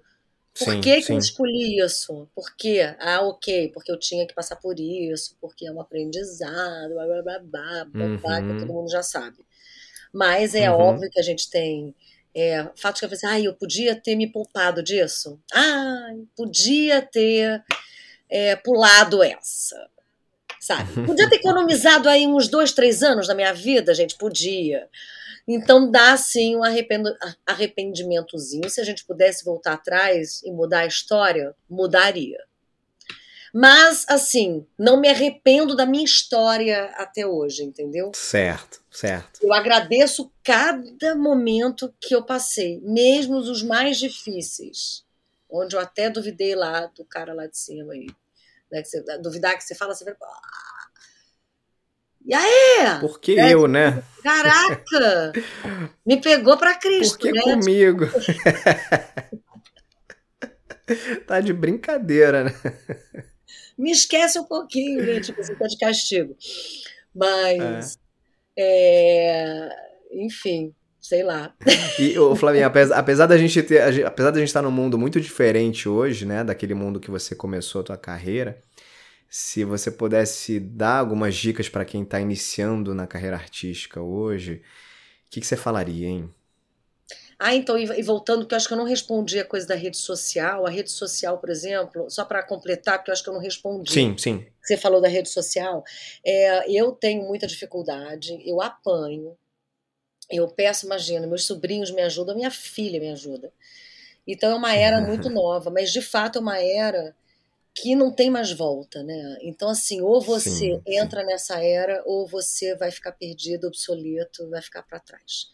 Por 0.56 0.72
sim, 0.72 0.80
que, 0.80 1.02
que 1.02 1.12
eu 1.12 1.18
escolhi 1.18 1.80
isso? 1.84 2.28
Por 2.32 2.54
quê? 2.56 2.94
Ah, 3.00 3.22
ok, 3.22 3.70
porque 3.74 3.90
eu 3.90 3.98
tinha 3.98 4.24
que 4.24 4.34
passar 4.34 4.54
por 4.54 4.78
isso, 4.78 5.36
porque 5.40 5.66
é 5.66 5.72
um 5.72 5.80
aprendizado, 5.80 6.94
blá 6.94 7.06
blá 7.06 7.22
blá 7.22 7.38
blá, 7.40 7.86
uhum. 7.92 8.16
blá 8.18 8.40
que 8.40 8.60
todo 8.60 8.72
mundo 8.72 8.88
já 8.88 9.02
sabe. 9.02 9.38
Mas 10.12 10.54
é 10.54 10.70
uhum. 10.70 10.78
óbvio 10.78 11.10
que 11.10 11.18
a 11.18 11.24
gente 11.24 11.50
tem 11.50 11.92
é, 12.32 12.68
fato 12.76 13.00
que 13.00 13.04
eu 13.04 13.10
assim, 13.10 13.26
ah, 13.26 13.40
eu 13.40 13.54
podia 13.54 13.94
ter 13.94 14.14
me 14.14 14.30
poupado 14.30 14.80
disso. 14.80 15.40
Ah, 15.52 16.10
podia 16.36 17.02
ter 17.02 17.64
é, 18.28 18.54
pulado 18.54 19.22
essa. 19.24 19.76
Sabe? 20.64 21.04
Podia 21.04 21.28
ter 21.28 21.36
economizado 21.36 22.08
aí 22.08 22.26
uns 22.26 22.48
dois, 22.48 22.72
três 22.72 23.02
anos 23.02 23.26
da 23.26 23.34
minha 23.34 23.52
vida, 23.52 23.92
gente, 23.92 24.16
podia. 24.16 24.88
Então 25.46 25.90
dá 25.90 26.16
sim 26.16 26.56
um 26.56 26.62
arrependimentozinho. 27.44 28.70
Se 28.70 28.80
a 28.80 28.84
gente 28.84 29.04
pudesse 29.04 29.44
voltar 29.44 29.74
atrás 29.74 30.42
e 30.42 30.50
mudar 30.50 30.78
a 30.78 30.86
história, 30.86 31.54
mudaria. 31.68 32.38
Mas, 33.52 34.06
assim, 34.08 34.66
não 34.78 34.98
me 34.98 35.10
arrependo 35.10 35.76
da 35.76 35.84
minha 35.84 36.02
história 36.02 36.86
até 36.96 37.26
hoje, 37.26 37.62
entendeu? 37.62 38.10
Certo, 38.14 38.82
certo. 38.90 39.40
Eu 39.42 39.52
agradeço 39.52 40.32
cada 40.42 41.14
momento 41.14 41.94
que 42.00 42.14
eu 42.14 42.24
passei, 42.24 42.80
mesmo 42.80 43.36
os 43.36 43.62
mais 43.62 43.98
difíceis, 43.98 45.04
onde 45.50 45.76
eu 45.76 45.80
até 45.80 46.08
duvidei 46.08 46.54
lá 46.54 46.86
do 46.86 47.04
cara 47.04 47.34
lá 47.34 47.46
de 47.46 47.58
cima 47.58 47.92
aí. 47.92 48.06
Né, 48.74 48.82
que 48.82 48.88
você, 48.88 49.00
duvidar 49.18 49.56
que 49.56 49.62
você 49.62 49.72
fala, 49.72 49.94
você 49.94 50.04
vai. 50.04 50.14
Ah, 50.20 50.88
e 52.26 52.34
aí? 52.34 53.00
Por 53.00 53.20
que 53.20 53.38
é, 53.38 53.54
eu, 53.54 53.68
né? 53.68 54.02
Caraca! 54.20 55.32
me 56.04 56.20
pegou 56.20 56.58
para 56.58 56.74
Cristo. 56.74 57.16
Por 57.16 57.20
que 57.20 57.32
né? 57.32 57.42
comigo? 57.42 58.06
tá 61.24 61.38
de 61.38 61.52
brincadeira, 61.52 62.42
né? 62.42 62.50
me 63.78 63.92
esquece 63.92 64.40
um 64.40 64.44
pouquinho, 64.44 65.06
né? 65.06 65.20
Tipo, 65.20 65.40
você 65.40 65.54
tá 65.54 65.68
de 65.68 65.78
castigo. 65.78 66.36
Mas, 67.14 67.96
é. 68.56 68.58
É, 69.68 69.68
enfim, 70.10 70.74
sei 71.04 71.22
lá. 71.22 71.54
E, 72.00 72.18
ô, 72.18 72.34
Flavinha, 72.34 72.66
apesar, 72.66 72.98
apesar 72.98 73.26
da 73.26 73.36
gente 73.36 73.62
ter, 73.62 74.04
apesar 74.04 74.30
da 74.30 74.38
gente 74.40 74.48
estar 74.48 74.62
num 74.62 74.70
mundo 74.70 74.98
muito 74.98 75.20
diferente 75.20 75.88
hoje, 75.88 76.24
né, 76.24 76.42
daquele 76.42 76.74
mundo 76.74 76.98
que 76.98 77.10
você 77.10 77.36
começou 77.36 77.82
a 77.82 77.84
tua 77.84 77.96
carreira, 77.96 78.62
se 79.28 79.64
você 79.64 79.90
pudesse 79.90 80.58
dar 80.58 80.98
algumas 80.98 81.36
dicas 81.36 81.68
para 81.68 81.84
quem 81.84 82.02
está 82.02 82.18
iniciando 82.20 82.94
na 82.94 83.06
carreira 83.06 83.36
artística 83.36 84.00
hoje, 84.00 84.62
o 85.26 85.30
que, 85.30 85.40
que 85.40 85.46
você 85.46 85.56
falaria, 85.56 86.08
hein? 86.08 86.30
Ah, 87.38 87.54
então, 87.54 87.76
e, 87.76 88.02
voltando, 88.02 88.40
porque 88.40 88.54
eu 88.54 88.56
acho 88.56 88.68
que 88.68 88.74
eu 88.74 88.78
não 88.78 88.84
respondi 88.84 89.38
a 89.38 89.44
coisa 89.44 89.66
da 89.66 89.74
rede 89.74 89.98
social. 89.98 90.66
A 90.66 90.70
rede 90.70 90.90
social, 90.90 91.38
por 91.38 91.50
exemplo, 91.50 92.08
só 92.08 92.24
para 92.24 92.42
completar, 92.42 92.98
porque 92.98 93.10
eu 93.10 93.12
acho 93.12 93.22
que 93.22 93.28
eu 93.28 93.34
não 93.34 93.40
respondi. 93.40 93.92
Sim, 93.92 94.16
sim. 94.16 94.46
Você 94.62 94.76
falou 94.76 95.00
da 95.00 95.08
rede 95.08 95.28
social. 95.28 95.84
É, 96.24 96.70
eu 96.70 96.92
tenho 96.92 97.24
muita 97.24 97.46
dificuldade, 97.46 98.40
eu 98.48 98.62
apanho. 98.62 99.36
Eu 100.30 100.48
peço, 100.48 100.86
imagina, 100.86 101.26
meus 101.26 101.44
sobrinhos 101.44 101.90
me 101.90 102.02
ajudam, 102.02 102.34
minha 102.34 102.50
filha 102.50 103.00
me 103.00 103.10
ajuda. 103.10 103.52
Então 104.26 104.50
é 104.50 104.54
uma 104.54 104.74
era 104.74 105.00
muito 105.00 105.28
nova, 105.30 105.70
mas 105.70 105.92
de 105.92 106.00
fato 106.00 106.38
é 106.38 106.40
uma 106.40 106.58
era 106.58 107.14
que 107.74 107.96
não 107.96 108.12
tem 108.12 108.30
mais 108.30 108.52
volta, 108.52 109.02
né? 109.02 109.36
Então, 109.42 109.68
assim, 109.68 110.00
ou 110.00 110.20
você 110.20 110.48
sim, 110.50 110.82
entra 110.86 111.22
sim. 111.22 111.26
nessa 111.26 111.62
era, 111.62 112.02
ou 112.06 112.26
você 112.26 112.76
vai 112.76 112.90
ficar 112.92 113.12
perdido, 113.12 113.66
obsoleto, 113.66 114.48
vai 114.48 114.62
ficar 114.62 114.84
para 114.84 115.00
trás. 115.00 115.50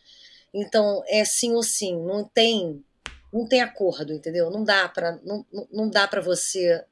Então, 0.53 1.03
é 1.09 1.25
sim 1.25 1.53
ou 1.53 1.62
sim, 1.62 1.97
não 2.05 2.25
tem 2.25 2.85
não 3.33 3.47
tem 3.47 3.61
acordo, 3.61 4.12
entendeu? 4.12 4.51
Não 4.51 4.64
dá 4.64 4.89
para 4.89 5.18
não, 5.23 5.47
não 5.73 5.89
dá 5.89 6.07
para 6.07 6.21
você 6.21 6.85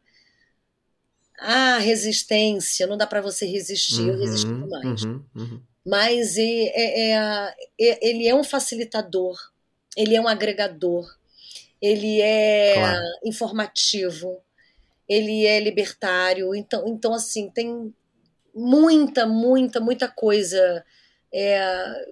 ah, 1.38 1.78
resistência, 1.78 2.86
não 2.86 2.96
dá 2.96 3.06
para 3.06 3.20
você 3.20 3.46
resistir, 3.46 4.10
uhum, 4.10 4.60
eu 4.62 4.68
mais. 4.68 5.02
Uhum, 5.02 5.24
uhum. 5.34 5.62
Mas 5.88 6.36
é, 6.36 6.42
é, 6.42 7.54
é, 7.80 8.06
ele 8.06 8.28
é 8.28 8.34
um 8.34 8.44
facilitador, 8.44 9.38
ele 9.96 10.14
é 10.14 10.20
um 10.20 10.28
agregador, 10.28 11.08
ele 11.80 12.20
é 12.20 12.74
claro. 12.74 13.04
informativo, 13.24 14.42
ele 15.08 15.46
é 15.46 15.58
libertário. 15.58 16.54
Então, 16.54 16.86
então 16.86 17.14
assim, 17.14 17.48
tem 17.48 17.94
muita, 18.54 19.24
muita, 19.24 19.80
muita 19.80 20.08
coisa 20.08 20.84
é, 21.32 22.06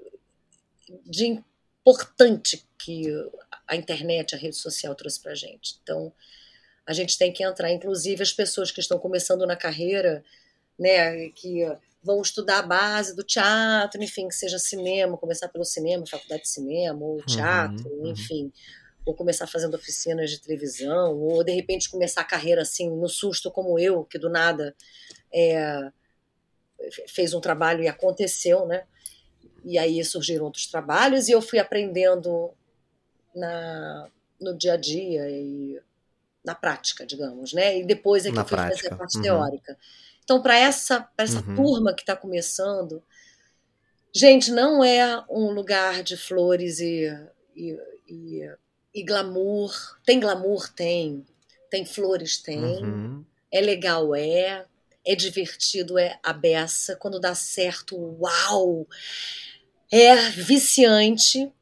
de 1.05 1.27
importante 1.27 2.67
que 2.79 3.05
a 3.69 3.77
internet, 3.77 4.35
a 4.35 4.39
rede 4.39 4.57
social 4.57 4.95
trouxe 4.95 5.21
para 5.21 5.35
gente. 5.35 5.79
Então, 5.83 6.11
a 6.87 6.95
gente 6.95 7.19
tem 7.19 7.31
que 7.31 7.45
entrar, 7.45 7.71
inclusive 7.71 8.23
as 8.23 8.33
pessoas 8.33 8.71
que 8.71 8.81
estão 8.81 8.99
começando 8.99 9.47
na 9.47 9.55
carreira, 9.55 10.25
né, 10.79 11.29
que 11.31 11.63
vão 12.07 12.23
estudar 12.23 12.61
a 12.61 12.63
base 12.63 13.17
do 13.17 13.25
teatro, 13.25 14.01
enfim, 14.01 14.29
que 14.29 14.35
seja 14.35 14.61
cinema, 14.61 15.19
começar 15.19 15.49
pelo 15.49 15.65
cinema, 15.65 16.07
faculdade 16.07 16.43
de 16.43 16.49
cinema, 16.49 17.05
ou 17.05 17.17
uhum, 17.17 17.27
teatro, 17.27 17.89
uhum, 17.89 18.07
enfim, 18.07 18.45
uhum. 18.45 18.53
ou 19.05 19.15
começar 19.15 19.49
fazendo 19.49 19.75
oficinas 19.75 20.31
de 20.31 20.41
televisão, 20.41 21.19
ou 21.19 21.43
de 21.43 21.53
repente 21.53 21.91
começar 21.91 22.21
a 22.21 22.25
carreira 22.25 22.63
assim, 22.63 22.89
no 22.89 23.09
susto 23.09 23.51
como 23.51 23.77
eu, 23.77 24.05
que 24.05 24.19
do 24.19 24.31
nada 24.31 24.73
é, 25.35 25.91
fez 27.09 27.35
um 27.35 27.41
trabalho 27.41 27.83
e 27.83 27.89
aconteceu, 27.89 28.65
né? 28.67 28.85
E 29.65 29.77
aí 29.77 30.03
surgiram 30.05 30.45
outros 30.45 30.69
trabalhos 30.69 31.27
e 31.27 31.33
eu 31.33 31.43
fui 31.43 31.59
aprendendo 31.59 32.53
na, 33.35 34.09
no 34.41 34.57
dia 34.57 34.75
a 34.75 34.77
dia 34.77 35.29
e 35.29 35.81
na 36.45 36.55
prática, 36.55 37.05
digamos, 37.05 37.53
né? 37.53 37.81
E 37.81 37.85
depois 37.85 38.25
é 38.25 38.29
que 38.29 38.37
na 38.37 38.43
eu 38.43 38.47
fui 38.47 38.57
prática. 38.57 38.77
fazer 38.77 38.95
a 38.95 38.97
parte 38.97 39.17
uhum. 39.17 39.23
teórica. 39.25 39.77
Então, 40.27 40.43
para 40.43 40.59
essa, 40.59 41.03
pra 41.15 41.25
essa 41.25 41.39
uhum. 41.39 41.55
turma 41.55 41.95
que 41.95 42.03
está 42.03 42.17
começando, 42.17 43.01
gente, 44.13 44.51
não 44.51 44.83
é 44.83 45.25
um 45.31 45.53
lugar 45.53 46.03
de 46.03 46.17
flores 46.17 46.81
e, 46.81 47.07
e, 47.55 47.79
e, 48.09 48.51
e 48.93 49.05
glamour. 49.05 49.73
Tem 50.05 50.19
glamour? 50.19 50.69
Tem. 50.75 51.25
Tem 51.71 51.87
flores? 51.87 52.39
Tem. 52.39 52.59
Uhum. 52.59 53.25
É 53.53 53.61
legal? 53.61 54.17
É. 54.17 54.67
É 55.07 55.15
divertido? 55.15 55.97
É 55.97 56.19
a 56.25 56.33
beça. 56.33 56.97
Quando 56.97 57.21
dá 57.21 57.33
certo, 57.33 57.97
uau! 58.21 58.85
É 59.93 60.17
viciante, 60.31 61.53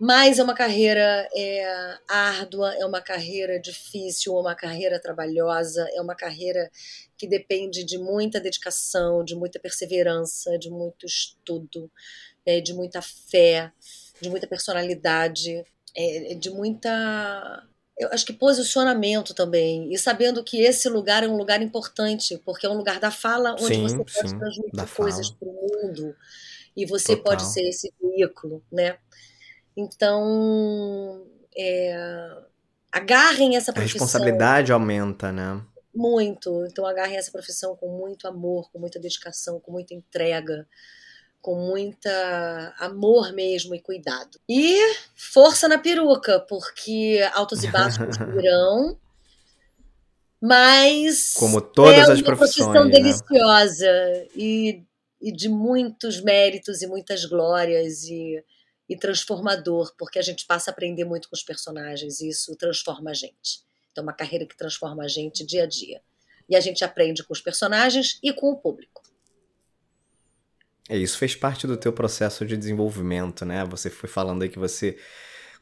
mas 0.00 0.38
é 0.38 0.42
uma 0.42 0.54
carreira 0.54 1.28
é, 1.34 1.98
árdua, 2.08 2.74
é 2.74 2.84
uma 2.84 3.00
carreira 3.00 3.60
difícil, 3.60 4.36
é 4.36 4.40
uma 4.40 4.54
carreira 4.54 5.00
trabalhosa, 5.00 5.86
é 5.94 6.00
uma 6.00 6.14
carreira 6.14 6.70
que 7.16 7.26
depende 7.26 7.84
de 7.84 7.96
muita 7.98 8.40
dedicação, 8.40 9.24
de 9.24 9.34
muita 9.34 9.58
perseverança, 9.58 10.58
de 10.58 10.68
muito 10.68 11.06
estudo, 11.06 11.90
é, 12.44 12.60
de 12.60 12.74
muita 12.74 13.00
fé, 13.00 13.72
de 14.20 14.28
muita 14.28 14.46
personalidade, 14.46 15.64
é, 15.96 16.34
de 16.34 16.50
muita. 16.50 17.66
Eu 17.96 18.08
acho 18.08 18.26
que 18.26 18.32
posicionamento 18.32 19.32
também. 19.32 19.92
E 19.92 19.98
sabendo 19.98 20.42
que 20.42 20.60
esse 20.60 20.88
lugar 20.88 21.22
é 21.22 21.28
um 21.28 21.36
lugar 21.36 21.62
importante, 21.62 22.36
porque 22.44 22.66
é 22.66 22.68
um 22.68 22.76
lugar 22.76 22.98
da 22.98 23.12
fala 23.12 23.52
onde 23.52 23.76
sim, 23.76 23.82
você 23.82 23.96
pode 23.96 24.30
sim, 24.30 24.38
transmitir 24.38 24.94
coisas 24.96 25.30
para 25.30 25.48
o 25.48 25.52
mundo. 25.52 26.16
E 26.76 26.84
você 26.84 27.14
Total. 27.14 27.24
pode 27.24 27.52
ser 27.52 27.62
esse 27.68 27.94
veículo, 28.00 28.60
né? 28.72 28.98
Então, 29.76 31.26
é, 31.56 32.36
agarrem 32.92 33.56
essa 33.56 33.72
profissão. 33.72 34.02
A 34.02 34.04
responsabilidade 34.04 34.72
aumenta, 34.72 35.32
né? 35.32 35.60
Muito. 35.94 36.64
Então, 36.66 36.86
agarrem 36.86 37.16
essa 37.16 37.30
profissão 37.30 37.76
com 37.76 37.88
muito 37.88 38.26
amor, 38.26 38.70
com 38.72 38.78
muita 38.78 38.98
dedicação, 38.98 39.60
com 39.60 39.72
muita 39.72 39.94
entrega, 39.94 40.66
com 41.40 41.54
muita 41.56 42.74
amor 42.78 43.32
mesmo 43.32 43.74
e 43.74 43.80
cuidado. 43.80 44.40
E 44.48 44.78
força 45.14 45.68
na 45.68 45.78
peruca, 45.78 46.40
porque 46.40 47.20
altos 47.34 47.62
e 47.62 47.68
baixos 47.68 48.16
virão. 48.32 48.98
Mas 50.40 51.34
como 51.34 51.60
todas 51.60 52.08
é 52.08 52.12
as 52.12 52.22
profissões, 52.22 52.66
profissão 52.66 52.84
né? 52.84 52.90
deliciosa 52.90 54.26
e, 54.36 54.82
e 55.20 55.32
de 55.32 55.48
muitos 55.48 56.20
méritos 56.20 56.82
e 56.82 56.86
muitas 56.86 57.24
glórias 57.24 58.04
e 58.04 58.44
e 58.88 58.96
transformador, 58.96 59.94
porque 59.96 60.18
a 60.18 60.22
gente 60.22 60.46
passa 60.46 60.70
a 60.70 60.72
aprender 60.72 61.04
muito 61.04 61.28
com 61.28 61.36
os 61.36 61.42
personagens 61.42 62.20
e 62.20 62.28
isso 62.28 62.54
transforma 62.56 63.10
a 63.10 63.14
gente. 63.14 63.62
Então, 63.90 64.02
é 64.02 64.06
uma 64.06 64.12
carreira 64.12 64.44
que 64.44 64.56
transforma 64.56 65.04
a 65.04 65.08
gente 65.08 65.44
dia 65.44 65.64
a 65.64 65.66
dia. 65.66 66.02
E 66.48 66.56
a 66.56 66.60
gente 66.60 66.84
aprende 66.84 67.22
com 67.24 67.32
os 67.32 67.40
personagens 67.40 68.18
e 68.22 68.32
com 68.32 68.50
o 68.50 68.56
público. 68.56 69.02
É, 70.88 70.98
isso 70.98 71.16
fez 71.16 71.34
parte 71.34 71.66
do 71.66 71.76
teu 71.76 71.92
processo 71.92 72.44
de 72.44 72.56
desenvolvimento, 72.56 73.44
né? 73.44 73.64
Você 73.64 73.88
foi 73.88 74.08
falando 74.08 74.42
aí 74.42 74.48
que 74.50 74.58
você 74.58 74.98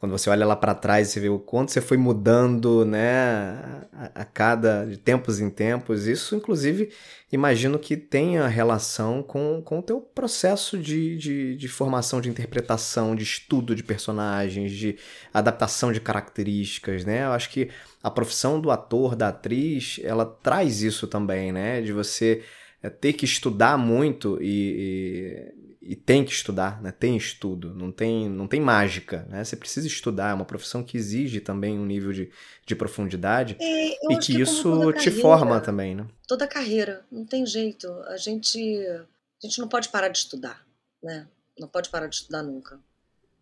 quando 0.03 0.19
você 0.19 0.29
olha 0.29 0.45
lá 0.45 0.57
para 0.57 0.75
trás, 0.75 1.11
você 1.11 1.21
vê 1.21 1.29
o 1.29 1.39
quanto 1.39 1.71
você 1.71 1.81
foi 1.81 1.97
mudando, 1.97 2.85
né, 2.85 3.55
a, 3.93 4.11
a, 4.17 4.25
cada 4.25 4.85
de 4.85 4.97
tempos 4.97 5.39
em 5.39 5.49
tempos. 5.49 6.09
Isso, 6.09 6.35
inclusive, 6.35 6.91
imagino 7.31 7.79
que 7.79 7.97
tenha 7.97 8.49
relação 8.49 9.23
com, 9.23 9.63
com 9.65 9.79
o 9.79 9.83
teu 9.83 10.01
processo 10.01 10.77
de, 10.77 11.17
de, 11.17 11.55
de 11.55 11.69
formação 11.69 12.21
de 12.21 12.29
interpretação, 12.29 13.15
de 13.15 13.23
estudo 13.23 13.77
de 13.77 13.85
personagens, 13.85 14.73
de 14.73 14.97
adaptação 15.33 15.93
de 15.93 16.01
características, 16.01 17.05
né? 17.05 17.23
Eu 17.23 17.31
acho 17.31 17.49
que 17.49 17.71
a 18.03 18.11
profissão 18.11 18.61
do 18.61 18.73
ator, 18.73 19.15
da 19.15 19.29
atriz, 19.29 20.01
ela 20.03 20.27
traz 20.27 20.83
isso 20.83 21.07
também, 21.07 21.53
né? 21.53 21.81
De 21.81 21.93
você 21.93 22.43
é, 22.83 22.91
ter 22.91 23.13
que 23.13 23.25
estudar 23.25 23.79
muito 23.79 24.39
e, 24.43 25.53
e 25.81 25.97
tem 25.97 26.25
que 26.25 26.33
estudar, 26.33 26.81
né? 26.81 26.93
Tem 26.93 27.17
estudo, 27.17 27.75
não 27.75 27.91
tem, 27.91 28.29
não 28.29 28.47
tem 28.47 28.61
mágica, 28.61 29.27
né? 29.29 29.43
Você 29.43 29.57
precisa 29.57 29.87
estudar, 29.87 30.31
é 30.31 30.35
uma 30.35 30.45
profissão 30.45 30.83
que 30.83 30.97
exige 30.97 31.41
também 31.41 31.79
um 31.79 31.85
nível 31.85 32.13
de, 32.13 32.31
de 32.65 32.77
profundidade 32.77 33.57
é, 33.61 33.89
e 34.13 34.19
que, 34.19 34.33
que 34.35 34.41
isso 34.41 34.93
te 34.93 35.11
forma 35.11 35.61
também, 35.61 35.95
né? 35.95 36.07
Toda 36.27 36.47
carreira, 36.47 37.05
não 37.11 37.25
tem 37.25 37.45
jeito. 37.45 37.93
A 38.07 38.17
gente, 38.17 38.59
a 38.87 39.47
gente 39.47 39.59
não 39.59 39.69
pode 39.69 39.89
parar 39.89 40.09
de 40.09 40.19
estudar, 40.19 40.65
né? 41.03 41.27
Não 41.59 41.69
pode 41.69 41.89
parar 41.89 42.07
de 42.07 42.17
estudar 42.17 42.43
nunca. 42.43 42.79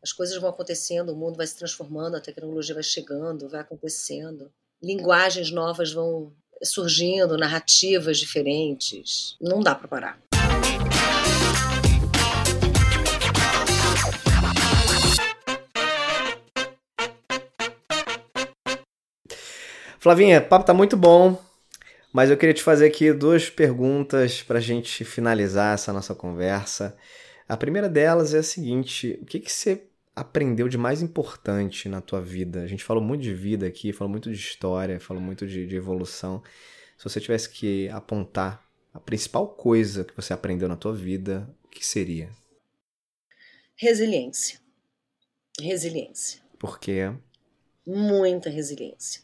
As 0.02 0.12
coisas 0.12 0.36
vão 0.38 0.48
acontecendo, 0.48 1.12
o 1.12 1.16
mundo 1.16 1.36
vai 1.36 1.46
se 1.46 1.56
transformando, 1.56 2.16
a 2.16 2.20
tecnologia 2.20 2.74
vai 2.74 2.82
chegando, 2.82 3.50
vai 3.50 3.60
acontecendo. 3.60 4.50
Linguagens 4.82 5.50
novas 5.50 5.92
vão 5.92 6.32
surgindo, 6.62 7.36
narrativas 7.36 8.18
diferentes. 8.18 9.36
Não 9.40 9.60
dá 9.60 9.74
para 9.74 9.88
parar. 9.88 10.18
Flavinha, 19.98 20.40
papo 20.40 20.64
tá 20.64 20.72
muito 20.72 20.96
bom, 20.96 21.38
mas 22.10 22.30
eu 22.30 22.36
queria 22.36 22.54
te 22.54 22.62
fazer 22.62 22.86
aqui 22.86 23.12
duas 23.12 23.50
perguntas 23.50 24.42
para 24.42 24.56
a 24.56 24.60
gente 24.60 25.04
finalizar 25.04 25.74
essa 25.74 25.92
nossa 25.92 26.14
conversa. 26.14 26.96
A 27.46 27.54
primeira 27.56 27.86
delas 27.86 28.32
é 28.32 28.38
a 28.38 28.42
seguinte: 28.42 29.18
o 29.20 29.26
que, 29.26 29.40
que 29.40 29.52
você 29.52 29.89
aprendeu 30.20 30.68
de 30.68 30.76
mais 30.76 31.00
importante 31.00 31.88
na 31.88 32.00
tua 32.00 32.20
vida? 32.20 32.62
A 32.62 32.66
gente 32.66 32.84
falou 32.84 33.02
muito 33.02 33.22
de 33.22 33.34
vida 33.34 33.66
aqui, 33.66 33.92
falou 33.92 34.10
muito 34.10 34.30
de 34.30 34.36
história, 34.36 35.00
falou 35.00 35.22
muito 35.22 35.46
de, 35.46 35.66
de 35.66 35.76
evolução. 35.76 36.42
Se 36.98 37.04
você 37.04 37.18
tivesse 37.20 37.48
que 37.48 37.88
apontar 37.88 38.62
a 38.92 39.00
principal 39.00 39.48
coisa 39.48 40.04
que 40.04 40.14
você 40.14 40.34
aprendeu 40.34 40.68
na 40.68 40.76
tua 40.76 40.94
vida, 40.94 41.48
o 41.64 41.68
que 41.68 41.84
seria? 41.84 42.30
Resiliência. 43.74 44.60
Resiliência. 45.58 46.42
Por 46.58 46.78
quê? 46.78 47.10
Muita 47.86 48.50
resiliência. 48.50 49.22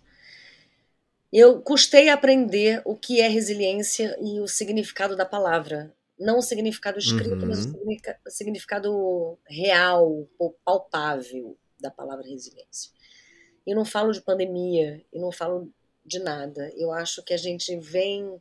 Eu 1.30 1.60
custei 1.60 2.08
aprender 2.08 2.80
o 2.86 2.96
que 2.96 3.20
é 3.20 3.28
resiliência 3.28 4.16
e 4.22 4.40
o 4.40 4.48
significado 4.48 5.14
da 5.14 5.26
palavra. 5.26 5.94
Não 6.18 6.38
o 6.38 6.42
significado 6.42 6.98
escrito, 6.98 7.42
uhum. 7.42 7.48
mas 7.48 7.66
o 7.66 7.76
uhum. 7.76 7.96
significado 8.28 9.38
real, 9.46 10.26
ou 10.38 10.56
palpável 10.64 11.56
da 11.78 11.90
palavra 11.90 12.26
resiliência. 12.26 12.90
Eu 13.66 13.74
não 13.74 13.84
falo 13.84 14.12
de 14.12 14.22
pandemia, 14.22 15.04
eu 15.12 15.20
não 15.20 15.32
falo 15.32 15.70
de 16.04 16.18
nada. 16.18 16.72
Eu 16.76 16.92
acho 16.92 17.22
que 17.22 17.34
a 17.34 17.36
gente 17.36 17.76
vem. 17.76 18.40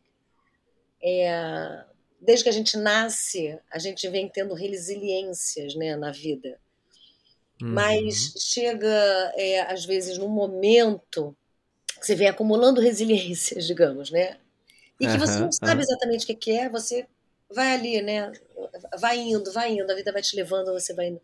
É, 1.04 1.84
desde 2.22 2.44
que 2.44 2.50
a 2.50 2.54
gente 2.54 2.78
nasce, 2.78 3.60
a 3.72 3.78
gente 3.78 4.08
vem 4.08 4.30
tendo 4.30 4.54
resiliências 4.54 5.76
né, 5.76 5.96
na 5.96 6.12
vida. 6.12 6.60
Uhum. 7.62 7.70
Mas 7.70 8.34
chega, 8.40 9.34
é, 9.36 9.62
às 9.62 9.86
vezes, 9.86 10.18
num 10.18 10.30
momento 10.30 11.36
que 12.00 12.06
você 12.06 12.16
vem 12.16 12.28
acumulando 12.28 12.80
resiliências, 12.82 13.66
digamos, 13.66 14.12
né? 14.12 14.38
E 15.00 15.08
que 15.08 15.14
uhum, 15.14 15.20
você 15.20 15.40
não 15.40 15.52
sabe 15.52 15.82
exatamente 15.82 16.32
o 16.32 16.38
que 16.38 16.52
é, 16.52 16.70
você 16.70 17.06
vai 17.54 17.74
ali, 17.74 18.02
né? 18.02 18.32
Vai 19.00 19.20
indo, 19.20 19.52
vai 19.52 19.74
indo, 19.74 19.91
a 19.91 19.96
vida 19.96 20.12
vai 20.12 20.22
te 20.22 20.36
levando, 20.36 20.74
você 20.74 20.93
vai 20.93 21.08
indo. 21.08 21.22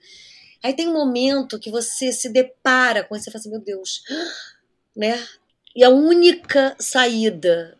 Aí 0.63 0.73
tem 0.73 0.87
um 0.87 0.93
momento 0.93 1.59
que 1.59 1.71
você 1.71 2.11
se 2.11 2.29
depara 2.29 3.03
com 3.03 3.15
isso, 3.15 3.25
você 3.25 3.31
fala 3.31 3.39
assim, 3.39 3.49
meu 3.49 3.59
Deus, 3.59 4.03
né? 4.95 5.27
E 5.75 5.83
a 5.83 5.89
única 5.89 6.75
saída 6.79 7.77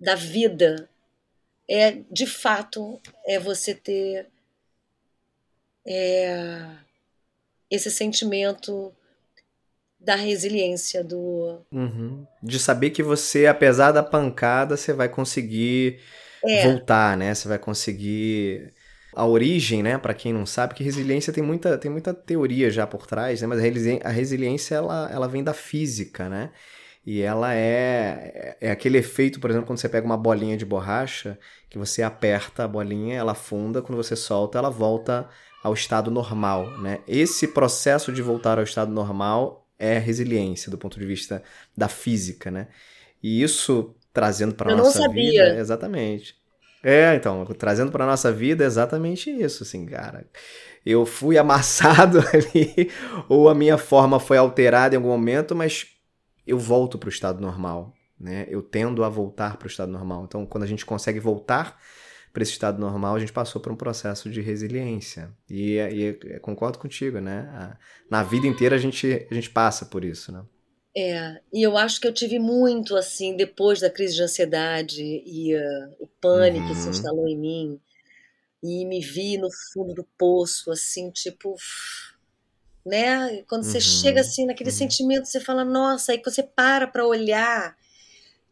da 0.00 0.14
vida 0.14 0.88
é, 1.68 1.98
de 2.10 2.26
fato, 2.26 3.00
é 3.26 3.38
você 3.38 3.74
ter 3.74 4.26
é, 5.86 6.66
esse 7.70 7.90
sentimento 7.90 8.92
da 9.98 10.14
resiliência 10.14 11.02
do 11.02 11.62
uhum. 11.72 12.26
de 12.42 12.58
saber 12.58 12.90
que 12.90 13.02
você 13.02 13.46
apesar 13.46 13.90
da 13.90 14.02
pancada 14.02 14.76
você 14.76 14.92
vai 14.92 15.08
conseguir 15.08 15.98
é. 16.46 16.68
voltar 16.68 17.16
né 17.16 17.34
você 17.34 17.48
vai 17.48 17.58
conseguir 17.58 18.72
a 19.14 19.26
origem 19.26 19.82
né 19.82 19.98
para 19.98 20.14
quem 20.14 20.32
não 20.32 20.46
sabe 20.46 20.74
que 20.74 20.84
resiliência 20.84 21.32
tem 21.32 21.42
muita 21.42 21.78
tem 21.78 21.90
muita 21.90 22.12
teoria 22.12 22.70
já 22.70 22.86
por 22.86 23.06
trás 23.06 23.40
né 23.40 23.46
mas 23.46 23.60
a 24.02 24.08
resiliência 24.10 24.74
ela, 24.76 25.10
ela 25.12 25.28
vem 25.28 25.42
da 25.42 25.54
física 25.54 26.28
né 26.28 26.50
e 27.06 27.20
ela 27.20 27.54
é, 27.54 28.56
é 28.60 28.70
aquele 28.70 28.96
efeito, 28.96 29.38
por 29.38 29.50
exemplo, 29.50 29.66
quando 29.66 29.78
você 29.78 29.88
pega 29.88 30.06
uma 30.06 30.16
bolinha 30.16 30.56
de 30.56 30.64
borracha, 30.64 31.38
que 31.68 31.76
você 31.76 32.02
aperta 32.02 32.64
a 32.64 32.68
bolinha, 32.68 33.16
ela 33.16 33.32
afunda, 33.32 33.82
quando 33.82 33.96
você 33.96 34.16
solta, 34.16 34.58
ela 34.58 34.70
volta 34.70 35.28
ao 35.62 35.74
estado 35.74 36.10
normal, 36.10 36.78
né? 36.78 37.00
Esse 37.06 37.48
processo 37.48 38.10
de 38.10 38.22
voltar 38.22 38.58
ao 38.58 38.64
estado 38.64 38.90
normal 38.90 39.68
é 39.78 39.98
resiliência 39.98 40.70
do 40.70 40.78
ponto 40.78 40.98
de 40.98 41.04
vista 41.04 41.42
da 41.76 41.88
física, 41.88 42.50
né? 42.50 42.68
E 43.22 43.42
isso 43.42 43.94
trazendo 44.14 44.54
para 44.54 44.74
nossa 44.76 45.02
sabia. 45.02 45.44
vida, 45.44 45.58
exatamente. 45.58 46.36
É, 46.82 47.14
então, 47.16 47.44
trazendo 47.46 47.90
para 47.90 48.06
nossa 48.06 48.30
vida 48.30 48.62
é 48.62 48.66
exatamente 48.66 49.28
isso, 49.28 49.64
assim, 49.64 49.84
cara. 49.84 50.26
Eu 50.86 51.04
fui 51.04 51.36
amassado 51.38 52.20
ali, 52.20 52.90
ou 53.28 53.48
a 53.48 53.54
minha 53.54 53.76
forma 53.76 54.20
foi 54.20 54.38
alterada 54.38 54.94
em 54.94 54.98
algum 54.98 55.08
momento, 55.08 55.56
mas 55.56 55.88
eu 56.46 56.58
volto 56.58 56.96
para 56.96 57.08
o 57.08 57.10
estado 57.10 57.40
normal, 57.40 57.92
né? 58.18 58.46
Eu 58.48 58.62
tendo 58.62 59.02
a 59.02 59.08
voltar 59.08 59.56
para 59.56 59.66
o 59.66 59.70
estado 59.70 59.90
normal. 59.90 60.24
Então, 60.28 60.46
quando 60.46 60.62
a 60.62 60.68
gente 60.68 60.86
consegue 60.86 61.18
voltar 61.18 61.80
para 62.32 62.42
esse 62.42 62.52
estado 62.52 62.78
normal, 62.78 63.16
a 63.16 63.18
gente 63.18 63.32
passou 63.32 63.60
por 63.60 63.72
um 63.72 63.76
processo 63.76 64.30
de 64.30 64.40
resiliência. 64.40 65.32
E, 65.48 65.78
e 65.78 66.38
concordo 66.40 66.78
contigo, 66.78 67.18
né? 67.18 67.76
Na 68.10 68.22
vida 68.22 68.46
inteira 68.46 68.76
a 68.76 68.78
gente, 68.78 69.26
a 69.28 69.34
gente 69.34 69.50
passa 69.50 69.86
por 69.86 70.04
isso, 70.04 70.30
né? 70.30 70.42
É, 70.96 71.40
e 71.52 71.60
eu 71.60 71.76
acho 71.76 72.00
que 72.00 72.06
eu 72.06 72.12
tive 72.12 72.38
muito 72.38 72.96
assim, 72.96 73.36
depois 73.36 73.80
da 73.80 73.90
crise 73.90 74.14
de 74.14 74.22
ansiedade 74.22 75.02
e 75.02 75.56
uh, 75.56 75.96
o 75.98 76.06
pânico 76.06 76.66
uhum. 76.66 76.72
que 76.72 76.80
se 76.80 76.88
instalou 76.88 77.28
em 77.28 77.36
mim, 77.36 77.80
e 78.62 78.84
me 78.86 79.00
vi 79.00 79.36
no 79.36 79.48
fundo 79.72 79.92
do 79.92 80.04
poço, 80.16 80.70
assim, 80.70 81.10
tipo, 81.10 81.54
né? 82.86 83.42
Quando 83.48 83.64
você 83.64 83.78
uhum, 83.78 83.82
chega 83.82 84.20
assim 84.20 84.46
naquele 84.46 84.70
uhum. 84.70 84.76
sentimento, 84.76 85.26
você 85.26 85.40
fala, 85.40 85.64
nossa, 85.64 86.12
aí 86.12 86.22
você 86.24 86.42
para 86.42 86.86
para 86.86 87.06
olhar, 87.06 87.76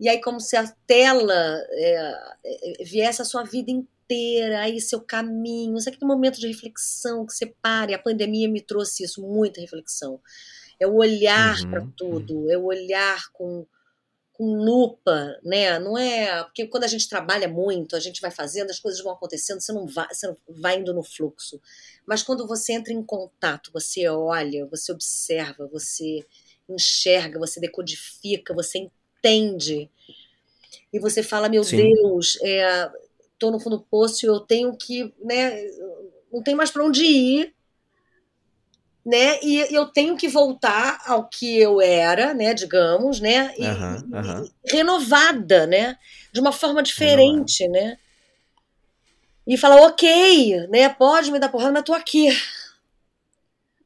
e 0.01 0.09
aí 0.09 0.21
como 0.21 0.41
se 0.41 0.57
a 0.57 0.67
tela 0.87 1.65
é, 1.71 2.15
é, 2.45 2.85
viesse 2.85 3.23
a 3.23 3.25
sua 3.25 3.45
vida 3.45 3.71
inteira, 3.71 4.61
aí 4.63 4.81
seu 4.81 5.01
caminho, 5.01 5.79
sabe 5.79 5.97
aquele 5.97 6.11
momento 6.11 6.41
de 6.41 6.49
reflexão 6.49 7.25
que 7.25 7.33
você 7.33 7.47
para, 7.47 7.93
e 7.93 7.95
a 7.95 7.99
pandemia 7.99 8.49
me 8.49 8.61
trouxe 8.61 9.05
isso, 9.05 9.23
muita 9.23 9.61
reflexão. 9.61 10.21
É 10.83 10.87
o 10.87 10.97
olhar 10.97 11.61
uhum, 11.61 11.71
para 11.71 11.87
tudo, 11.97 12.35
uhum. 12.35 12.51
é 12.51 12.59
o 12.59 12.65
olhar 12.65 13.31
com 13.33 13.65
com 14.33 14.57
lupa, 14.57 15.39
né? 15.45 15.79
Não 15.79 15.97
é 15.97 16.43
porque 16.43 16.67
quando 16.67 16.83
a 16.83 16.89
gente 16.89 17.09
trabalha 17.09 17.47
muito, 17.47 17.95
a 17.95 18.01
gente 18.01 18.21
vai 18.21 18.31
fazendo, 18.31 18.71
as 18.71 18.81
coisas 18.81 19.01
vão 19.01 19.13
acontecendo, 19.13 19.61
você 19.61 19.73
não 19.73 19.87
vai, 19.87 20.09
você 20.13 20.27
não 20.27 20.37
vai 20.49 20.81
indo 20.81 20.93
no 20.93 21.05
fluxo. 21.05 21.61
Mas 22.05 22.25
quando 22.25 22.47
você 22.47 22.73
entra 22.73 22.93
em 22.93 23.03
contato, 23.05 23.71
você 23.73 24.09
olha, 24.09 24.67
você 24.67 24.91
observa, 24.91 25.69
você 25.69 26.27
enxerga, 26.69 27.39
você 27.39 27.61
decodifica, 27.61 28.53
você 28.53 28.79
entende 28.79 29.89
e 30.93 30.99
você 30.99 31.23
fala, 31.23 31.49
meu 31.49 31.63
Sim. 31.63 31.77
Deus, 31.77 32.39
é, 32.43 32.91
tô 33.39 33.53
no 33.53 33.61
fundo 33.61 33.77
do 33.77 33.85
poço 33.85 34.27
e 34.27 34.29
eu 34.29 34.41
tenho 34.41 34.75
que, 34.77 35.15
né? 35.23 35.63
Não 36.33 36.43
tem 36.43 36.57
mais 36.57 36.71
para 36.71 36.85
onde 36.85 37.05
ir 37.05 37.55
né? 39.05 39.39
E 39.43 39.75
eu 39.75 39.87
tenho 39.87 40.17
que 40.17 40.29
voltar 40.29 41.01
ao 41.07 41.29
que 41.29 41.59
eu 41.59 41.81
era, 41.81 42.33
né? 42.33 42.55
Digamos, 42.55 43.21
né? 43.21 43.53
E, 43.59 43.67
uhum, 43.67 44.49
renovada, 44.65 45.67
né? 45.67 45.99
De 46.33 46.41
uma 46.41 46.53
forma 46.53 46.83
diferente, 46.83 47.67
né? 47.69 47.99
E 49.47 49.57
falar, 49.57 49.83
ok, 49.83 50.69
né? 50.69 50.89
Pode 50.89 51.33
me 51.33 51.39
dar 51.39 51.49
porrada, 51.49 51.73
mas 51.73 51.83
tô 51.83 51.93
aqui. 51.93 52.29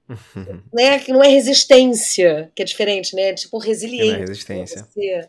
né? 0.72 0.98
Que 0.98 1.12
não 1.12 1.24
é 1.24 1.28
resistência, 1.28 2.52
que 2.54 2.62
é 2.62 2.64
diferente, 2.64 3.16
né? 3.16 3.32
Tipo 3.32 3.58
resiliência. 3.58 4.12
Não 4.12 4.24
é 4.24 4.26
resistência. 4.26 4.82
Você, 4.82 5.28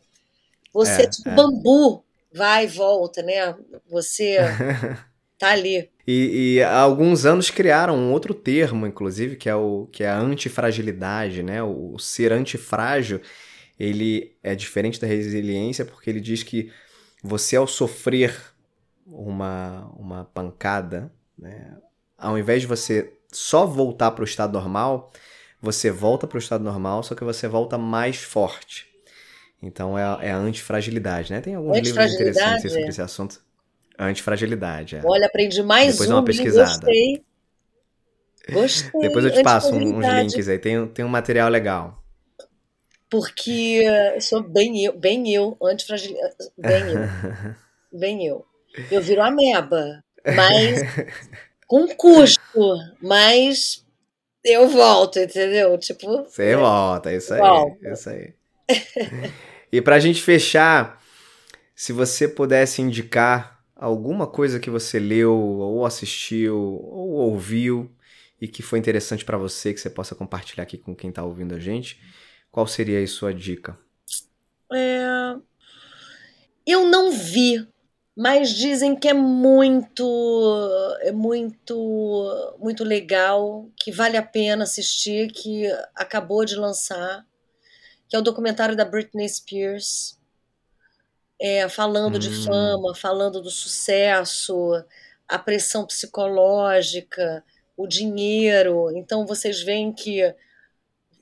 você 0.74 1.02
é, 1.02 1.06
é 1.06 1.10
tipo 1.10 1.30
é. 1.30 1.34
bambu, 1.34 2.04
vai 2.34 2.66
e 2.66 2.68
volta, 2.68 3.24
né? 3.24 3.56
Você 3.90 4.38
tá 5.38 5.52
ali. 5.52 5.90
E, 6.08 6.56
e, 6.56 6.64
há 6.64 6.80
alguns 6.80 7.26
anos 7.26 7.50
criaram 7.50 7.98
um 7.98 8.12
outro 8.12 8.34
termo, 8.34 8.88
inclusive, 8.88 9.36
que 9.36 9.50
é, 9.50 9.56
o, 9.56 9.88
que 9.92 10.04
é 10.04 10.10
a 10.10 10.18
antifragilidade, 10.18 11.44
né? 11.44 11.62
O, 11.62 11.94
o 11.96 12.00
ser 12.00 12.32
antifrágil, 12.32 13.22
ele 13.80 14.36
é 14.42 14.56
diferente 14.56 15.00
da 15.00 15.08
resiliência 15.08 15.86
porque 15.86 16.10
ele 16.10 16.22
diz 16.22 16.44
que 16.44 16.72
você, 17.22 17.56
ao 17.56 17.68
sofrer 17.68 18.36
uma, 19.06 19.92
uma 19.98 20.26
pancada, 20.26 21.12
né? 21.38 21.78
ao 22.18 22.38
invés 22.38 22.62
de 22.62 22.68
você 22.68 23.14
só 23.32 23.66
voltar 23.66 24.12
para 24.12 24.22
o 24.22 24.26
estado 24.26 24.54
normal, 24.54 25.12
você 25.62 25.92
volta 25.92 26.26
para 26.26 26.38
o 26.38 26.40
estado 26.40 26.64
normal, 26.64 27.04
só 27.04 27.14
que 27.16 27.24
você 27.24 27.48
volta 27.48 27.78
mais 27.78 28.18
forte. 28.18 28.88
Então 29.62 29.98
é, 29.98 30.28
é 30.28 30.32
a 30.32 30.38
antifragilidade, 30.38 31.32
né? 31.32 31.42
Tem 31.42 31.56
alguns 31.56 31.80
livros 31.80 32.14
interessantes 32.14 32.72
sobre 32.72 32.88
esse 32.88 33.02
assunto. 33.02 33.42
Antifragilidade. 33.98 34.98
É. 34.98 35.02
Olha, 35.04 35.26
aprendi 35.26 35.62
mais 35.64 35.94
Depois 35.94 36.10
um. 36.10 36.14
Depois 36.14 36.20
uma 36.20 36.26
pesquisada. 36.26 36.70
Gostei. 36.70 37.26
Gostei. 38.50 39.02
Depois 39.02 39.26
eu 39.26 39.32
te 39.32 39.44
passo 39.44 39.74
uns 39.76 40.06
links 40.06 40.48
aí. 40.48 40.60
Tem, 40.60 40.88
tem 40.88 41.04
um 41.04 41.10
material 41.10 41.50
legal. 41.50 42.04
Porque 43.10 43.84
eu 44.16 44.22
sou 44.22 44.44
bem 44.44 44.86
eu, 44.86 44.98
bem 44.98 45.34
eu, 45.34 45.58
antifragilidade. 45.64 46.36
Bem 46.58 46.84
eu. 46.90 47.00
bem 48.00 48.28
eu. 48.28 48.46
Eu 48.92 49.02
viro 49.02 49.24
ameba, 49.24 50.04
mas 50.36 50.82
com 51.66 51.88
custo, 51.88 52.76
mas 53.02 53.84
eu 54.44 54.68
volto, 54.68 55.20
entendeu? 55.20 55.78
Tipo. 55.78 56.24
Você 56.24 56.50
é, 56.50 56.56
volta, 56.56 57.14
isso 57.14 57.34
aí. 57.34 57.40
Volta. 57.40 57.90
Isso 57.90 58.10
aí. 58.10 58.34
e 59.72 59.82
pra 59.82 60.00
gente 60.00 60.22
fechar, 60.22 61.02
se 61.74 61.92
você 61.92 62.28
pudesse 62.28 62.82
indicar 62.82 63.57
alguma 63.78 64.28
coisa 64.28 64.60
que 64.60 64.70
você 64.70 65.00
leu, 65.00 65.34
ou 65.34 65.86
assistiu, 65.86 66.58
ou 66.58 67.12
ouviu 67.12 67.92
e 68.40 68.48
que 68.48 68.62
foi 68.62 68.80
interessante 68.80 69.26
para 69.26 69.38
você, 69.38 69.74
que 69.74 69.80
você 69.80 69.90
possa 69.90 70.16
compartilhar 70.16 70.64
aqui 70.64 70.78
com 70.78 70.96
quem 70.96 71.10
está 71.10 71.24
ouvindo 71.24 71.56
a 71.56 71.60
gente, 71.60 72.00
qual 72.52 72.68
seria 72.68 73.02
a 73.02 73.08
sua 73.08 73.34
dica? 73.34 73.78
É... 74.72 75.36
Eu 76.66 76.86
não 76.86 77.12
vi, 77.12 77.68
mas 78.16 78.50
dizem 78.50 78.96
que 78.96 79.08
é 79.08 79.14
muito, 79.14 80.98
é 81.02 81.12
muito, 81.12 82.56
muito 82.60 82.84
legal, 82.84 83.70
que 83.76 83.92
vale 83.92 84.18
a 84.18 84.24
pena 84.24 84.64
assistir, 84.64 85.32
que 85.32 85.66
acabou 85.96 86.44
de 86.44 86.56
lançar, 86.56 87.26
que 88.10 88.16
é 88.16 88.20
o 88.20 88.24
documentário 88.24 88.76
da 88.76 88.86
Britney 88.86 89.28
Spears 89.30 90.17
é, 91.40 91.68
falando 91.70 92.16
hum. 92.16 92.20
de 92.20 92.46
fama, 92.46 92.96
falando 92.96 93.42
do 93.42 93.50
sucesso, 93.50 94.84
a 95.28 95.38
pressão 95.38 95.86
psicológica, 95.86 97.44
o 97.76 97.86
dinheiro. 97.88 98.92
Então 98.96 99.26
vocês 99.26 99.62
veem 99.62 99.94
que, 99.94 100.34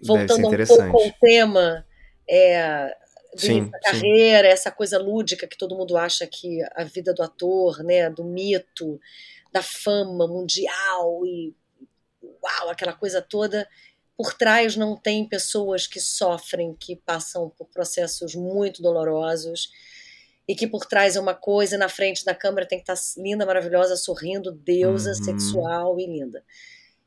voltando 0.02 0.48
um 0.48 0.66
pouco 0.66 1.02
ao 1.02 1.12
tema 1.20 1.86
é, 2.30 2.96
sim, 3.36 3.70
da 3.70 3.80
carreira, 3.80 4.48
sim. 4.48 4.54
essa 4.54 4.72
coisa 4.72 4.98
lúdica 4.98 5.48
que 5.48 5.58
todo 5.58 5.76
mundo 5.76 5.98
acha 5.98 6.26
que 6.26 6.62
a 6.76 6.84
vida 6.84 7.14
do 7.14 7.22
ator, 7.22 7.84
né, 7.84 8.10
do 8.10 8.24
mito, 8.24 9.00
da 9.52 9.62
fama 9.62 10.28
mundial 10.28 11.26
e 11.26 11.54
uau, 12.24 12.70
aquela 12.70 12.94
coisa 12.94 13.22
toda. 13.22 13.68
Por 14.18 14.34
trás 14.34 14.78
não 14.78 14.96
tem 14.96 15.28
pessoas 15.28 15.88
que 15.88 16.00
sofrem, 16.00 16.74
que 16.74 16.96
passam 16.96 17.50
por 17.50 17.68
processos 17.68 18.34
muito 18.34 18.82
dolorosos 18.82 19.70
e 20.48 20.56
que 20.56 20.68
por 20.68 20.86
trás 20.86 21.16
é 21.16 21.20
uma 21.20 21.34
coisa, 21.34 21.78
na 21.78 21.90
frente 21.90 22.24
da 22.24 22.36
câmera 22.36 22.68
tem 22.68 22.78
que 22.78 22.84
estar 22.84 22.96
tá 22.96 23.22
linda, 23.22 23.46
maravilhosa, 23.46 23.96
sorrindo, 23.96 24.52
deusa, 24.52 25.10
uhum. 25.10 25.24
sexual 25.24 26.00
e 26.00 26.06
linda. 26.06 26.44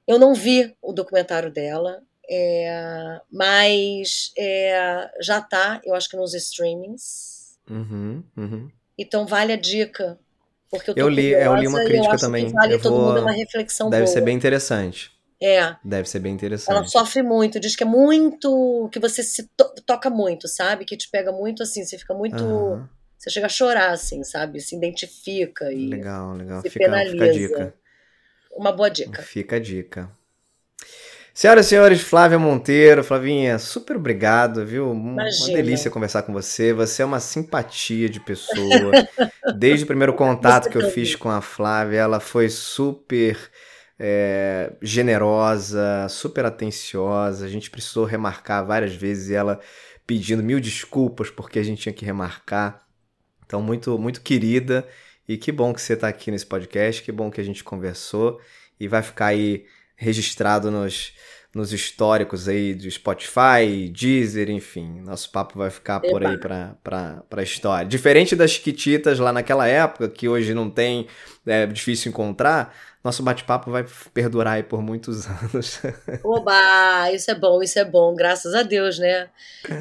Eu 0.06 0.18
não 0.18 0.34
vi 0.34 0.74
o 0.82 0.92
documentário 0.92 1.52
dela, 1.52 2.02
é, 2.28 3.20
mas 3.30 4.32
é, 4.36 5.10
já 5.20 5.40
tá, 5.40 5.80
eu 5.84 5.94
acho 5.94 6.08
que 6.08 6.16
nos 6.16 6.34
streamings. 6.34 7.58
Uhum, 7.70 8.22
uhum. 8.36 8.70
Então 8.98 9.26
vale 9.26 9.52
a 9.52 9.56
dica. 9.56 10.18
Porque 10.70 10.90
eu, 10.90 10.94
eu 10.96 11.08
li, 11.08 11.32
eu 11.32 11.54
li 11.56 11.66
uma 11.66 11.82
crítica 11.84 12.18
também. 12.18 12.48
vale 12.48 12.74
eu 12.74 12.82
todo 12.82 12.96
vou... 12.96 13.08
mundo 13.08 13.20
uma 13.20 13.32
reflexão 13.32 13.88
Deve 13.88 14.04
boa. 14.04 14.12
ser 14.12 14.20
bem 14.20 14.36
interessante. 14.36 15.10
É. 15.40 15.76
Deve 15.84 16.08
ser 16.08 16.18
bem 16.18 16.34
interessante. 16.34 16.76
Ela 16.76 16.84
sofre 16.84 17.22
muito, 17.22 17.60
diz 17.60 17.76
que 17.76 17.84
é 17.84 17.86
muito. 17.86 18.88
que 18.92 18.98
você 18.98 19.22
se 19.22 19.48
to 19.56 19.72
toca 19.86 20.10
muito, 20.10 20.48
sabe? 20.48 20.84
Que 20.84 20.96
te 20.96 21.08
pega 21.08 21.30
muito 21.30 21.62
assim, 21.62 21.84
você 21.84 21.96
fica 21.96 22.12
muito. 22.12 22.44
Uhum. 22.44 22.86
Você 23.18 23.30
chega 23.30 23.46
a 23.46 23.50
chorar, 23.50 23.90
assim, 23.90 24.22
sabe? 24.22 24.60
Se 24.60 24.76
identifica 24.76 25.72
e. 25.72 25.88
Legal, 25.88 26.34
legal. 26.34 26.62
Se 26.62 26.70
fica, 26.70 26.84
penaliza. 26.84 27.12
Fica 27.12 27.24
a 27.24 27.32
dica. 27.32 27.74
Uma 28.52 28.72
boa 28.72 28.88
dica. 28.88 29.22
Fica 29.22 29.56
a 29.56 29.58
dica. 29.58 30.10
Senhoras 31.34 31.66
e 31.66 31.68
senhores, 31.68 32.00
Flávia 32.00 32.36
Monteiro, 32.36 33.04
Flavinha, 33.04 33.60
super 33.60 33.94
obrigado, 33.94 34.66
viu? 34.66 34.92
Imagina. 34.92 35.46
Uma 35.46 35.56
delícia 35.56 35.88
conversar 35.88 36.22
com 36.22 36.32
você. 36.32 36.72
Você 36.72 37.00
é 37.00 37.04
uma 37.04 37.20
simpatia 37.20 38.08
de 38.08 38.18
pessoa. 38.18 38.90
Desde 39.56 39.84
o 39.84 39.86
primeiro 39.86 40.14
contato 40.14 40.68
que 40.68 40.76
eu 40.76 40.90
fiz 40.90 41.14
com 41.14 41.30
a 41.30 41.40
Flávia, 41.40 41.98
ela 41.98 42.18
foi 42.18 42.48
super 42.48 43.38
é, 43.96 44.72
generosa, 44.82 46.08
super 46.08 46.44
atenciosa. 46.44 47.46
A 47.46 47.48
gente 47.48 47.70
precisou 47.70 48.04
remarcar 48.04 48.66
várias 48.66 48.96
vezes 48.96 49.30
e 49.30 49.34
ela 49.34 49.60
pedindo 50.04 50.42
mil 50.42 50.58
desculpas 50.58 51.30
porque 51.30 51.60
a 51.60 51.62
gente 51.62 51.82
tinha 51.82 51.92
que 51.92 52.04
remarcar. 52.04 52.87
Então, 53.48 53.62
muito, 53.62 53.98
muito 53.98 54.20
querida. 54.20 54.86
E 55.26 55.38
que 55.38 55.50
bom 55.50 55.72
que 55.72 55.80
você 55.80 55.94
está 55.94 56.06
aqui 56.06 56.30
nesse 56.30 56.44
podcast, 56.44 57.02
que 57.02 57.10
bom 57.10 57.30
que 57.30 57.40
a 57.40 57.44
gente 57.44 57.64
conversou 57.64 58.40
e 58.78 58.86
vai 58.86 59.02
ficar 59.02 59.26
aí 59.28 59.64
registrado 59.96 60.70
nos, 60.70 61.14
nos 61.54 61.72
históricos 61.72 62.46
aí 62.46 62.74
do 62.74 62.90
Spotify, 62.90 63.88
Deezer, 63.90 64.50
enfim. 64.50 65.00
Nosso 65.04 65.30
papo 65.30 65.58
vai 65.58 65.70
ficar 65.70 66.00
por 66.00 66.24
aí 66.24 66.36
para 66.38 67.22
a 67.30 67.42
história. 67.42 67.86
Diferente 67.86 68.36
das 68.36 68.50
Chiquititas 68.50 69.18
lá 69.18 69.32
naquela 69.32 69.66
época, 69.66 70.08
que 70.08 70.28
hoje 70.28 70.52
não 70.52 70.68
tem, 70.68 71.06
é 71.46 71.66
difícil 71.66 72.10
encontrar, 72.10 72.74
nosso 73.02 73.22
bate-papo 73.22 73.70
vai 73.70 73.86
perdurar 74.12 74.54
aí 74.54 74.62
por 74.62 74.82
muitos 74.82 75.26
anos. 75.42 75.80
Oba, 76.22 77.10
isso 77.12 77.30
é 77.30 77.34
bom, 77.34 77.62
isso 77.62 77.78
é 77.78 77.84
bom, 77.84 78.14
graças 78.14 78.54
a 78.54 78.62
Deus, 78.62 78.98
né? 78.98 79.28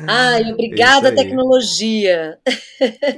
Ai, 0.07 0.51
obrigada, 0.53 1.13
tecnologia. 1.13 2.37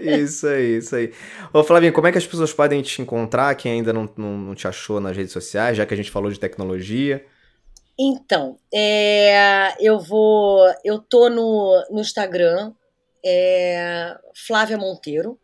Isso 0.01 0.47
aí, 0.47 0.77
isso 0.77 0.95
aí. 0.95 1.13
Ô, 1.53 1.63
Flavinho, 1.63 1.93
como 1.93 2.07
é 2.07 2.11
que 2.11 2.17
as 2.17 2.25
pessoas 2.25 2.51
podem 2.51 2.81
te 2.81 3.01
encontrar, 3.01 3.53
quem 3.55 3.73
ainda 3.73 3.93
não, 3.93 4.09
não, 4.17 4.37
não 4.37 4.55
te 4.55 4.67
achou 4.67 4.99
nas 4.99 5.15
redes 5.15 5.33
sociais, 5.33 5.77
já 5.77 5.85
que 5.85 5.93
a 5.93 5.97
gente 5.97 6.09
falou 6.09 6.31
de 6.31 6.39
tecnologia? 6.39 7.23
Então, 8.01 8.57
é, 8.73 9.75
eu 9.77 9.99
vou. 9.99 10.73
Eu 10.85 10.99
tô 10.99 11.29
no, 11.29 11.85
no 11.91 11.99
Instagram, 11.99 12.73
é, 13.25 14.17
Flávia 14.33 14.77
Monteiro. 14.77 15.37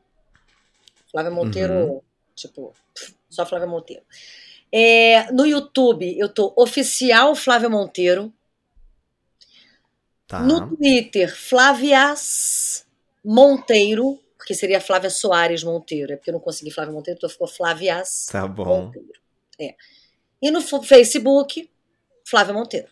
Flávia 1.11 1.31
Monteiro, 1.31 1.73
uhum. 1.73 2.01
tipo, 2.33 2.73
só 3.29 3.45
Flávia 3.45 3.67
Monteiro. 3.67 4.03
É, 4.71 5.29
no 5.33 5.45
YouTube, 5.45 6.17
eu 6.17 6.29
tô 6.29 6.53
oficial 6.55 7.35
Flávia 7.35 7.69
Monteiro. 7.69 8.33
Tá. 10.25 10.39
No 10.39 10.75
Twitter, 10.75 11.35
Flávias 11.35 12.85
Monteiro, 13.23 14.17
porque 14.37 14.53
seria 14.53 14.79
Flávia 14.79 15.09
Soares 15.09 15.61
Monteiro. 15.61 16.13
É 16.13 16.15
porque 16.15 16.29
eu 16.29 16.35
não 16.35 16.39
consegui 16.39 16.71
Flávia 16.71 16.93
Monteiro, 16.93 17.17
então 17.17 17.29
ficou 17.29 17.47
Flávias 17.47 18.27
tá 18.31 18.47
bom. 18.47 18.85
Monteiro. 18.85 19.19
É. 19.59 19.75
E 20.41 20.49
no 20.51 20.61
Facebook, 20.61 21.69
Flávia 22.27 22.53
Monteiro. 22.53 22.87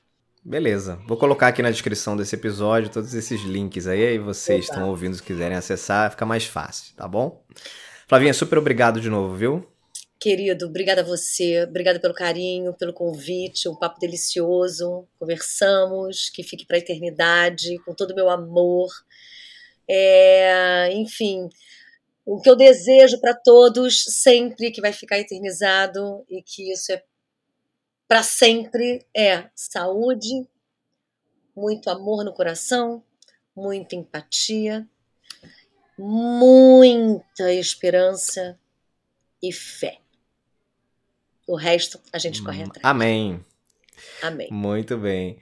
Beleza. 0.46 1.00
Vou 1.08 1.18
colocar 1.18 1.48
aqui 1.48 1.62
na 1.62 1.72
descrição 1.72 2.18
desse 2.18 2.36
episódio 2.36 2.92
todos 2.92 3.14
esses 3.14 3.42
links 3.42 3.88
aí, 3.88 4.06
aí 4.06 4.20
vocês 4.20 4.66
estão 4.66 4.90
ouvindo 4.90 5.16
se 5.16 5.24
quiserem 5.24 5.58
acessar, 5.58 6.12
fica 6.12 6.26
mais 6.26 6.46
fácil, 6.46 6.94
tá 6.96 7.08
bom? 7.08 7.44
Flavinha, 8.08 8.34
super 8.34 8.58
obrigado 8.58 9.00
de 9.00 9.10
novo, 9.10 9.36
viu? 9.36 9.66
Querido, 10.20 10.68
obrigada 10.68 11.02
a 11.02 11.04
você, 11.04 11.64
obrigada 11.64 12.00
pelo 12.00 12.14
carinho, 12.14 12.74
pelo 12.74 12.94
convite, 12.94 13.68
um 13.68 13.76
papo 13.76 14.00
delicioso. 14.00 15.08
Conversamos, 15.18 16.30
que 16.30 16.44
fique 16.44 16.66
para 16.66 16.78
a 16.78 16.80
eternidade, 16.80 17.78
com 17.86 17.94
todo 17.94 18.12
o 18.12 18.16
meu 18.16 18.30
amor. 18.30 18.90
É, 19.88 20.92
enfim, 20.94 21.50
o 22.26 22.40
que 22.42 22.50
eu 22.50 22.56
desejo 22.56 23.20
para 23.20 23.34
todos 23.34 24.04
sempre 24.22 24.72
que 24.72 24.82
vai 24.82 24.94
ficar 24.94 25.20
eternizado 25.20 26.26
e 26.30 26.42
que 26.42 26.72
isso 26.72 26.92
é 26.92 27.04
para 28.08 28.24
sempre 28.24 29.06
é 29.16 29.50
saúde, 29.56 30.48
muito 31.56 31.90
amor 31.90 32.24
no 32.24 32.34
coração, 32.34 33.04
muita 33.56 33.96
empatia, 33.96 34.88
muita 35.98 37.54
esperança 37.54 38.60
e 39.42 39.52
fé. 39.52 40.00
O 41.48 41.56
resto 41.56 42.00
a 42.12 42.18
gente 42.18 42.42
corre 42.42 42.64
hum, 42.64 42.68
atrás. 42.68 42.86
Amém. 42.86 43.46
Amém. 44.22 44.48
Muito 44.52 44.98
bem. 44.98 45.38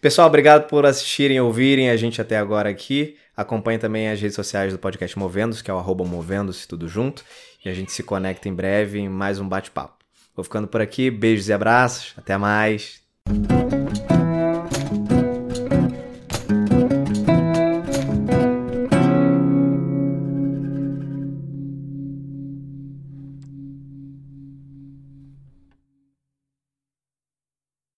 Pessoal, 0.00 0.26
obrigado 0.26 0.68
por 0.68 0.84
assistirem 0.84 1.36
e 1.36 1.40
ouvirem 1.40 1.90
a 1.90 1.96
gente 1.96 2.20
até 2.20 2.36
agora 2.36 2.68
aqui. 2.68 3.16
Acompanhe 3.36 3.78
também 3.78 4.08
as 4.08 4.20
redes 4.20 4.36
sociais 4.36 4.72
do 4.72 4.78
podcast 4.78 5.18
Movendo-se, 5.18 5.62
que 5.62 5.70
é 5.70 5.74
o 5.74 5.78
arroba 5.78 6.04
Movendo-se, 6.04 6.68
tudo 6.68 6.86
junto. 6.86 7.24
E 7.64 7.68
a 7.68 7.74
gente 7.74 7.92
se 7.92 8.02
conecta 8.02 8.48
em 8.48 8.54
breve 8.54 8.98
em 8.98 9.08
mais 9.08 9.38
um 9.40 9.48
bate-papo. 9.48 9.93
Vou 10.34 10.44
ficando 10.44 10.66
por 10.66 10.80
aqui. 10.80 11.10
Beijos 11.10 11.48
e 11.48 11.52
abraços. 11.52 12.14
Até 12.16 12.36
mais. 12.36 13.02